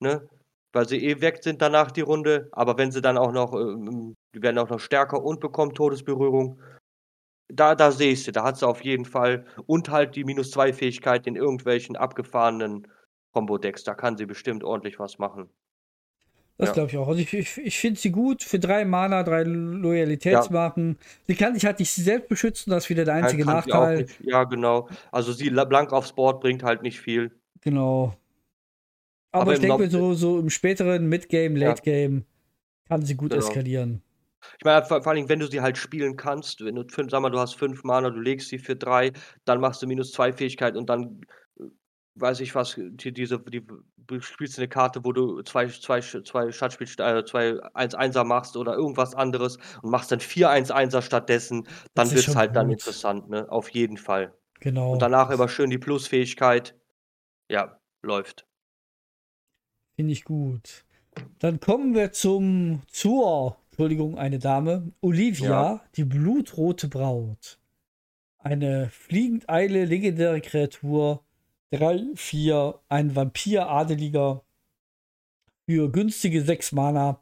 [0.00, 0.28] ne?
[0.72, 2.48] Weil sie eh weg sind danach die Runde.
[2.52, 6.60] Aber wenn sie dann auch noch, ähm, die werden auch noch stärker und bekommen Todesberührung.
[7.48, 9.44] Da, da sehe ich sie, da hat sie auf jeden Fall.
[9.66, 12.88] Und halt die Minus-2-Fähigkeit in irgendwelchen abgefahrenen
[13.32, 13.84] Combo-Decks.
[13.84, 15.50] Da kann sie bestimmt ordentlich was machen.
[16.58, 16.74] Das ja.
[16.74, 17.08] glaube ich auch.
[17.08, 20.96] Also ich, ich, ich finde sie gut für drei Mana, drei Loyalitätsmarken.
[20.98, 21.06] Ja.
[21.26, 24.06] Sie kann sich halt nicht selbst beschützen, das ist wieder der einzige Nachteil.
[24.20, 24.88] Ja, genau.
[25.10, 27.32] Also sie blank aufs Board bringt halt nicht viel.
[27.62, 28.16] Genau.
[29.32, 32.24] Aber, Aber ich denke so, so im späteren Midgame, Late-Game
[32.86, 33.42] kann sie gut genau.
[33.42, 34.02] eskalieren.
[34.58, 37.22] Ich meine, vor, vor allem, wenn du sie halt spielen kannst, wenn du fünf, sag
[37.22, 39.12] mal, du hast fünf Mana, du legst sie für drei,
[39.44, 41.22] dann machst du minus zwei Fähigkeit und dann
[42.16, 43.64] weiß ich was, die, diese, die,
[43.96, 48.74] du spielst eine Karte, wo du zwei, zwei, zwei Schatzspielsteine, äh, zwei 1-1er machst oder
[48.74, 52.56] irgendwas anderes und machst dann 4-1-1er stattdessen, dann wird es halt gut.
[52.56, 53.50] dann interessant, ne?
[53.50, 54.34] Auf jeden Fall.
[54.60, 54.92] Genau.
[54.92, 56.76] Und danach immer schön die Plusfähigkeit.
[57.52, 58.46] Ja, läuft.
[59.96, 60.86] Finde ich gut.
[61.38, 65.84] Dann kommen wir zum zur, Entschuldigung, eine Dame, Olivia, Ja.
[65.96, 67.58] die blutrote Braut.
[68.38, 71.22] Eine fliegend eile legendäre Kreatur,
[71.72, 74.42] 3, 4, ein Vampir-Adeliger
[75.68, 77.20] für günstige 6 Mana,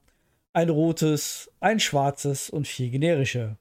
[0.52, 3.56] ein rotes, ein schwarzes und vier generische.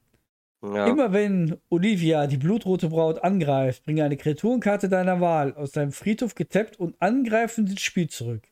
[0.61, 0.87] Ja.
[0.87, 6.35] Immer wenn Olivia, die blutrote Braut, angreift, bringe eine Kreaturenkarte deiner Wahl aus deinem Friedhof
[6.35, 8.43] getappt und angreifend ins Spiel zurück.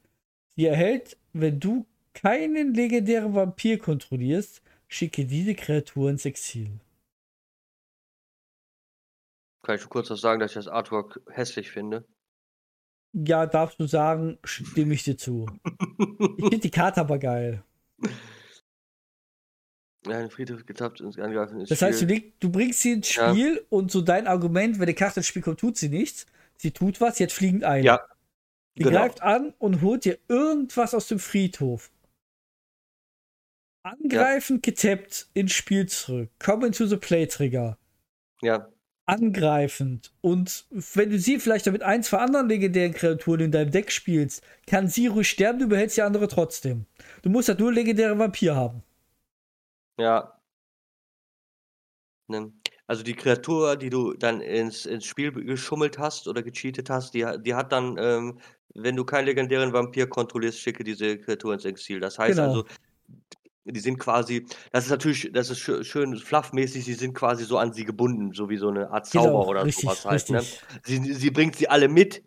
[0.56, 6.80] Sie erhält, wenn du keinen legendären Vampir kontrollierst, schicke diese Kreatur ins Exil.
[9.64, 12.06] Kann ich kurz was sagen, dass ich das Artwork hässlich finde?
[13.12, 15.46] Ja, darfst du sagen, stimme ich dir zu.
[16.38, 17.64] Ich finde die Karte aber geil.
[20.06, 23.14] Ja, den Friedhof getappt und angreifen ist Das heißt, du, leg, du bringst sie ins
[23.16, 23.32] Ja.
[23.32, 26.26] Spiel und so dein Argument, wenn die Karte ins Spiel kommt, tut sie nichts.
[26.58, 27.84] Sie tut was, jetzt fliegend ein.
[27.84, 28.02] Ja,
[28.76, 29.00] Sie genau.
[29.00, 31.90] greift an und holt dir irgendwas aus dem Friedhof.
[33.84, 36.30] Angreifend getappt ins Spiel zurück.
[36.40, 37.78] Come into the play Trigger.
[38.42, 38.70] Ja,
[39.08, 40.12] Angreifend.
[40.20, 43.90] Und wenn du sie vielleicht noch mit ein, zwei anderen legendären Kreaturen in deinem Deck
[43.90, 46.86] spielst, kann sie ruhig sterben, du behältst die andere trotzdem.
[47.22, 48.84] Du musst halt nur legendäre Vampir haben.
[49.98, 50.38] Ja.
[52.28, 52.52] Ne?
[52.88, 57.26] Also die Kreatur, die du dann ins, ins Spiel geschummelt hast oder gecheatet hast, die,
[57.42, 58.40] die hat dann, ähm,
[58.74, 62.00] wenn du keinen legendären Vampir kontrollierst, schicke diese Kreatur ins Exil.
[62.00, 62.50] Das heißt Genau.
[62.50, 62.66] also,
[63.66, 67.58] die sind quasi, das ist natürlich, das ist schö- schön fluffmäßig, sie sind quasi so
[67.58, 70.30] an sie gebunden, so wie so eine Art Zauber Genau, oder richtig, sowas halt.
[70.30, 70.46] Ne?
[70.86, 72.24] Sie, sie bringt sie alle mit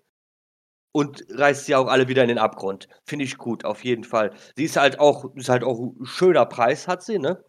[0.93, 2.89] und reißt sie auch alle wieder in den Abgrund.
[3.05, 4.33] Finde ich gut, auf jeden Fall.
[4.57, 7.43] Sie ist halt auch, ist halt auch ein schöner Preis, hat sie, ne?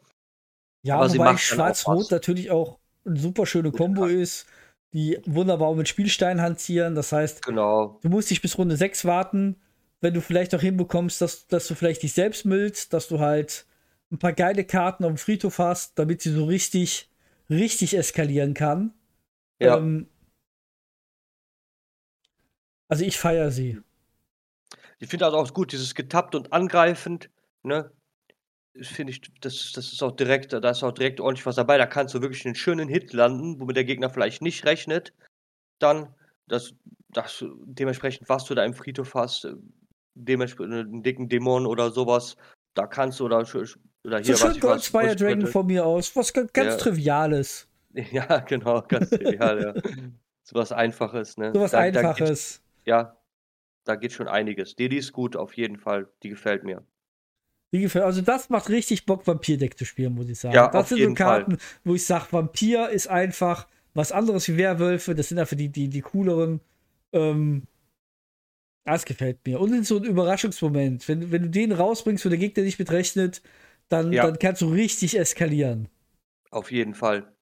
[0.83, 4.47] Ja, Aber wobei Schwarz-Rot natürlich auch eine super schöne Kombo ist,
[4.93, 6.95] die wunderbar mit Spielsteinen hantieren.
[6.95, 7.99] Das heißt, Genau.
[8.01, 9.55] du musst dich bis Runde 6 warten,
[10.01, 13.65] wenn du vielleicht auch hinbekommst, dass, dass du vielleicht dich selbst millst, dass du halt
[14.11, 17.09] ein paar geile Karten auf dem Friedhof hast, damit sie so richtig,
[17.49, 18.93] richtig eskalieren kann.
[19.59, 19.77] Ja.
[19.77, 20.07] Ähm,
[22.89, 23.79] also ich feiere sie.
[24.99, 27.29] Ich finde das auch gut, dieses getappt und angreifend,
[27.63, 27.91] ne?
[28.79, 31.77] Finde ich, das, das ist auch direkt, da ist auch direkt ordentlich was dabei.
[31.77, 35.13] Da kannst du wirklich einen schönen Hit landen, womit der Gegner vielleicht nicht rechnet.
[35.79, 36.15] Dann,
[36.47, 36.73] das,
[37.09, 39.47] das, dementsprechend, was du da im Friedhof hast,
[40.15, 42.37] dementsprechend einen dicken Dämon oder sowas,
[42.73, 43.39] da kannst du, oder,
[44.05, 46.15] oder hier, So schön Goldspire Dragon von mir aus.
[46.15, 46.77] Was ganz, ganz Ja.
[46.77, 47.67] Triviales.
[48.13, 49.73] Ja, genau, ganz trivial, ja.
[50.43, 51.51] So was Einfaches, ne?
[51.53, 52.61] So was Da- da geht's- Einfaches.
[52.85, 53.17] Ja,
[53.83, 54.75] da geht schon einiges.
[54.77, 56.07] Die, die ist gut, auf jeden Fall.
[56.23, 56.85] Die gefällt mir.
[57.71, 60.55] Wie gefällt, also das macht richtig Bock, Vampir-Deck zu spielen, muss ich sagen.
[60.55, 61.45] Ja, das sind so jeden Fall.
[61.45, 65.15] Karten, wo ich sage, Vampir ist einfach was anderes wie Werwölfe.
[65.15, 66.59] Das sind einfach die, die, die cooleren.
[67.13, 67.63] Ähm,
[68.83, 69.59] das gefällt mir.
[69.59, 71.07] Und in so ein Überraschungsmoment.
[71.07, 73.41] Wenn, wenn du den rausbringst, wo der Gegner nicht mitrechnet,
[73.87, 74.23] dann, Ja.
[74.23, 75.87] dann kannst du richtig eskalieren.
[76.49, 77.33] Auf jeden Fall.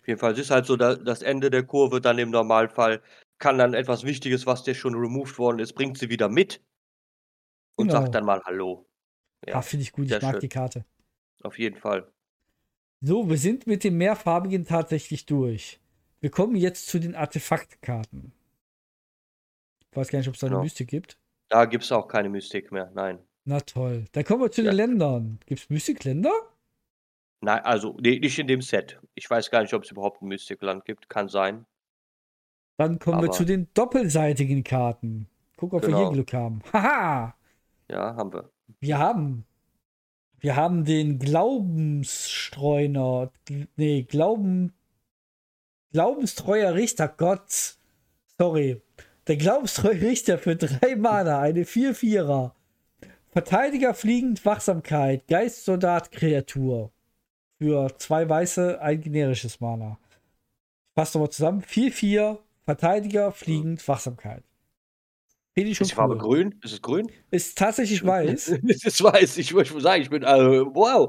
[0.00, 0.32] Auf jeden Fall.
[0.32, 3.02] Es ist halt so da, das Ende der Kurve dann im Normalfall.
[3.38, 6.62] Kann dann etwas Wichtiges, was dir schon removed worden ist, bringt sie wieder mit
[7.76, 8.00] und Genau.
[8.00, 8.86] sagt dann mal Hallo.
[9.46, 10.06] Ja, finde ich gut.
[10.10, 10.40] Ich mag schön.
[10.40, 10.84] die Karte.
[11.42, 12.10] Auf jeden Fall.
[13.00, 15.78] So, wir sind mit dem mehrfarbigen tatsächlich durch.
[16.20, 18.32] Wir kommen jetzt zu den Artefaktkarten.
[19.90, 20.62] Ich weiß gar nicht, ob es da eine Genau.
[20.64, 21.18] Mystik gibt.
[21.48, 22.90] Da gibt es auch keine Mystik mehr.
[22.94, 23.18] Nein.
[23.44, 24.06] Na toll.
[24.12, 24.70] Dann kommen wir zu Ja.
[24.70, 25.38] den Ländern.
[25.46, 26.32] Gibt es Mystikländer?
[27.42, 28.98] Nein, also nee, nicht in dem Set.
[29.14, 31.10] Ich weiß gar nicht, ob es überhaupt ein Mystikland gibt.
[31.10, 31.66] Kann sein.
[32.78, 35.28] Dann kommen wir Aber- zu den doppelseitigen Karten.
[35.56, 36.10] Guck, ob wir hier Genau.
[36.12, 36.62] Glück haben.
[36.72, 37.36] Haha!
[37.90, 38.50] Ja, haben wir.
[38.80, 39.44] Wir haben.
[40.38, 43.30] Wir haben den Glaubensstreuner.
[43.46, 44.72] Gl- Nee, Glauben.
[45.92, 47.08] Glaubenstreuer Richter.
[47.08, 47.76] Gott.
[48.38, 48.82] Sorry.
[49.26, 51.40] Der Glaubenstreuer Richter für drei Mana.
[51.40, 52.52] Eine 4-4er.
[53.30, 55.26] Verteidiger fliegend Wachsamkeit.
[55.28, 56.92] Geistsoldat Kreatur.
[57.58, 59.98] Für zwei weiße, ein generisches Mana.
[60.94, 61.62] Fasse nochmal zusammen.
[61.62, 62.38] 4-4.
[62.64, 64.44] Verteidiger fliegend Wachsamkeit.
[65.54, 66.20] Finde ich schon Ist die Farbe cool.
[66.20, 66.54] grün?
[66.62, 67.10] Ist es grün?
[67.30, 68.48] Ist tatsächlich weiß.
[68.68, 69.38] es ist weiß.
[69.38, 70.24] Ich würde sagen, ich bin.
[70.24, 71.08] Also, wow.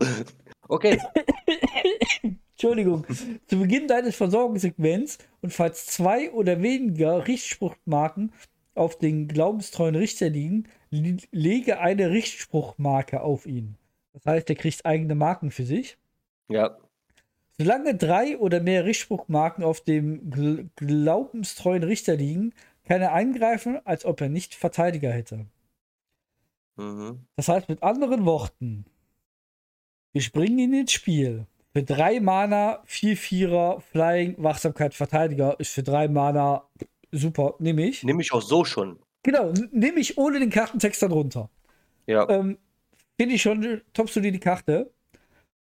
[0.68, 1.00] Okay.
[2.54, 3.06] Entschuldigung.
[3.48, 8.32] Zu Beginn deines Versorgungssegments und falls zwei oder weniger Richtspruchmarken
[8.76, 13.78] auf den glaubenstreuen Richter liegen, li- lege eine Richtspruchmarke auf ihn.
[14.14, 15.98] Das heißt, er kriegt eigene Marken für sich.
[16.50, 16.78] Ja.
[17.58, 22.54] Solange drei oder mehr Richtspruchmarken auf dem gl glaubenstreuen Richter liegen,
[22.86, 25.46] kann er eingreifen, als ob er nicht Verteidiger hätte.
[26.78, 27.26] Mhm.
[27.36, 28.86] Das heißt mit anderen Worten,
[30.14, 31.48] wir springen ihn ins Spiel.
[31.74, 36.70] Für drei Mana, 4-4er, Flying, Wachsamkeit, Verteidiger ist für drei Mana
[37.12, 38.04] super, nehme ich.
[38.04, 39.00] Nehme ich auch so schon.
[39.24, 41.50] Genau, nehme ich ohne den Kartentext darunter.
[42.06, 42.30] Ja.
[42.30, 42.58] Ähm,
[43.20, 44.94] Finde ich schon top solide Karte.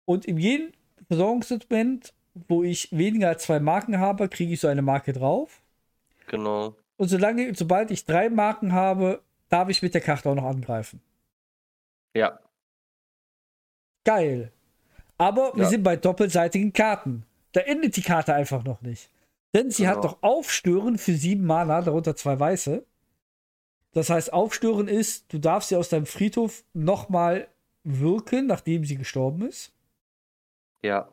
[0.05, 0.71] Und in jedem
[1.07, 2.13] Versorgungssegment,
[2.47, 5.61] wo ich weniger als zwei Marken habe, kriege ich so eine Marke drauf.
[6.27, 6.75] Genau.
[6.97, 11.01] Und solange, sobald ich drei Marken habe, darf ich mit der Karte auch noch angreifen.
[12.15, 12.39] Ja.
[14.03, 14.51] Geil.
[15.17, 15.69] Aber wir Ja.
[15.69, 17.25] sind bei doppelseitigen Karten.
[17.51, 19.09] Da endet die Karte einfach noch nicht.
[19.53, 20.09] Denn sie hat Genau.
[20.09, 22.85] doch Aufstören für sieben Mana, darunter zwei weiße.
[23.93, 27.47] Das heißt, Aufstören ist, du darfst sie aus deinem Friedhof nochmal
[27.83, 29.71] wirken, nachdem sie gestorben ist.
[30.83, 31.09] Ja.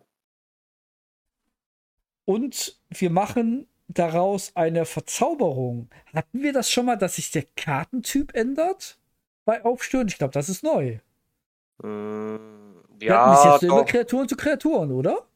[2.26, 5.88] Und wir machen daraus eine Verzauberung.
[6.14, 8.98] Hatten wir das schon mal, dass sich der Kartentyp ändert?
[9.44, 10.08] Bei Aufstören?
[10.08, 10.98] Ich glaube, das ist neu.
[11.78, 12.36] Mm,
[12.98, 13.86] Wir hatten bis ja, jetzt nur immer doch.
[13.86, 15.26] Kreaturen zu Kreaturen, oder?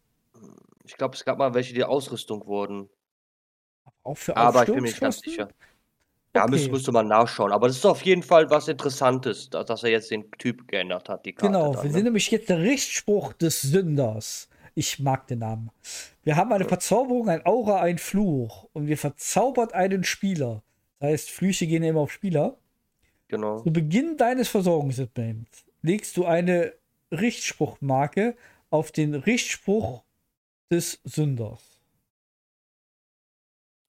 [0.84, 2.88] Ich glaube, es gab mal welche, die Ausrüstung wurden.
[4.02, 5.48] Auch für Aber ich bin mir nicht ganz sicher.
[6.34, 6.50] Ja, Okay.
[6.52, 7.52] müsste, müsste man nachschauen.
[7.52, 11.08] Aber das ist auf jeden Fall was Interessantes, dass, dass er jetzt den Typ geändert
[11.08, 11.58] hat, die Karte.
[11.58, 11.94] Genau, dann, wir ne?
[11.94, 14.48] sind nämlich jetzt der Richtspruch des Sünders.
[14.78, 15.72] Ich mag den Namen.
[16.22, 18.68] Wir haben eine Verzauberung, ein Aura, ein Fluch.
[18.72, 20.62] Und wir verzaubert einen Spieler.
[21.00, 22.56] Das heißt, Flüche gehen immer auf Spieler.
[23.26, 23.59] Genau.
[23.59, 26.74] Zu Beginn deines Versorgungssegments legst du eine
[27.10, 28.36] Richtspruchmarke
[28.70, 30.05] auf den Richtspruch
[30.70, 31.80] des Sünders.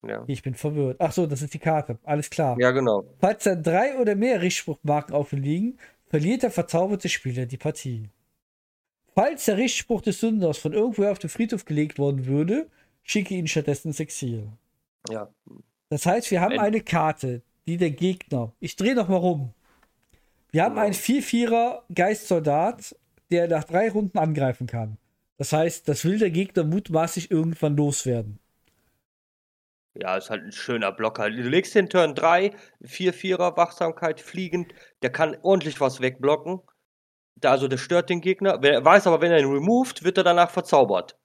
[0.07, 0.24] Ja.
[0.26, 0.98] Ich bin verwirrt.
[0.99, 1.99] Ach so, das ist die Karte.
[2.03, 2.57] Alles klar.
[2.60, 3.03] ja, genau.
[3.20, 8.10] Falls dann drei oder mehr Richtspruchmarken auf ihm liegen, verliert der verzauberte Spieler die Partie.
[9.20, 12.70] Falls der Richtspruch des Sünders von irgendwoher auf den Friedhof gelegt worden würde,
[13.04, 14.48] schicke ihn stattdessen ins Exil.
[15.10, 15.30] Ja.
[15.90, 18.54] Das heißt, wir haben Wenn- eine Karte, die der Gegner.
[18.62, 19.54] Ich drehe noch mal rum.
[20.52, 20.86] Wir haben Genau.
[20.86, 22.96] einen 4-4er Geistsoldat,
[23.30, 24.98] der nach drei Runden angreifen kann.
[25.36, 28.40] Das heißt, das will der Gegner mutmaßlich irgendwann loswerden.
[29.96, 31.30] Ja, ist halt ein schöner Blocker.
[31.30, 34.74] Du legst den Turn 3, 4-4er, Wachsamkeit, fliegend.
[35.02, 36.62] Der kann ordentlich was wegblocken.
[37.44, 38.57] Also der stört den Gegner.
[38.61, 41.18] Wer weiß aber, wenn er ihn removed, wird er danach verzaubert.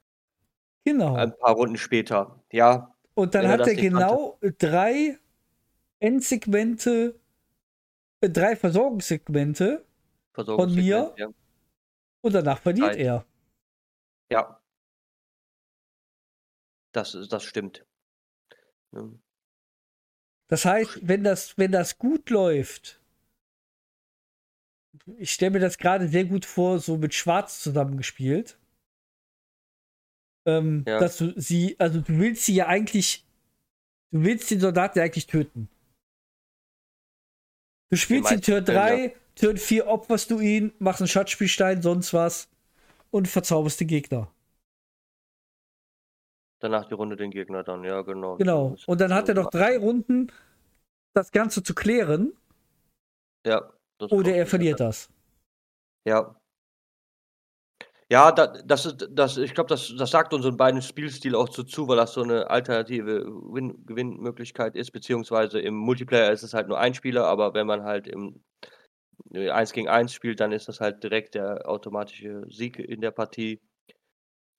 [0.85, 1.15] Genau.
[1.15, 2.43] Ein paar Runden später.
[2.53, 5.19] Ja, Und dann hat er genau drei
[6.01, 7.19] Endsegmente,
[8.21, 9.85] äh, drei Versorgungssegmente
[10.35, 11.29] Versorgungssegment, Ja.
[12.21, 12.99] und danach verliert Drei.
[13.03, 13.25] er.
[14.31, 14.61] ja.
[16.93, 17.85] Das, das stimmt.
[18.93, 19.09] Ja.
[20.49, 23.01] Das heißt, wenn das, wenn das gut läuft,
[25.19, 28.59] ich stelle mir das gerade sehr gut vor, so mit Schwarz zusammengespielt.
[30.47, 30.99] Ähm, Ja.
[30.99, 33.25] Dass du sie, also du willst sie ja eigentlich,
[34.13, 35.69] du willst den Soldaten ja eigentlich töten.
[37.91, 42.13] Du spielst in Turn Fällen, 3, Turn 4 opferst du ihn, machst einen Schatzspielstein, sonst
[42.13, 42.49] was
[43.11, 44.31] und verzauberst den Gegner.
[46.61, 48.37] Danach die Runde den Gegner dann, ja, genau.
[48.37, 48.77] Genau.
[48.87, 50.33] Und dann hat er noch drei Runden,
[51.15, 52.33] das Ganze zu klären,
[53.47, 53.73] Ja.
[54.11, 55.09] Oder er verliert das.
[56.05, 56.37] Ja.
[58.11, 61.63] Ja, da, das ist, das, ich glaube, das, das sagt unseren beiden Spielstil auch so
[61.63, 66.69] zu, weil das so eine alternative Win Gewinnmöglichkeit ist, beziehungsweise im Multiplayer ist es halt
[66.69, 68.45] nur ein Spieler, aber wenn man halt im
[69.35, 73.61] 1 gegen 1 spielt, dann ist das halt direkt der automatische Sieg in der Partie.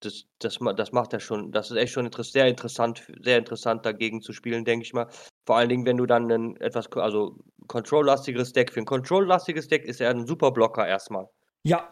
[0.02, 4.22] Das, das, das macht er schon, das ist echt schon sehr interessant, sehr interessant dagegen
[4.22, 5.08] zu spielen, denke ich mal.
[5.46, 7.38] Vor allen Dingen, wenn du dann ein etwas, also
[7.68, 11.28] Control-lastigeres Deck, für ein Control-lastiges Deck ist er ein super Blocker erstmal.
[11.64, 11.90] Ja,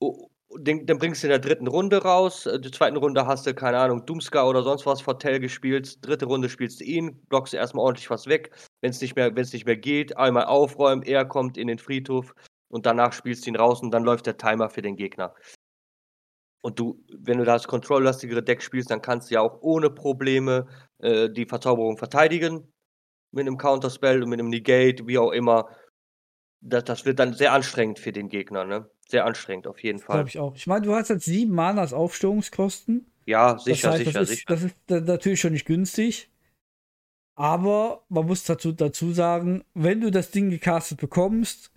[0.00, 2.46] Oh, Den, dann bringst du in der dritten Runde raus.
[2.46, 5.98] äh, Die zweiten Runde hast du, keine Ahnung, Doomscar oder sonst was, Fortell gespielt.
[6.06, 8.52] Dritte Runde spielst du ihn, blockst erstmal ordentlich was weg.
[8.80, 12.32] Wenn es nicht, mehr- nicht mehr geht, einmal aufräumen, er kommt in den Friedhof
[12.68, 15.34] und danach spielst du ihn raus und dann läuft der Timer für den Gegner.
[16.62, 20.66] Und du, wenn du das control-lastigere Deck spielst, dann kannst du ja auch ohne Probleme
[20.98, 22.72] äh, die Verzauberung verteidigen.
[23.30, 25.68] Mit einem Counterspell und mit einem Negate, wie auch immer.
[26.60, 28.90] Das, das wird dann sehr anstrengend für den Gegner, ne?
[29.06, 30.16] Sehr anstrengend, auf jeden Fall.
[30.16, 30.54] glaube ich auch.
[30.54, 33.10] Ich meine, du hast jetzt sieben Mana als Aufstörungskosten.
[33.26, 34.44] Ja, Das sicher, heißt, sicher, das ist, sicher.
[34.46, 36.30] Das ist natürlich schon nicht günstig.
[37.36, 41.72] Aber man muss dazu, dazu sagen, wenn du das Ding gecastet bekommst,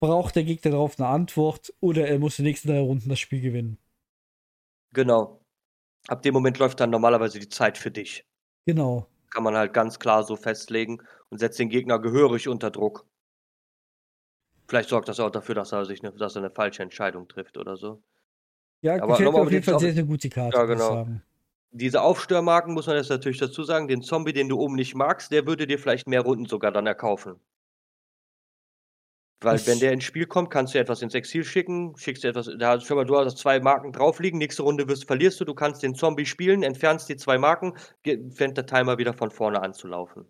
[0.00, 3.40] braucht der Gegner darauf eine Antwort oder er muss die nächsten drei Runden das Spiel
[3.40, 3.78] gewinnen.
[4.94, 5.40] Genau.
[6.08, 8.24] Ab dem Moment läuft dann normalerweise die Zeit für dich.
[8.66, 9.08] Genau.
[9.32, 13.06] Kann man halt ganz klar so festlegen und setzt den Gegner gehörig unter Druck.
[14.68, 17.56] Vielleicht sorgt das auch dafür, dass er sich eine, dass er eine falsche Entscheidung trifft
[17.56, 18.02] oder so.
[18.82, 20.56] Ja, Aber gefällt auf jeden Fall sehr, sehr gut die Karte.
[20.56, 21.06] Ja, genau.
[21.70, 25.32] Diese Aufstörmarken muss man jetzt natürlich dazu sagen, den Zombie, den du oben nicht magst,
[25.32, 27.40] der würde dir vielleicht mehr Runden sogar dann erkaufen.
[29.42, 32.50] Weil wenn der ins Spiel kommt, kannst du etwas ins Exil schicken, schickst du etwas,
[32.58, 35.54] da schau mal, du hast zwei Marken drauf liegen, nächste Runde wirst, verlierst du, du
[35.54, 37.74] kannst den Zombie spielen, entfernst die zwei Marken,
[38.30, 40.26] fängt der Timer wieder von vorne an zu laufen.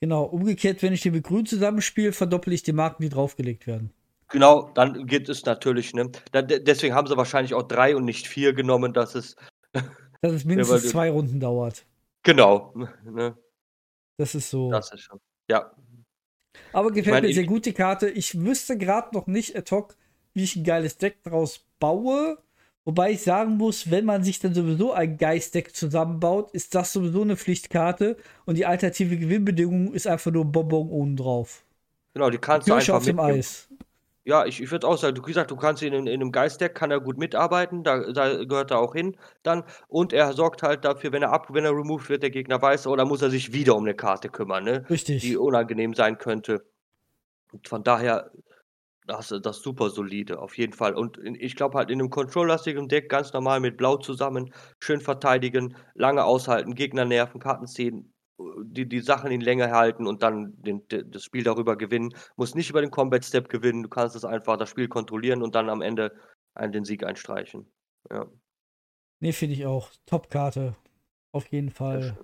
[0.00, 3.92] Genau, umgekehrt, wenn ich die mit Grün zusammenspiele, verdopple ich die Marken, die draufgelegt werden.
[4.28, 6.10] Genau, dann geht es natürlich, ne?
[6.32, 9.36] Da, deswegen haben sie wahrscheinlich auch drei und nicht vier genommen, dass es.
[10.20, 11.86] dass es mindestens zwei Runden dauert.
[12.22, 12.74] Genau.
[13.04, 13.36] Ne?
[14.18, 14.70] Das ist so.
[14.70, 15.18] Das ist schon.
[15.48, 15.72] Ja.
[16.72, 18.08] Aber gefällt meine, mir sehr gut die Karte.
[18.08, 19.96] Ich wüsste gerade noch nicht ad hoc,
[20.34, 22.38] wie ich ein geiles Deck draus baue.
[22.84, 27.20] Wobei ich sagen muss, wenn man sich dann sowieso ein Geistdeck zusammenbaut, ist das sowieso
[27.20, 28.16] eine Pflichtkarte
[28.46, 31.64] und die alternative Gewinnbedingung ist einfach nur ein Bonbon oben drauf.
[32.14, 33.68] Genau, die kannst Kirsche du einfach auf dem Eis.
[34.28, 36.74] Ja, ich, ich würde auch sagen, du gesagt, du kannst ihn in, in einem Geistdeck,
[36.74, 39.64] kann er gut mitarbeiten, da, da gehört er auch hin dann.
[39.88, 42.88] Und er sorgt halt dafür, wenn er ab, wenn er removed wird, der Gegner weiß,
[42.88, 44.84] oder muss er sich wieder um eine Karte kümmern, ne?
[44.90, 45.22] Richtig.
[45.22, 46.62] Die unangenehm sein könnte.
[47.52, 48.30] Und von daher,
[49.06, 50.94] das, das super solide, auf jeden Fall.
[50.94, 55.74] Und ich glaube halt in einem control-lastigen Deck ganz normal mit Blau zusammen, schön verteidigen,
[55.94, 58.12] lange aushalten, Gegner nerven, Karten ziehen,
[58.62, 62.14] die, die Sachen in Länge halten und dann den, das Spiel darüber gewinnen.
[62.36, 65.54] Muss nicht über den Combat Step gewinnen, du kannst es einfach das Spiel kontrollieren und
[65.54, 66.12] dann am Ende
[66.54, 67.66] einen, den Sieg einstreichen.
[68.10, 68.26] Ja.
[69.20, 69.90] Nee, finde ich auch.
[70.06, 70.76] Top-Karte.
[71.32, 72.16] Auf jeden Fall.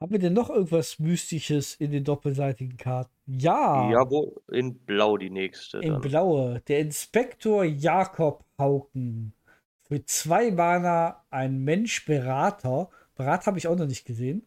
[0.00, 3.12] Haben wir denn noch irgendwas Mystisches in den doppelseitigen Karten?
[3.26, 3.90] Ja.
[3.90, 4.40] Ja, wo?
[4.52, 5.78] In Blau die nächste.
[5.78, 6.00] In dann.
[6.00, 6.62] Blaue.
[6.68, 9.34] Der Inspektor Jakob Hauken.
[9.82, 12.90] Für zwei Mana ein Mensch-Berater.
[13.16, 14.46] Berater habe ich auch noch nicht gesehen.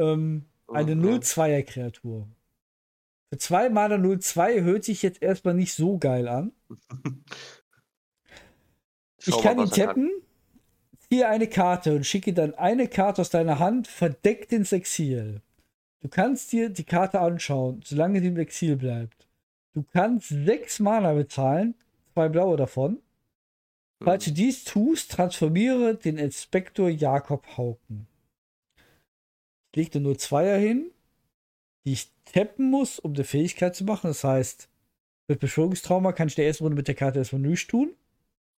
[0.00, 1.18] Ähm, eine okay.
[1.18, 2.28] 0-2er Kreatur.
[3.28, 6.52] Für zwei Mana 0-2 hört sich jetzt erstmal nicht so geil an.
[9.24, 10.10] ich kann ihn tappen,
[11.08, 15.42] ziehe eine Karte und schicke dann eine Karte aus deiner Hand verdeckt ins Exil.
[16.00, 19.28] Du kannst dir die Karte anschauen, solange sie im Exil bleibt.
[19.74, 21.74] Du kannst sechs Mana bezahlen,
[22.14, 23.00] zwei blaue davon.
[24.02, 28.06] Falls du dies tust, transformiere den Inspektor Jakob Hauken
[29.74, 30.90] legte nur Zweier hin,
[31.84, 34.08] die ich tappen muss, um eine Fähigkeit zu machen.
[34.08, 34.68] Das heißt,
[35.28, 37.94] mit Beschwörungstrauma kann ich der ersten Runde mit der Karte erstmal nichts tun.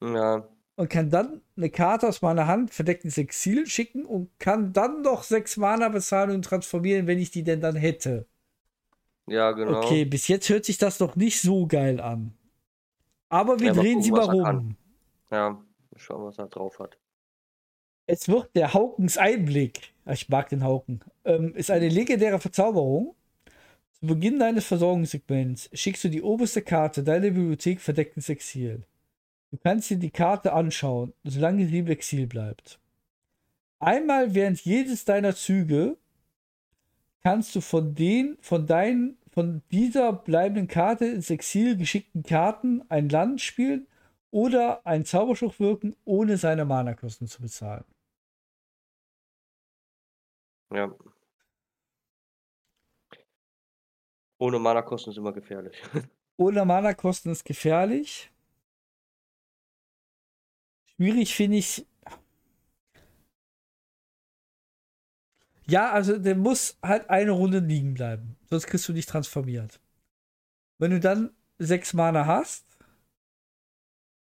[0.00, 0.48] Ja.
[0.76, 5.02] Und kann dann eine Karte aus meiner Hand verdeckt ins Exil schicken und kann dann
[5.02, 8.26] noch sechs Mana bezahlen und transformieren, wenn ich die denn dann hätte.
[9.26, 9.78] Ja, genau.
[9.78, 12.34] Okay, bis jetzt hört sich das noch nicht so geil an.
[13.28, 14.76] Aber wir ja, drehen gucken, sie mal rum.
[15.30, 15.62] Ja,
[15.96, 16.98] schauen, was er drauf hat.
[18.06, 19.92] Es wird der Haukens Einblick.
[20.04, 21.00] Ah, ich mag den Hauken.
[21.24, 23.14] Ähm, ist eine legendäre Verzauberung.
[23.92, 28.82] Zu Beginn deines Versorgungssegments schickst du die oberste Karte deiner Bibliothek verdeckt ins Exil.
[29.52, 32.80] Du kannst dir die Karte anschauen, solange sie im Exil bleibt.
[33.78, 35.96] Einmal während jedes deiner Züge
[37.22, 43.08] kannst du von den, von deinen, von dieser bleibenden Karte ins Exil geschickten Karten ein
[43.08, 43.86] Land spielen
[44.32, 47.84] oder einen Zauberspruch wirken, ohne seine Mana-Kosten zu bezahlen.
[50.72, 50.94] Ja.
[54.38, 55.80] Ohne Mana-Kosten ist immer gefährlich.
[56.36, 58.32] Ohne Mana-Kosten ist gefährlich.
[60.96, 61.86] Schwierig finde ich.
[65.66, 68.36] Ja, also der muss halt eine Runde liegen bleiben.
[68.50, 69.80] Sonst kriegst du nicht transformiert.
[70.78, 72.66] Wenn du dann sechs Mana hast,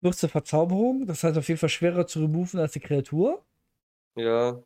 [0.01, 1.07] wird zur Verzauberung.
[1.07, 3.45] Das heißt auf jeden Fall schwerer zu removen als die Kreatur.
[4.17, 4.63] Ja.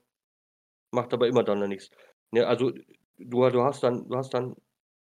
[0.91, 1.91] Macht aber immer dann nichts.
[2.33, 2.71] Ja, also
[3.19, 4.57] du, du hast dann, du hast dann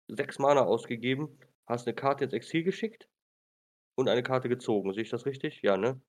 [0.08, 1.38] sechs Mana ausgegeben,
[1.68, 3.08] hast eine Karte ins Exil geschickt
[3.96, 4.94] und eine Karte gezogen.
[4.94, 5.62] Sehe ich das richtig?
[5.62, 6.00] Ja, ne?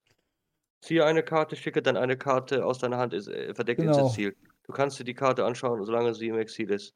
[0.83, 3.99] Ziehe eine Karte, schicke dann eine Karte aus deiner Hand, ist, äh, verdeckt genau.
[3.99, 4.37] ins Exil.
[4.65, 6.95] Du kannst dir die Karte anschauen, solange sie im Exil ist.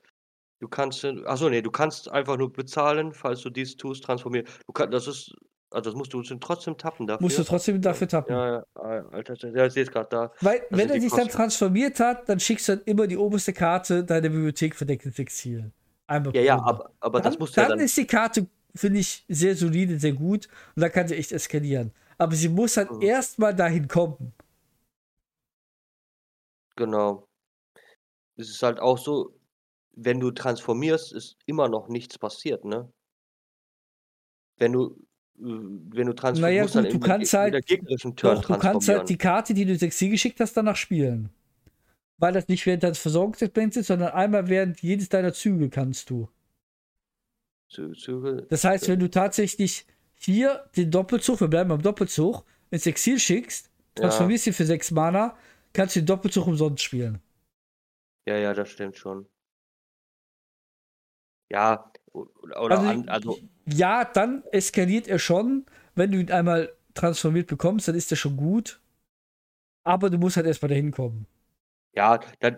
[0.58, 4.46] Du kannst, achso, nee, du kannst einfach nur bezahlen, falls du dies tust, transformieren.
[4.66, 5.34] Du kann, das ist
[5.70, 7.22] also das musst du trotzdem tappen dafür.
[7.22, 8.34] Musst du trotzdem dafür tappen.
[8.34, 10.32] Ja, ja, Alter, ja, ich sehe es gerade da.
[10.40, 14.04] Weil, wenn er sich dann transformiert hat, dann schickst du dann immer die oberste Karte
[14.04, 15.70] deiner Bibliothek verdeckt ins Exil.
[16.08, 17.78] Einmal ja, ja, aber, aber dann, das musst du ja dann.
[17.78, 21.30] Dann ist die Karte, finde ich, sehr solide, sehr gut und da kann sie echt
[21.30, 21.92] eskalieren.
[22.18, 23.02] Aber sie muss halt mhm.
[23.02, 24.32] erstmal dahin kommen.
[26.74, 27.28] Genau.
[28.36, 29.38] Es ist halt auch so,
[29.92, 32.90] wenn du transformierst, ist immer noch nichts passiert, ne?
[34.56, 34.98] Wenn du
[35.40, 39.08] wenn du transformierst, naja, gut, dann du kannst halt, gegnerischen Turn doch, Du kannst halt
[39.08, 41.30] die Karte, die du 6 geschickt hast, danach spielen.
[42.18, 46.28] Weil das nicht während deines Versorgungsexperiments ist, sondern einmal während jedes deiner Züge kannst du.
[47.68, 48.46] Züge.
[48.50, 49.86] Das heißt, wenn du tatsächlich
[50.18, 54.50] hier den Doppelzug, wir bleiben beim Doppelzug, ins Exil schickst, transformierst ja.
[54.50, 55.36] ihn für 6 Mana,
[55.72, 57.20] kannst du den Doppelzug umsonst spielen.
[58.26, 59.26] Ja, ja, das stimmt schon.
[61.50, 65.66] Ja, oder also, an, also ja, dann eskaliert er schon.
[65.94, 68.80] Wenn du ihn einmal transformiert bekommst, dann ist er schon gut.
[69.84, 71.26] Aber du musst halt erstmal dahin kommen.
[71.94, 72.56] Ja, dann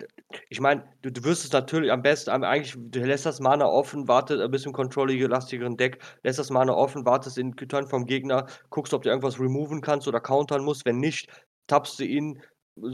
[0.50, 4.08] ich meine, du du wirst es natürlich am besten eigentlich du lässt das Mana offen,
[4.08, 8.92] wartet ein bisschen controlly-lastigeren Deck, lässt das Mana offen, wartest den Turn vom Gegner, guckst,
[8.92, 10.84] ob du irgendwas removen kannst oder countern musst.
[10.84, 11.30] Wenn nicht,
[11.66, 12.42] tappst du ihn,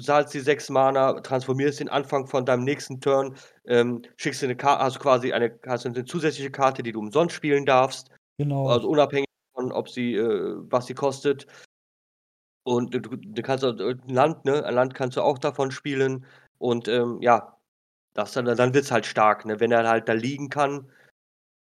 [0.01, 3.37] zahlst die 6 Mana, transformierst den Anfang von deinem nächsten Turn,
[3.67, 7.01] ähm, schickst dir 'ne Ka hast quasi eine hast du 'ne zusätzliche Karte, die du
[7.01, 8.11] umsonst spielen darfst.
[8.39, 8.79] Genau.
[8.79, 11.47] Also unabhängig von, ob sie äh, was sie kostet.
[12.67, 14.65] Und du du kannst äh, 'n Land, ne?
[14.65, 16.27] Ein Land kannst du auch davon spielen
[16.59, 17.57] und, ähm, ja,
[18.15, 19.61] das dann dann wird's halt stark, ne?
[19.61, 20.91] Wenn er halt da liegen kann,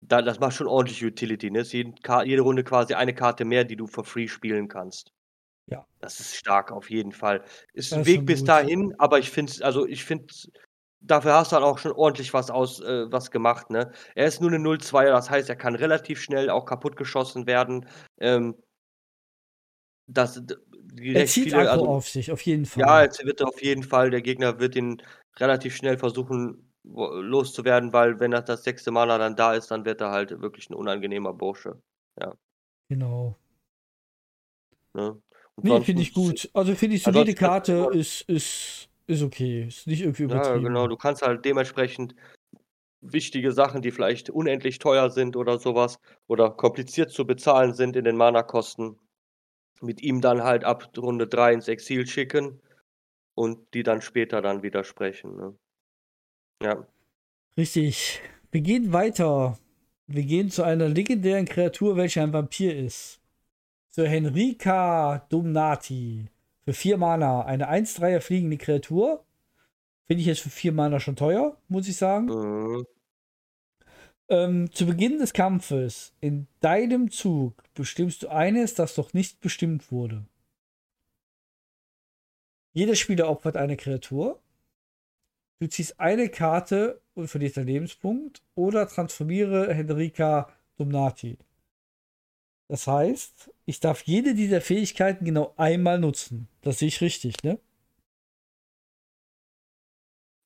[0.02, 1.60] dann das macht schon ordentlich Utility, ne?
[1.60, 1.94] Ist jeden
[2.24, 5.10] jede Runde quasi eine Karte mehr, die du for free spielen kannst.
[5.70, 5.86] Ja.
[6.00, 7.44] Das ist stark auf jeden Fall.
[7.74, 8.44] Ist Das 'n ist Weg bis gut.
[8.44, 10.26] dahin, aber ich finde es also, ich finde
[11.00, 13.92] dafür hast du dann auch schon ordentlich was aus äh, was gemacht, ne?
[14.14, 17.86] Er ist nur 'ne 0-2er, das heißt, er kann relativ schnell auch kaputtgeschossen werden.
[18.20, 18.56] Ähm
[20.08, 20.40] das
[21.12, 23.04] Er zieht viele Aggro also auf sich, auf jeden ja, Fall.
[23.04, 25.02] jetzt wird er auf jeden Fall der Gegner wird ihn
[25.38, 28.90] relativ schnell versuchen, loszuwerden, weil wenn er das 6.
[28.92, 31.80] Mana dann da ist, dann wird er halt wirklich 'n unangenehmer Bursche.
[32.20, 32.34] Ja.
[32.90, 33.36] Genau.
[34.94, 35.20] Ne?
[35.62, 36.50] Ne, finde ich gut.
[36.54, 39.66] Also, finde ich solide du Karte ist ist ist okay.
[39.66, 40.58] Ist nicht irgendwie Ja, genau.
[40.58, 40.90] übertrieben.
[40.90, 42.14] Du kannst halt dementsprechend
[43.00, 47.96] wichtige Sachen, die vielleicht unendlich teuer sind oder so was oder kompliziert zu bezahlen sind
[47.96, 48.98] in den Mana-Kosten,
[49.80, 52.60] mit ihm dann halt ab Runde 3 ins Exil schicken
[53.34, 55.56] und die dann später dann widersprechen, ne?
[56.62, 56.86] Ja.
[57.56, 58.20] Richtig.
[58.52, 59.58] Wir gehen weiter.
[60.06, 63.19] Wir gehen zu einer legendären Kreatur, welche ein Vampir ist.
[63.90, 66.28] Zur Henrika Domnati.
[66.64, 67.42] Für 4 Mana.
[67.44, 69.24] Eine 1-3er fliegende Kreatur.
[70.06, 72.26] Finde ich jetzt für 4 Mana schon teuer, muss ich sagen.
[72.26, 72.86] Mhm.
[74.28, 79.90] Ähm, zu Beginn des Kampfes, in deinem Zug, bestimmst du eines, das noch nicht bestimmt
[79.90, 80.24] wurde.
[82.72, 84.40] Jeder Spieler opfert eine Kreatur.
[85.58, 91.36] Du ziehst eine Karte und verlierst einen Lebenspunkt oder transformiere Henrika Domnati.
[92.68, 96.48] Das heißt, ich darf jede dieser Fähigkeiten genau einmal nutzen.
[96.60, 97.58] Das sehe ich richtig, ne?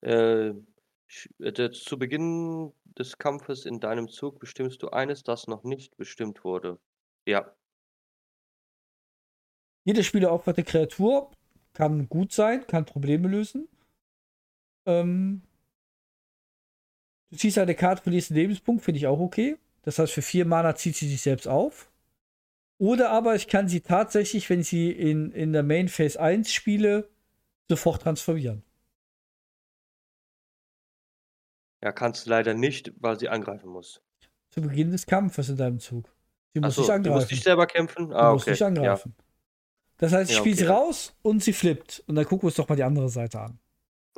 [0.03, 0.53] Äh,
[1.39, 6.45] äh, zu Beginn des Kampfes in deinem Zug bestimmst du eines, das noch nicht bestimmt
[6.45, 6.79] wurde.
[7.27, 7.51] Ja.
[9.85, 11.31] Jeder Spieler opfert eine Kreatur.
[11.73, 13.69] Kann gut sein, kann Probleme lösen.
[14.87, 15.43] Ähm,
[17.31, 19.57] du ziehst eine Karte, verlierst einen Lebenspunkt, finde ich auch okay.
[19.83, 21.91] Das heißt, für vier Mana zieht sie sich selbst auf.
[22.79, 26.53] Oder aber ich kann sie tatsächlich, wenn ich sie in, in der Main Phase 1
[26.53, 27.09] spiele,
[27.69, 28.63] sofort transformieren.
[31.83, 34.03] Ja, kannst du leider nicht, weil sie angreifen muss.
[34.51, 36.15] Zu Beginn des Kampfes in deinem Zug.
[36.55, 37.15] Sie muss so, nicht du angreifen.
[37.17, 38.09] musst nicht selber kämpfen?
[38.11, 38.53] Du Ah, musst okay.
[38.53, 38.67] nicht Ja.
[38.69, 39.15] angreifen.
[39.99, 40.73] Das heißt, ich Ja, spiele sie okay.
[40.73, 42.03] raus und sie flippt.
[42.07, 43.59] Und dann gucken wir uns doch mal die andere Seite an.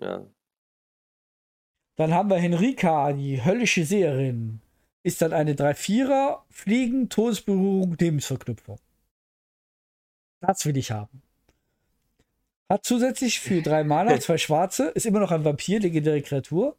[0.00, 0.26] Ja.
[1.96, 4.60] Dann haben wir Henrika, die höllische Seherin.
[5.06, 8.80] Ist dann eine 3-4er, Fliegen, Todesberührung, Lebensverknüpfung.
[10.40, 11.22] Das will ich haben.
[12.68, 16.76] Hat zusätzlich für drei Mana zwei schwarze, ist immer noch ein Vampir, legendäre Kreatur.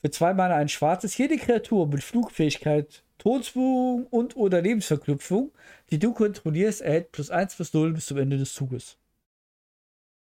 [0.00, 1.16] Für zwei Mana ein schwarzes.
[1.16, 5.52] Jede Kreatur mit Flugfähigkeit, Todesberührung und oder Lebensverknüpfung,
[5.90, 8.98] die du kontrollierst, erhält plus 1 plus 0 bis zum Ende des Zuges.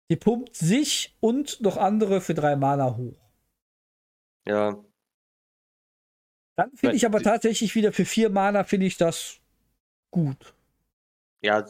[0.09, 3.15] Die pumpt sich und noch andere für drei Mana hoch.
[4.45, 4.77] Ja.
[6.57, 9.39] Dann finde ich aber tatsächlich wieder für vier Mana finde ich das
[10.11, 10.55] gut.
[11.41, 11.63] Ja,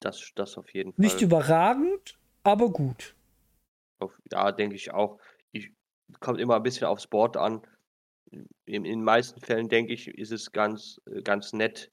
[0.00, 1.02] das das auf jeden Fall.
[1.02, 3.14] Nicht überragend, aber gut.
[4.32, 5.18] Ja, denke ich auch.
[5.52, 5.72] Ich
[6.20, 7.62] kommt immer ein bisschen aufs Board an.
[8.30, 11.92] In in den meisten Fällen, denke ich, ist es ganz äh, ganz nett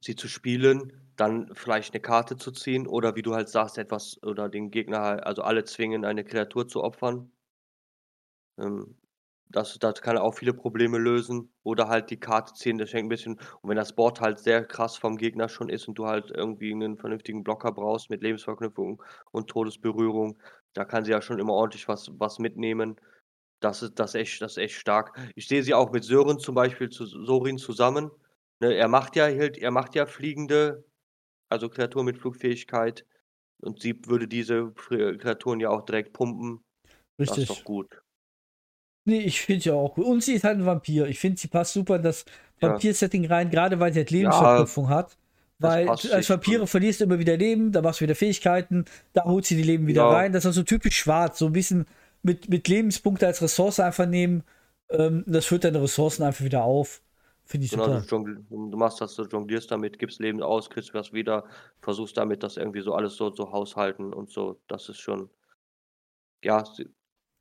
[0.00, 4.22] sie zu spielen, dann vielleicht 'ne Karte zu ziehen oder wie du halt sagst, etwas
[4.22, 7.30] oder den Gegner halt also alle zwingen, eine Kreatur zu opfern.
[8.58, 8.96] Ähm,
[9.48, 13.08] das das kann auch viele Probleme lösen oder halt die Karte ziehen, das hängt 'n
[13.08, 16.30] bisschen und wenn das Board halt sehr krass vom Gegner schon ist und du halt
[16.30, 19.02] irgendwie 'nen vernünftigen Blocker brauchst mit Lebensverknüpfung
[19.32, 20.38] und Todesberührung,
[20.74, 22.96] da kann sie ja schon immer ordentlich was was mitnehmen.
[23.60, 25.18] Das ist das ist echt das ist echt stark.
[25.36, 28.10] Ich sehe sie auch mit Sören zum Beispiel zu Sorin zusammen,
[28.60, 28.74] ne?
[28.74, 30.84] Er macht ja er macht ja fliegende
[31.50, 33.06] also Kreaturen mit Flugfähigkeit
[33.60, 36.64] und sie würde diese Kreaturen ja auch direkt pumpen.
[37.24, 37.50] Das ist Richtig.
[37.50, 38.02] doch gut.
[39.06, 40.04] Nee, ich finde sie auch gut.
[40.04, 41.06] Und sie ist halt ein Vampir.
[41.06, 42.24] Ich finde, sie passt super in das
[42.60, 42.70] Ja.
[42.70, 44.18] Vampir-Setting rein, gerade weil sie halt Ja.
[44.18, 45.16] Lebensverknüpfung hat.
[45.58, 46.66] Das Weil als Vampire schon.
[46.66, 48.84] verlierst du immer wieder Leben, da machst du wieder Fähigkeiten,
[49.14, 50.10] da holt sie die Leben wieder Ja.
[50.10, 50.32] rein.
[50.32, 51.86] Das ist also typisch schwarz, so ein bisschen
[52.22, 54.42] mit, mit Lebenspunkte als Ressource einfach nehmen.
[54.90, 57.02] Ähm, das füllt deine Ressourcen einfach wieder auf.
[57.44, 58.24] Finde ich Genau, super.
[58.50, 61.44] du du machst das, du jonglierst damit, gibst Leben aus, kriegst was wieder,
[61.80, 64.60] versuchst damit das irgendwie so alles so zu haushalten und so.
[64.68, 65.30] Das ist schon
[66.44, 66.64] Ja,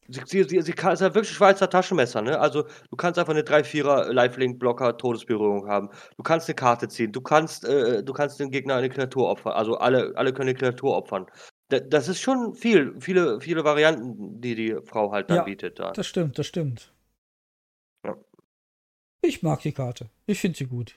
[0.08, 2.40] sie sie sie sie kann ist ja wirklich Schweizer Taschenmesser, ne?
[2.40, 5.90] Also, du kannst einfach 'ne 3-4er Lifelink-Blocker Todesberührung haben.
[6.18, 7.12] Du kannst 'ne Karte ziehen.
[7.12, 9.54] Du kannst äh, du kannst dem Gegner eine Kreatur opfern.
[9.54, 11.26] Also, alle alle können 'ne Kreatur opfern.
[11.72, 15.80] D das ist schon viel viele viele Varianten, die die Frau halt dann Ja, bietet
[15.80, 15.96] da.
[15.96, 16.92] Das stimmt, das stimmt.
[18.06, 18.16] Ja.
[19.24, 20.10] Ich mag die Karte.
[20.26, 20.96] Ich finde sie gut.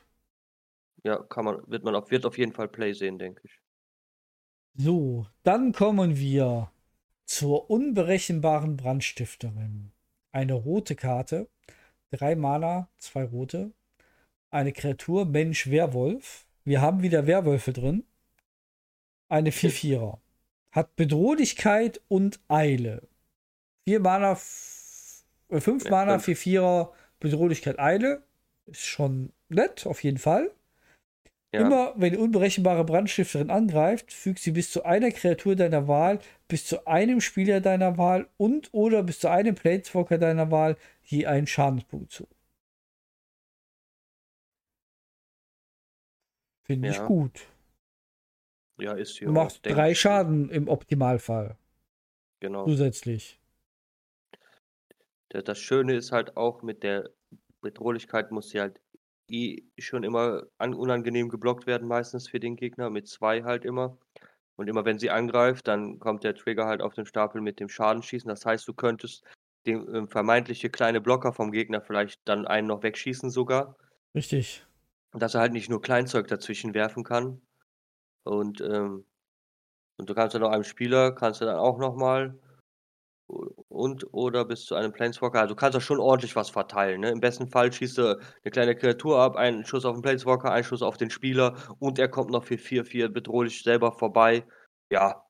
[1.05, 3.59] Ja, kann man wird man auf wird auf jeden Fall Play sehen, denke ich.
[4.77, 6.71] So, dann kommen wir
[7.29, 9.93] zur unberechenbaren Brandstifterin.
[10.33, 11.47] Eine rote Karte,
[12.11, 13.73] drei Mana, zwei rote,
[14.51, 16.47] eine Kreatur, Mensch, Werwolf.
[16.65, 18.05] Wir haben wieder Werwölfe drin.
[19.29, 20.19] Eine 4-4er.
[20.73, 23.07] Hat Bedrohlichkeit und Eile.
[23.87, 26.41] Vier Mana, f- äh, fünf Ja, Mana, fünf.
[26.41, 28.23] 4-4er, Bedrohlichkeit, Eile.
[28.67, 30.51] Ist schon nett, auf jeden Fall.
[31.55, 31.61] Ja.
[31.63, 36.67] Immer wenn die unberechenbare Brandstifterin angreift, fügt sie bis zu einer Kreatur deiner Wahl, bis
[36.67, 41.47] zu einem Spieler deiner Wahl und oder bis zu einem Planeswalker deiner Wahl je einen
[41.47, 42.27] Schadenspunkt zu.
[46.67, 47.07] Finde ich Ja.
[47.07, 47.47] gut.
[48.81, 50.01] Ja, ist sie Du machst drei ich.
[50.01, 51.57] Schaden im Optimalfall
[52.41, 52.65] Genau.
[52.67, 53.41] zusätzlich.
[55.31, 57.11] Da das Schöne ist halt auch mit der
[57.61, 58.81] Bedrohlichkeit muss sie halt
[59.29, 63.99] eh schon immer an unangenehm geblockt werden, meistens für den Gegner, mit 2 halt immer.
[64.57, 67.69] Und immer wenn sie angreift, dann kommt der Trigger halt auf den Stapel mit dem
[67.69, 68.29] Schadenschießen.
[68.29, 69.25] Das heißt, du könntest
[69.67, 73.77] den, ähm, vermeintliche kleine Blocker vom Gegner vielleicht dann einen noch wegschießen sogar.
[74.15, 74.67] Richtig.
[75.13, 77.41] Dass er halt nicht nur Kleinzeug dazwischen werfen kann.
[78.25, 79.05] Und, ähm
[79.99, 82.39] und du kannst dann noch einem Spieler kannst du dann auch noch mal
[83.29, 87.11] und oder bis zu einem Planeswalker also, du kannst da schon ordentlich was verteilen, ne?
[87.11, 90.65] Im besten Fall schießt du 'ne kleine Kreatur ab, einen Schuss auf 'n Planeswalker, einen
[90.65, 94.45] Schuss auf den Spieler und er kommt noch für 4/4 bedrohlich selber vorbei.
[94.91, 95.29] Ja.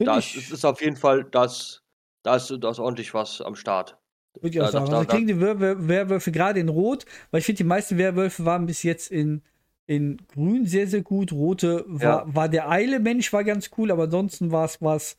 [0.00, 1.80] Finde Da ich, ist auf jeden Fall das
[2.22, 3.98] da ist da ist ordentlich was am Start.
[4.40, 4.90] würde ich auch Da sagen.
[4.90, 7.98] da Also da kriegen die Werwölfe, Werwölfe gerade in Rot, weil ich finde, die meisten
[7.98, 9.42] Werwölfe waren bis jetzt in,
[9.86, 11.32] in Grün sehr, sehr gut.
[11.32, 12.34] Rote war, Ja.
[12.34, 15.16] war der Eile-Mensch, war ganz cool, aber ansonsten war es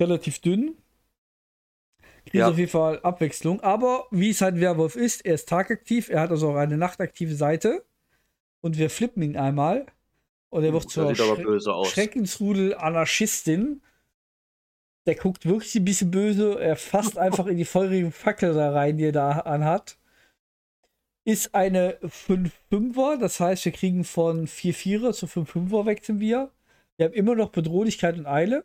[0.00, 0.76] relativ dünn.
[2.24, 2.48] Kriegt Ja.
[2.48, 3.60] auf jeden Fall Abwechslung.
[3.60, 7.34] Aber wie es halt Werwolf ist, er ist tagaktiv, er hat also auch eine nachtaktive
[7.34, 7.84] Seite.
[8.60, 9.86] Und wir flippen ihn einmal.
[10.48, 11.84] Und er wird Das zur Schre.
[11.84, 13.82] Schreckensrudel Anarchistin.
[15.06, 16.58] Der guckt wirklich ein bisschen böse.
[16.58, 19.98] Er fasst einfach in die feurige Fackel da rein, die er da anhat.
[21.26, 26.50] Ist eine 5-5er, das heißt, wir kriegen von 4-4er zu 5-5er wechseln wir.
[26.96, 28.64] Wir haben immer noch Bedrohlichkeit und Eile.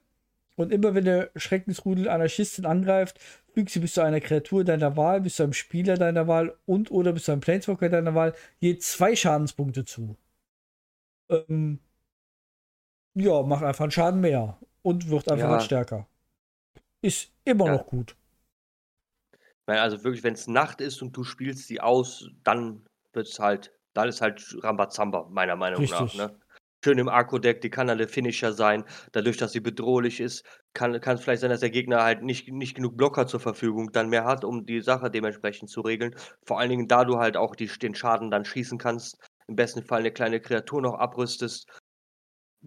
[0.60, 3.18] Und immer wenn der Schreckensrudel Anarchistin angreift,
[3.54, 6.92] fügt sie bis zu einer Kreatur deiner Wahl, bis zu einem Spieler deiner Wahl und
[6.92, 10.18] oder bis zu einem Planeswalker deiner Wahl je zwei Schadenspunkte zu.
[11.30, 11.80] Ähm,
[13.14, 15.60] ja, macht einfach einen Schaden mehr und wird einfach Ja.
[15.62, 16.08] stärker.
[17.02, 17.74] Ist immer Ja.
[17.78, 18.18] noch gut.
[19.66, 24.22] Also wirklich, wenn's Nacht ist und du spielst sie aus, dann wird's halt dann ist
[24.22, 26.16] halt Rambazamba, meiner Meinung Richtig.
[26.16, 26.40] nach, ne?
[26.84, 28.86] Schön im Arco-Deck, die kann der Finisher sein.
[29.12, 32.74] Dadurch, dass sie bedrohlich ist, kann kann's vielleicht sein, dass der Gegner halt nicht nicht
[32.76, 36.16] genug Blocker zur Verfügung dann mehr hat, um die Sache dementsprechend zu regeln.
[36.46, 39.84] Vor allen Dingen, da du halt auch die den Schaden dann schießen kannst, im besten
[39.84, 41.68] Fall 'ne kleine Kreatur noch abrüstest.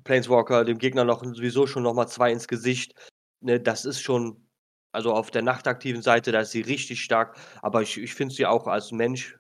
[0.05, 2.95] Planeswalker dem Gegner noch sowieso schon noch mal 2 ins Gesicht,
[3.41, 3.61] ne?
[3.61, 4.47] Das ist schon
[4.95, 8.47] also, auf der nachtaktiven Seite, da ist sie richtig stark, aber ich ich finde sie
[8.47, 9.39] auch als Mensch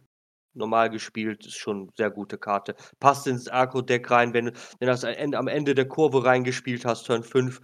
[0.54, 2.74] normal gespielt, ist schon sehr gute Karte.
[3.00, 7.04] Passt ins Arco-Deck rein, wenn du wenn du das am Ende der Kurve reingespielt hast,
[7.04, 7.60] Turn 5,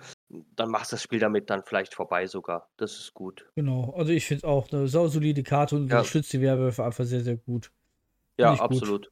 [0.56, 2.68] dann machst das Spiel damit dann vielleicht vorbei sogar.
[2.76, 3.46] Das ist gut.
[3.54, 5.98] Genau, also ich finde es auch eine sausolide Karte und Ja.
[5.98, 7.72] unterstützt die Werwölfe einfach sehr, sehr gut.
[8.38, 8.72] Ja, Finde ich gut.
[8.72, 9.10] absolut.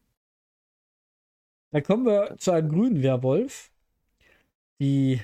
[1.73, 3.70] Dann kommen wir zu einem grünen Werwolf.
[4.81, 5.20] Die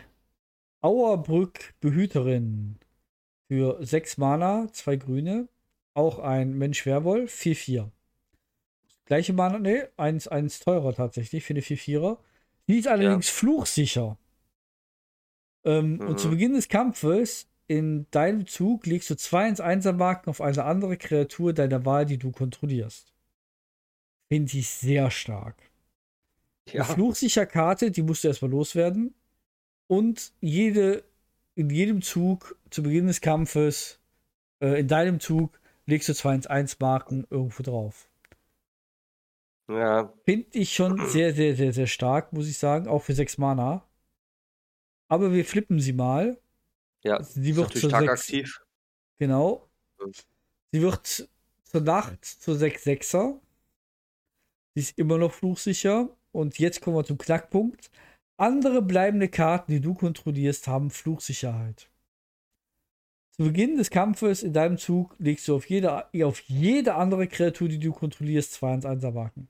[0.82, 2.78] Auerbrück Behüterin
[3.48, 5.48] für 6 Mana, 2 grüne.
[5.94, 7.92] Auch ein Mensch-Werwolf, 4-4.
[9.12, 12.16] Gleiche Mana, ne, eins, eins teurer tatsächlich für eine 4-4er.
[12.66, 14.16] Die ist allerdings fluchsicher.
[15.64, 16.30] Ähm, Und zu Mhm.
[16.30, 21.52] Beginn des Kampfes in deinem Zug legst du zwei ins Einser-Marken auf eine andere Kreatur
[21.52, 23.12] deiner Wahl, die du kontrollierst.
[24.30, 25.56] Finde ich sehr stark.
[26.72, 29.14] Ja, Eine fluchsicher Karte, die musst du erstmal loswerden.
[29.88, 31.04] Und jede,
[31.54, 33.98] in jedem Zug zu Beginn des Kampfes,
[34.62, 38.08] äh, in deinem Zug, legst du 2 ins 1 Marken irgendwo drauf.
[39.76, 43.38] Ja, Finde ich schon sehr, sehr, sehr, sehr stark, muss ich sagen, auch für 6
[43.38, 43.86] Mana.
[45.08, 46.40] Aber wir flippen sie mal.
[47.04, 47.22] ja.
[47.22, 47.92] Sie wird natürlich zur 6.
[47.92, 48.60] tagaktiv.
[49.18, 49.68] Genau.
[50.72, 51.28] Sie wird
[51.64, 53.40] zur Nacht zur 6-6er.
[54.74, 56.16] Sie ist immer noch fluchsicher.
[56.32, 57.90] Und jetzt kommen wir zum Knackpunkt.
[58.38, 61.90] Andere bleibende Karten, die du kontrollierst, haben Fluchsicherheit.
[63.36, 67.68] Zu Beginn des Kampfes in deinem Zug legst du auf jede, auf jede andere Kreatur,
[67.68, 69.48] die du kontrollierst, 2 1 1 Marken.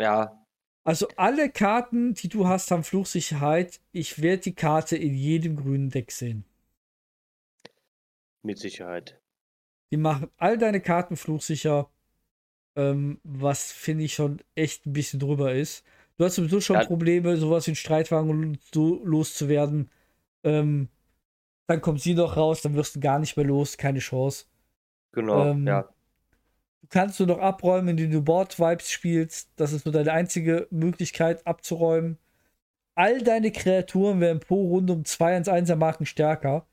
[0.00, 0.44] Ja,
[0.84, 3.80] Also alle Karten, die du hast, haben Fluchsicherheit.
[3.92, 6.44] Ich werde die Karte in jedem grünen Deck sehen.
[8.42, 9.20] mit Sicherheit.
[9.92, 11.90] Die machen all deine Karten fluchsicher.
[12.76, 15.84] Ähm, was finde ich schon echt ein bisschen drüber ist.
[16.16, 16.86] Du hast sowieso schon Ja.
[16.86, 19.90] Probleme, sowas wie ein Streitwagen so loszuwerden.
[20.44, 20.88] Ähm,
[21.66, 24.46] dann kommt sie noch raus, dann wirst du gar nicht mehr los, keine Chance.
[25.12, 25.88] Genau, Ähm, ja.
[26.82, 29.50] Du kannst nur noch abräumen, indem du Board-Vibes spielst.
[29.56, 32.18] Das ist nur deine einzige Möglichkeit abzuräumen.
[32.94, 36.66] All deine Kreaturen werden pro Runde um 2 ins 1er Marken stärker.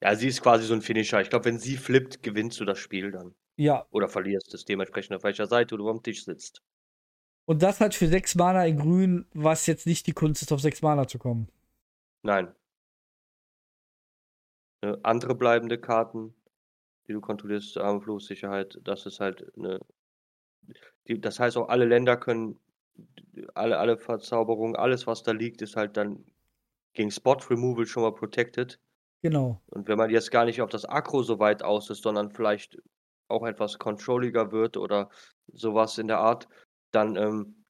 [0.00, 1.20] Ja, sie ist quasi so ein Finisher.
[1.20, 3.34] Ich glaube, wenn sie flippt, gewinnst du das Spiel dann.
[3.56, 6.62] Ja, Oder verlierst es dementsprechend auf welcher Seite du am Tisch sitzt.
[7.46, 10.60] und das halt für 6 Mana in Grün, was jetzt nicht die Kunst ist, auf
[10.60, 11.48] 6 Mana zu kommen.
[12.22, 12.54] Nein.
[14.82, 16.34] Ne, andere bleibende Karten,
[17.08, 18.78] die du kontrollierst, haben Fluchsicherheit.
[18.84, 19.80] Das ist halt eine.
[21.08, 22.58] Die, das heißt auch, alle Länder können,
[23.54, 26.24] alle, alle Verzauberungen, alles, was da liegt, ist halt dann
[26.92, 28.78] gegen Spot Removal schon mal protected.
[29.22, 29.60] Genau.
[29.66, 32.78] Und wenn man jetzt gar nicht auf das Akro so weit aus ist, sondern vielleicht
[33.28, 35.10] auch etwas controlliger wird oder
[35.52, 36.48] sowas in der Art,
[36.92, 37.64] dann ähm,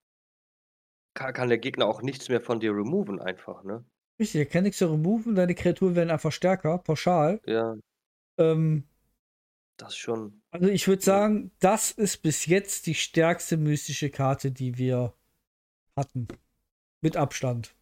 [1.14, 3.84] kann, kann der Gegner auch nichts mehr von dir removen einfach, ne?
[4.20, 7.40] Richtig, er kann nichts mehr removen, deine Kreaturen werden einfach stärker, pauschal.
[7.46, 7.76] Ja,
[8.38, 8.84] Ähm,
[9.78, 10.40] das schon.
[10.50, 15.14] also ich würde sagen, das ist bis jetzt die stärkste mystische Karte, die wir
[15.96, 16.28] hatten.
[17.00, 17.74] Mit Abstand.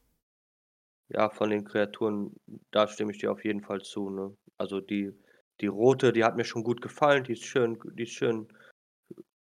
[1.09, 2.35] Ja, von den Kreaturen,
[2.73, 4.37] da stimme ich dir auf jeden Fall zu, ne?
[4.59, 5.13] Also die,
[5.61, 8.49] die rote, die hat mir schon gut gefallen, die ist schön, die ist schön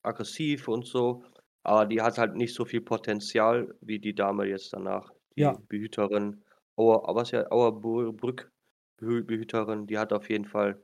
[0.02, 1.24] aggressiv und so,
[1.62, 5.12] aber die hat halt nicht so viel Potenzial wie die Dame jetzt danach.
[5.36, 5.58] Die Ja.
[5.68, 6.42] Behüterin,
[6.76, 8.50] Auer, was ja, Auerbrück,
[8.98, 10.82] Behü- Behüterin, die hat auf jeden Fall,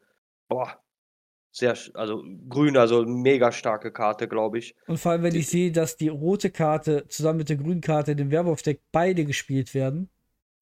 [0.48, 0.82] boah,
[1.56, 4.74] sehr, also grün, also mega starke Karte, glaube ich.
[4.86, 7.80] Und vor allem, wenn Die- ich sehe, dass die rote Karte zusammen mit der grünen
[7.80, 10.10] Karte in dem Werwolf-Deck beide gespielt werden.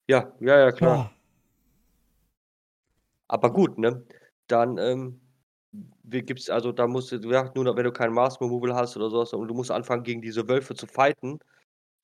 [0.07, 0.95] Ja, ja, ja, klar.
[0.95, 1.11] Boah,
[3.27, 4.05] Aber gut, ne?
[4.47, 5.19] Dann ähm,
[6.03, 9.09] wie gibt's, also da musst du, ja, nur wenn du kein Mars Removal hast oder
[9.09, 11.39] sowas, und du musst anfangen, gegen diese Wölfe zu fighten,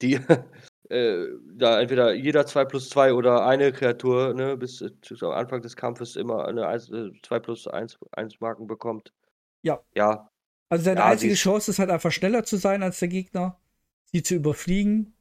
[0.02, 0.20] die
[0.90, 1.26] äh,
[1.56, 5.76] da entweder jeder 2 plus 2 oder eine Kreatur, ne, bis äh, zu Anfang des
[5.76, 9.14] Kampfes immer eine 1, äh, 2 plus 1, 1 Marken bekommt.
[9.64, 9.82] Ja.
[9.96, 10.30] Ja,
[10.70, 13.60] Also seine Ja, einzige Chance ist halt einfach schneller zu sein als der Gegner,
[14.12, 15.14] sie zu überfliegen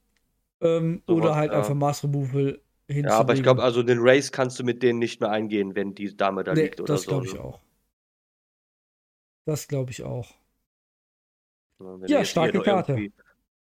[0.61, 1.59] ähm, Sowas, oder halt ja.
[1.59, 3.09] einfach Mass Removal hinzulegen.
[3.11, 5.95] ja, aber ich glaube, also den Race kannst du mit denen nicht mehr eingehen, wenn
[5.95, 7.11] die Dame da nee, liegt oder das so.
[7.11, 7.41] glaube ich ne?
[7.41, 7.61] auch.
[9.45, 10.35] Das glaube ich auch.
[12.07, 12.93] Ja, starke Karte.
[12.93, 13.13] irgendwie-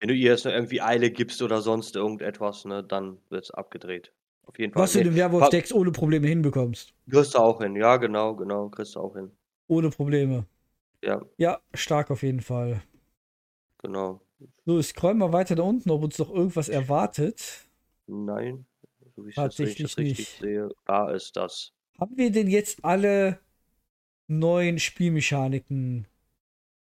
[0.00, 4.12] Wenn du ihr jetzt irgendwie Eile gibst oder sonst irgendetwas, ne, dann wird's abgedreht.
[4.46, 4.82] Auf jeden Fall.
[4.82, 6.92] Was du Nee, den Werwolf-Decks ohne Probleme hinbekommst.
[7.08, 7.76] kriegst du auch hin.
[7.76, 9.30] Ja, genau, genau, kriegst du auch hin.
[9.68, 10.46] Ohne Probleme.
[11.02, 12.82] Ja, Ja, stark auf jeden Fall.
[13.78, 14.20] genau.
[14.66, 17.64] So, ich scroll mal weiter da unten, ob uns noch irgendwas erwartet.
[18.06, 18.66] Nein,
[19.16, 20.38] so wie ich das, richtig nicht.
[20.40, 21.72] sehe, da ist das.
[21.98, 23.38] Haben wir denn jetzt alle
[24.26, 26.06] neuen Spielmechaniken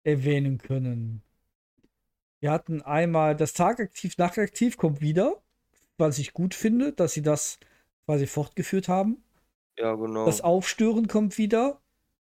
[0.03, 1.23] erwähnen können?
[2.41, 5.41] Wir hatten einmal das Tagaktiv, Nachtaktiv kommt wieder,
[5.97, 7.59] was ich gut finde, dass sie das
[8.05, 9.23] quasi fortgeführt haben.
[9.77, 10.25] Ja, genau.
[10.25, 11.79] Das Aufstören kommt wieder,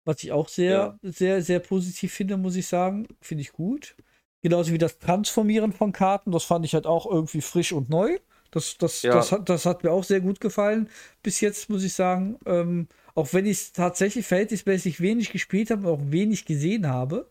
[0.04, 3.08] was ich auch sehr, sehr, sehr positiv finde, muss ich sagen.
[3.20, 3.96] Finde ich gut.
[4.42, 8.18] Genauso wie das Transformieren von Karten, das fand ich halt auch irgendwie frisch und neu.
[8.52, 9.12] Das, das, Ja.
[9.14, 10.88] das, hat, das hat mir auch sehr gut gefallen.
[11.22, 15.88] Bis jetzt muss ich sagen, ähm, auch wenn ich es tatsächlich verhältnismäßig wenig gespielt habe
[15.88, 17.28] und auch wenig gesehen habe.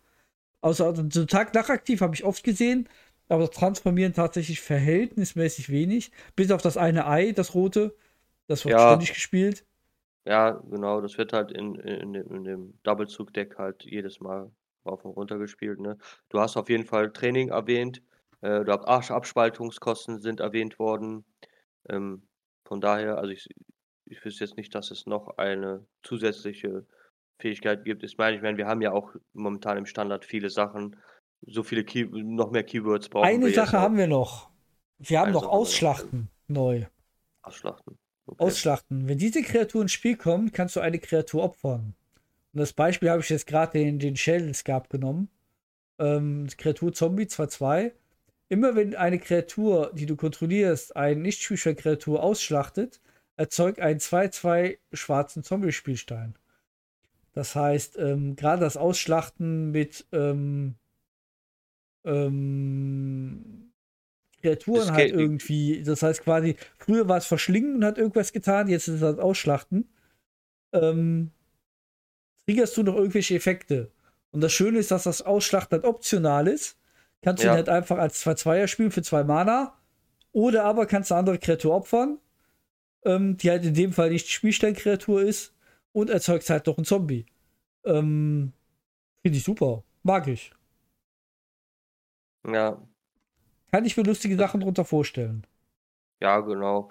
[0.66, 2.90] Außer also, so Tag nachaktiv habe ich oft gesehen,
[3.30, 6.12] aber das Transformieren tatsächlich verhältnismäßig wenig.
[6.36, 7.96] Bis auf das eine Ei, das rote.
[8.48, 8.86] Das wird Ja.
[8.88, 9.64] ständig gespielt.
[10.26, 14.50] Ja, genau, das wird halt in, in, dem, in dem Double-Zug-Deck halt jedes Mal
[14.88, 16.00] rauf und runter gespielt, ne?
[16.30, 18.02] Du hast auf jeden Fall Training erwähnt,
[18.42, 21.26] äh, du hast Abspaltungskosten sind erwähnt worden.
[21.90, 22.24] Ähm,
[22.66, 23.48] von daher, also ich,
[24.06, 26.88] ich wüsste jetzt nicht, dass es noch eine zusätzliche
[27.40, 28.04] Fähigkeit gibt.
[28.04, 30.96] Ich meine, ich meine, wir haben ja auch momentan im Standard viele Sachen,
[31.46, 34.50] so viele Key noch mehr Keywords brauchen Eine wir jetzt Sache haben wir noch.
[35.00, 35.52] Wir haben Eine noch Sache.
[35.52, 36.86] Ausschlachten neu.
[37.42, 37.98] Ausschlachten.
[38.28, 38.44] Okay.
[38.44, 39.08] Ausschlachten.
[39.08, 41.94] Wenn diese Kreatur ins Spiel kommt, kannst du eine Kreatur opfern.
[42.54, 45.30] Und das Beispiel habe ich jetzt gerade den, den Shell Scarp genommen.
[46.00, 47.92] Ähm, Kreatur Zombie 2-2.
[48.48, 53.02] Immer wenn eine Kreatur, die du kontrollierst, eine nicht Kreatur ausschlachtet,
[53.38, 56.36] erzeugt einen 2-2 schwarzen Zombie-Spielstein.
[57.36, 60.76] Das heißt, ähm, gerade das Ausschlachten mit ähm,
[62.06, 63.72] ähm,
[64.42, 65.84] Kreaturen halt geht- irgendwie.
[65.84, 69.20] Das heißt quasi, früher war es verschlingen und hat irgendwas getan, jetzt ist es halt
[69.20, 69.90] ausschlachten.
[70.74, 71.32] Ähm,
[72.48, 73.92] triggerst du noch irgendwelche Effekte.
[74.32, 76.78] Und das Schöne ist, dass das Ausschlachten halt optional ist.
[77.22, 77.54] Kannst du Ja.
[77.54, 79.78] ihn halt einfach als 2-2er spielen für zwei Mana.
[80.32, 82.20] Oder aber kannst du eine andere Kreatur opfern,
[83.06, 85.55] ähm, die halt in dem Fall nicht Spielsteinkreatur ist
[85.96, 87.26] und erzeugst halt doch einen Zombie.
[87.86, 88.52] Ähm,
[89.24, 89.84] Finde ich super.
[90.04, 90.52] Mag ich.
[92.48, 92.78] Ja,
[93.72, 95.46] Kann ich mir lustige Sachen drunter vorstellen.
[96.22, 96.90] ja, genau.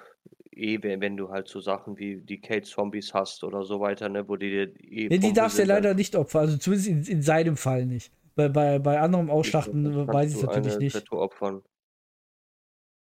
[0.52, 4.36] Eh, wenn, du halt so Sachen wie die Kate-Zombies hast oder so weiter, ne, wo
[4.36, 7.22] die dir eh Nee, die darfst du ja leider nicht opfern, also zumindest in, in
[7.22, 8.12] seinem Fall nicht.
[8.36, 10.92] Bei, bei, bei anderem Ausschlachten weiß ich es natürlich eine nicht.
[10.92, 11.62] Kreatur opfern.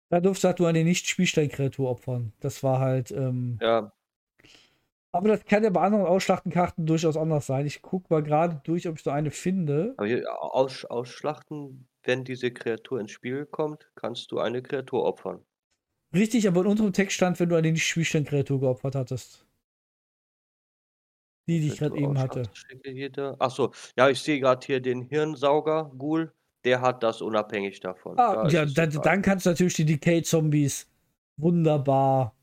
[0.09, 2.33] Da durfst du halt nur eine Nicht-Spielsteinkreatur opfern.
[2.39, 3.11] Das war halt.
[3.11, 3.91] Ähm, Ja,
[5.11, 7.65] aber das kann ja bei anderen Ausschlachtenkarten durchaus anders sein.
[7.65, 9.93] Ich gucke mal gerade durch, ob ich so eine finde.
[9.97, 15.43] aber hier aus, ausschlachten, wenn diese Kreatur ins Spiel kommt, kannst du eine Kreatur opfern.
[16.13, 19.45] Richtig, aber in unserem Text stand, wenn du eine Nicht-Spielsteinkreatur geopfert hattest.
[21.47, 22.43] Die, die ich gerade eben hatte.
[23.39, 26.31] Achso, ja, ich sehe gerade hier den Hirnsauger, Ghoul,
[26.63, 28.17] der hat das unabhängig davon.
[28.19, 30.87] Ah, Da ja, dann, dann kannst du natürlich die Decay-Zombies
[31.37, 32.35] wunderbar.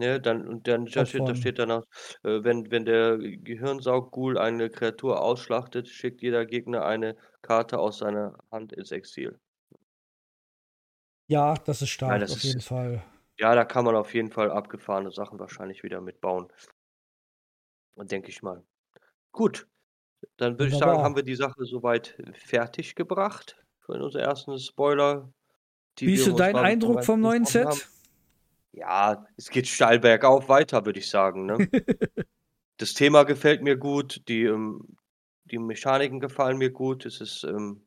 [0.00, 1.36] Ne, dann, und dann da steht, da Opfern.
[1.36, 1.84] steht danach,
[2.24, 8.38] äh, wenn, wenn der Gehirnsaug-Ghoul eine Kreatur ausschlachtet, schickt jeder Gegner eine Karte aus seiner
[8.50, 9.38] Hand ins Exil.
[11.28, 13.02] Ja, das ist stark, Nein, das auf ist- jeden Fall.
[13.38, 16.48] Ja, da kann man auf jeden Fall abgefahrene Sachen wahrscheinlich wieder mitbauen.
[17.96, 18.64] Denke ich mal.
[19.32, 19.68] Gut,
[20.38, 25.32] dann würde ich sagen, haben wir die Sache soweit fertig gebracht für unseren ersten Spoiler.
[25.98, 27.88] die Wie ist so uns dein Eindruck vom neuen Set?
[28.72, 31.46] Ja, es geht steil bergauf weiter, würde ich sagen.
[31.46, 31.58] Ne?
[32.76, 34.96] das Thema gefällt mir gut, die, ähm,
[35.44, 37.04] die Mechaniken gefallen mir gut.
[37.04, 37.86] Es ist, ähm,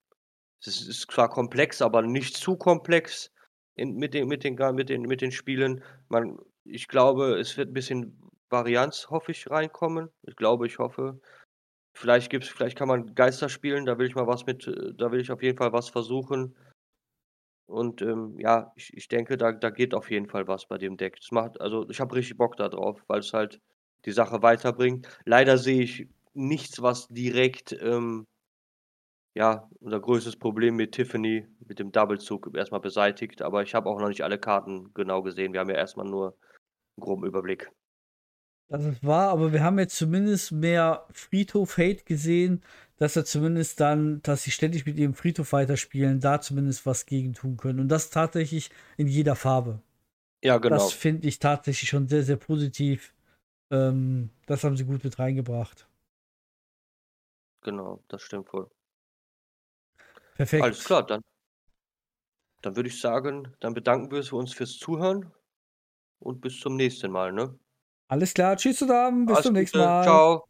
[0.60, 3.32] es ist, ist zwar komplex, aber nicht zu komplex
[3.76, 5.84] in, mit, den, mit, den, mit, den, mit den Spielen.
[6.10, 8.20] Man, ich glaube, es wird ein bisschen
[8.50, 10.10] Varianz, hoffe ich, reinkommen.
[10.24, 11.20] Ich glaube, ich hoffe.
[11.96, 15.12] Vielleicht gibt's, vielleicht kann man Geister spielen, da will ich mal was mit, äh, da
[15.12, 16.56] will ich auf jeden Fall was versuchen.
[17.66, 20.98] Und ähm, ja, ich, ich denke, da, da geht auf jeden Fall was bei dem
[20.98, 21.18] Deck.
[21.18, 23.62] Das macht, also ich habe richtig Bock da drauf, weil es halt
[24.06, 25.08] die Sache weiterbringt.
[25.26, 28.28] Leider sehe ich nichts, was direkt, ähm,
[29.36, 33.42] ja, unser größtes Problem mit Tiffany, mit dem Doublezug erstmal beseitigt.
[33.42, 35.54] Aber ich habe auch noch nicht alle Karten genau gesehen.
[35.54, 36.38] Wir haben ja erstmal nur
[36.98, 37.72] einen groben Überblick.
[38.70, 42.64] Das ist wahr, aber wir haben jetzt zumindest mehr Friedhof-Hate gesehen,
[43.04, 47.34] dass er zumindest dann, dass sie ständig mit ihrem Friedhof weiterspielen, da zumindest was gegen
[47.34, 47.82] tun können.
[47.82, 49.82] Und das tatsächlich in jeder Farbe.
[50.42, 50.78] Ja, genau.
[50.78, 53.14] Das finde ich tatsächlich schon sehr, sehr positiv.
[53.72, 55.86] Ähm, das haben sie gut mit reingebracht.
[57.60, 58.72] Genau, das stimmt wohl.
[60.36, 60.64] Perfekt.
[60.64, 61.20] Alles klar, dann.
[62.62, 65.30] Dann würde ich sagen, dann bedanken wir uns fürs Zuhören
[66.20, 67.60] und bis zum nächsten Mal, ne?
[68.08, 68.56] Alles klar.
[68.56, 69.26] Tschüss zusammen.
[69.26, 70.04] Bis Alles zum nächsten Mal.
[70.04, 70.48] Ciao.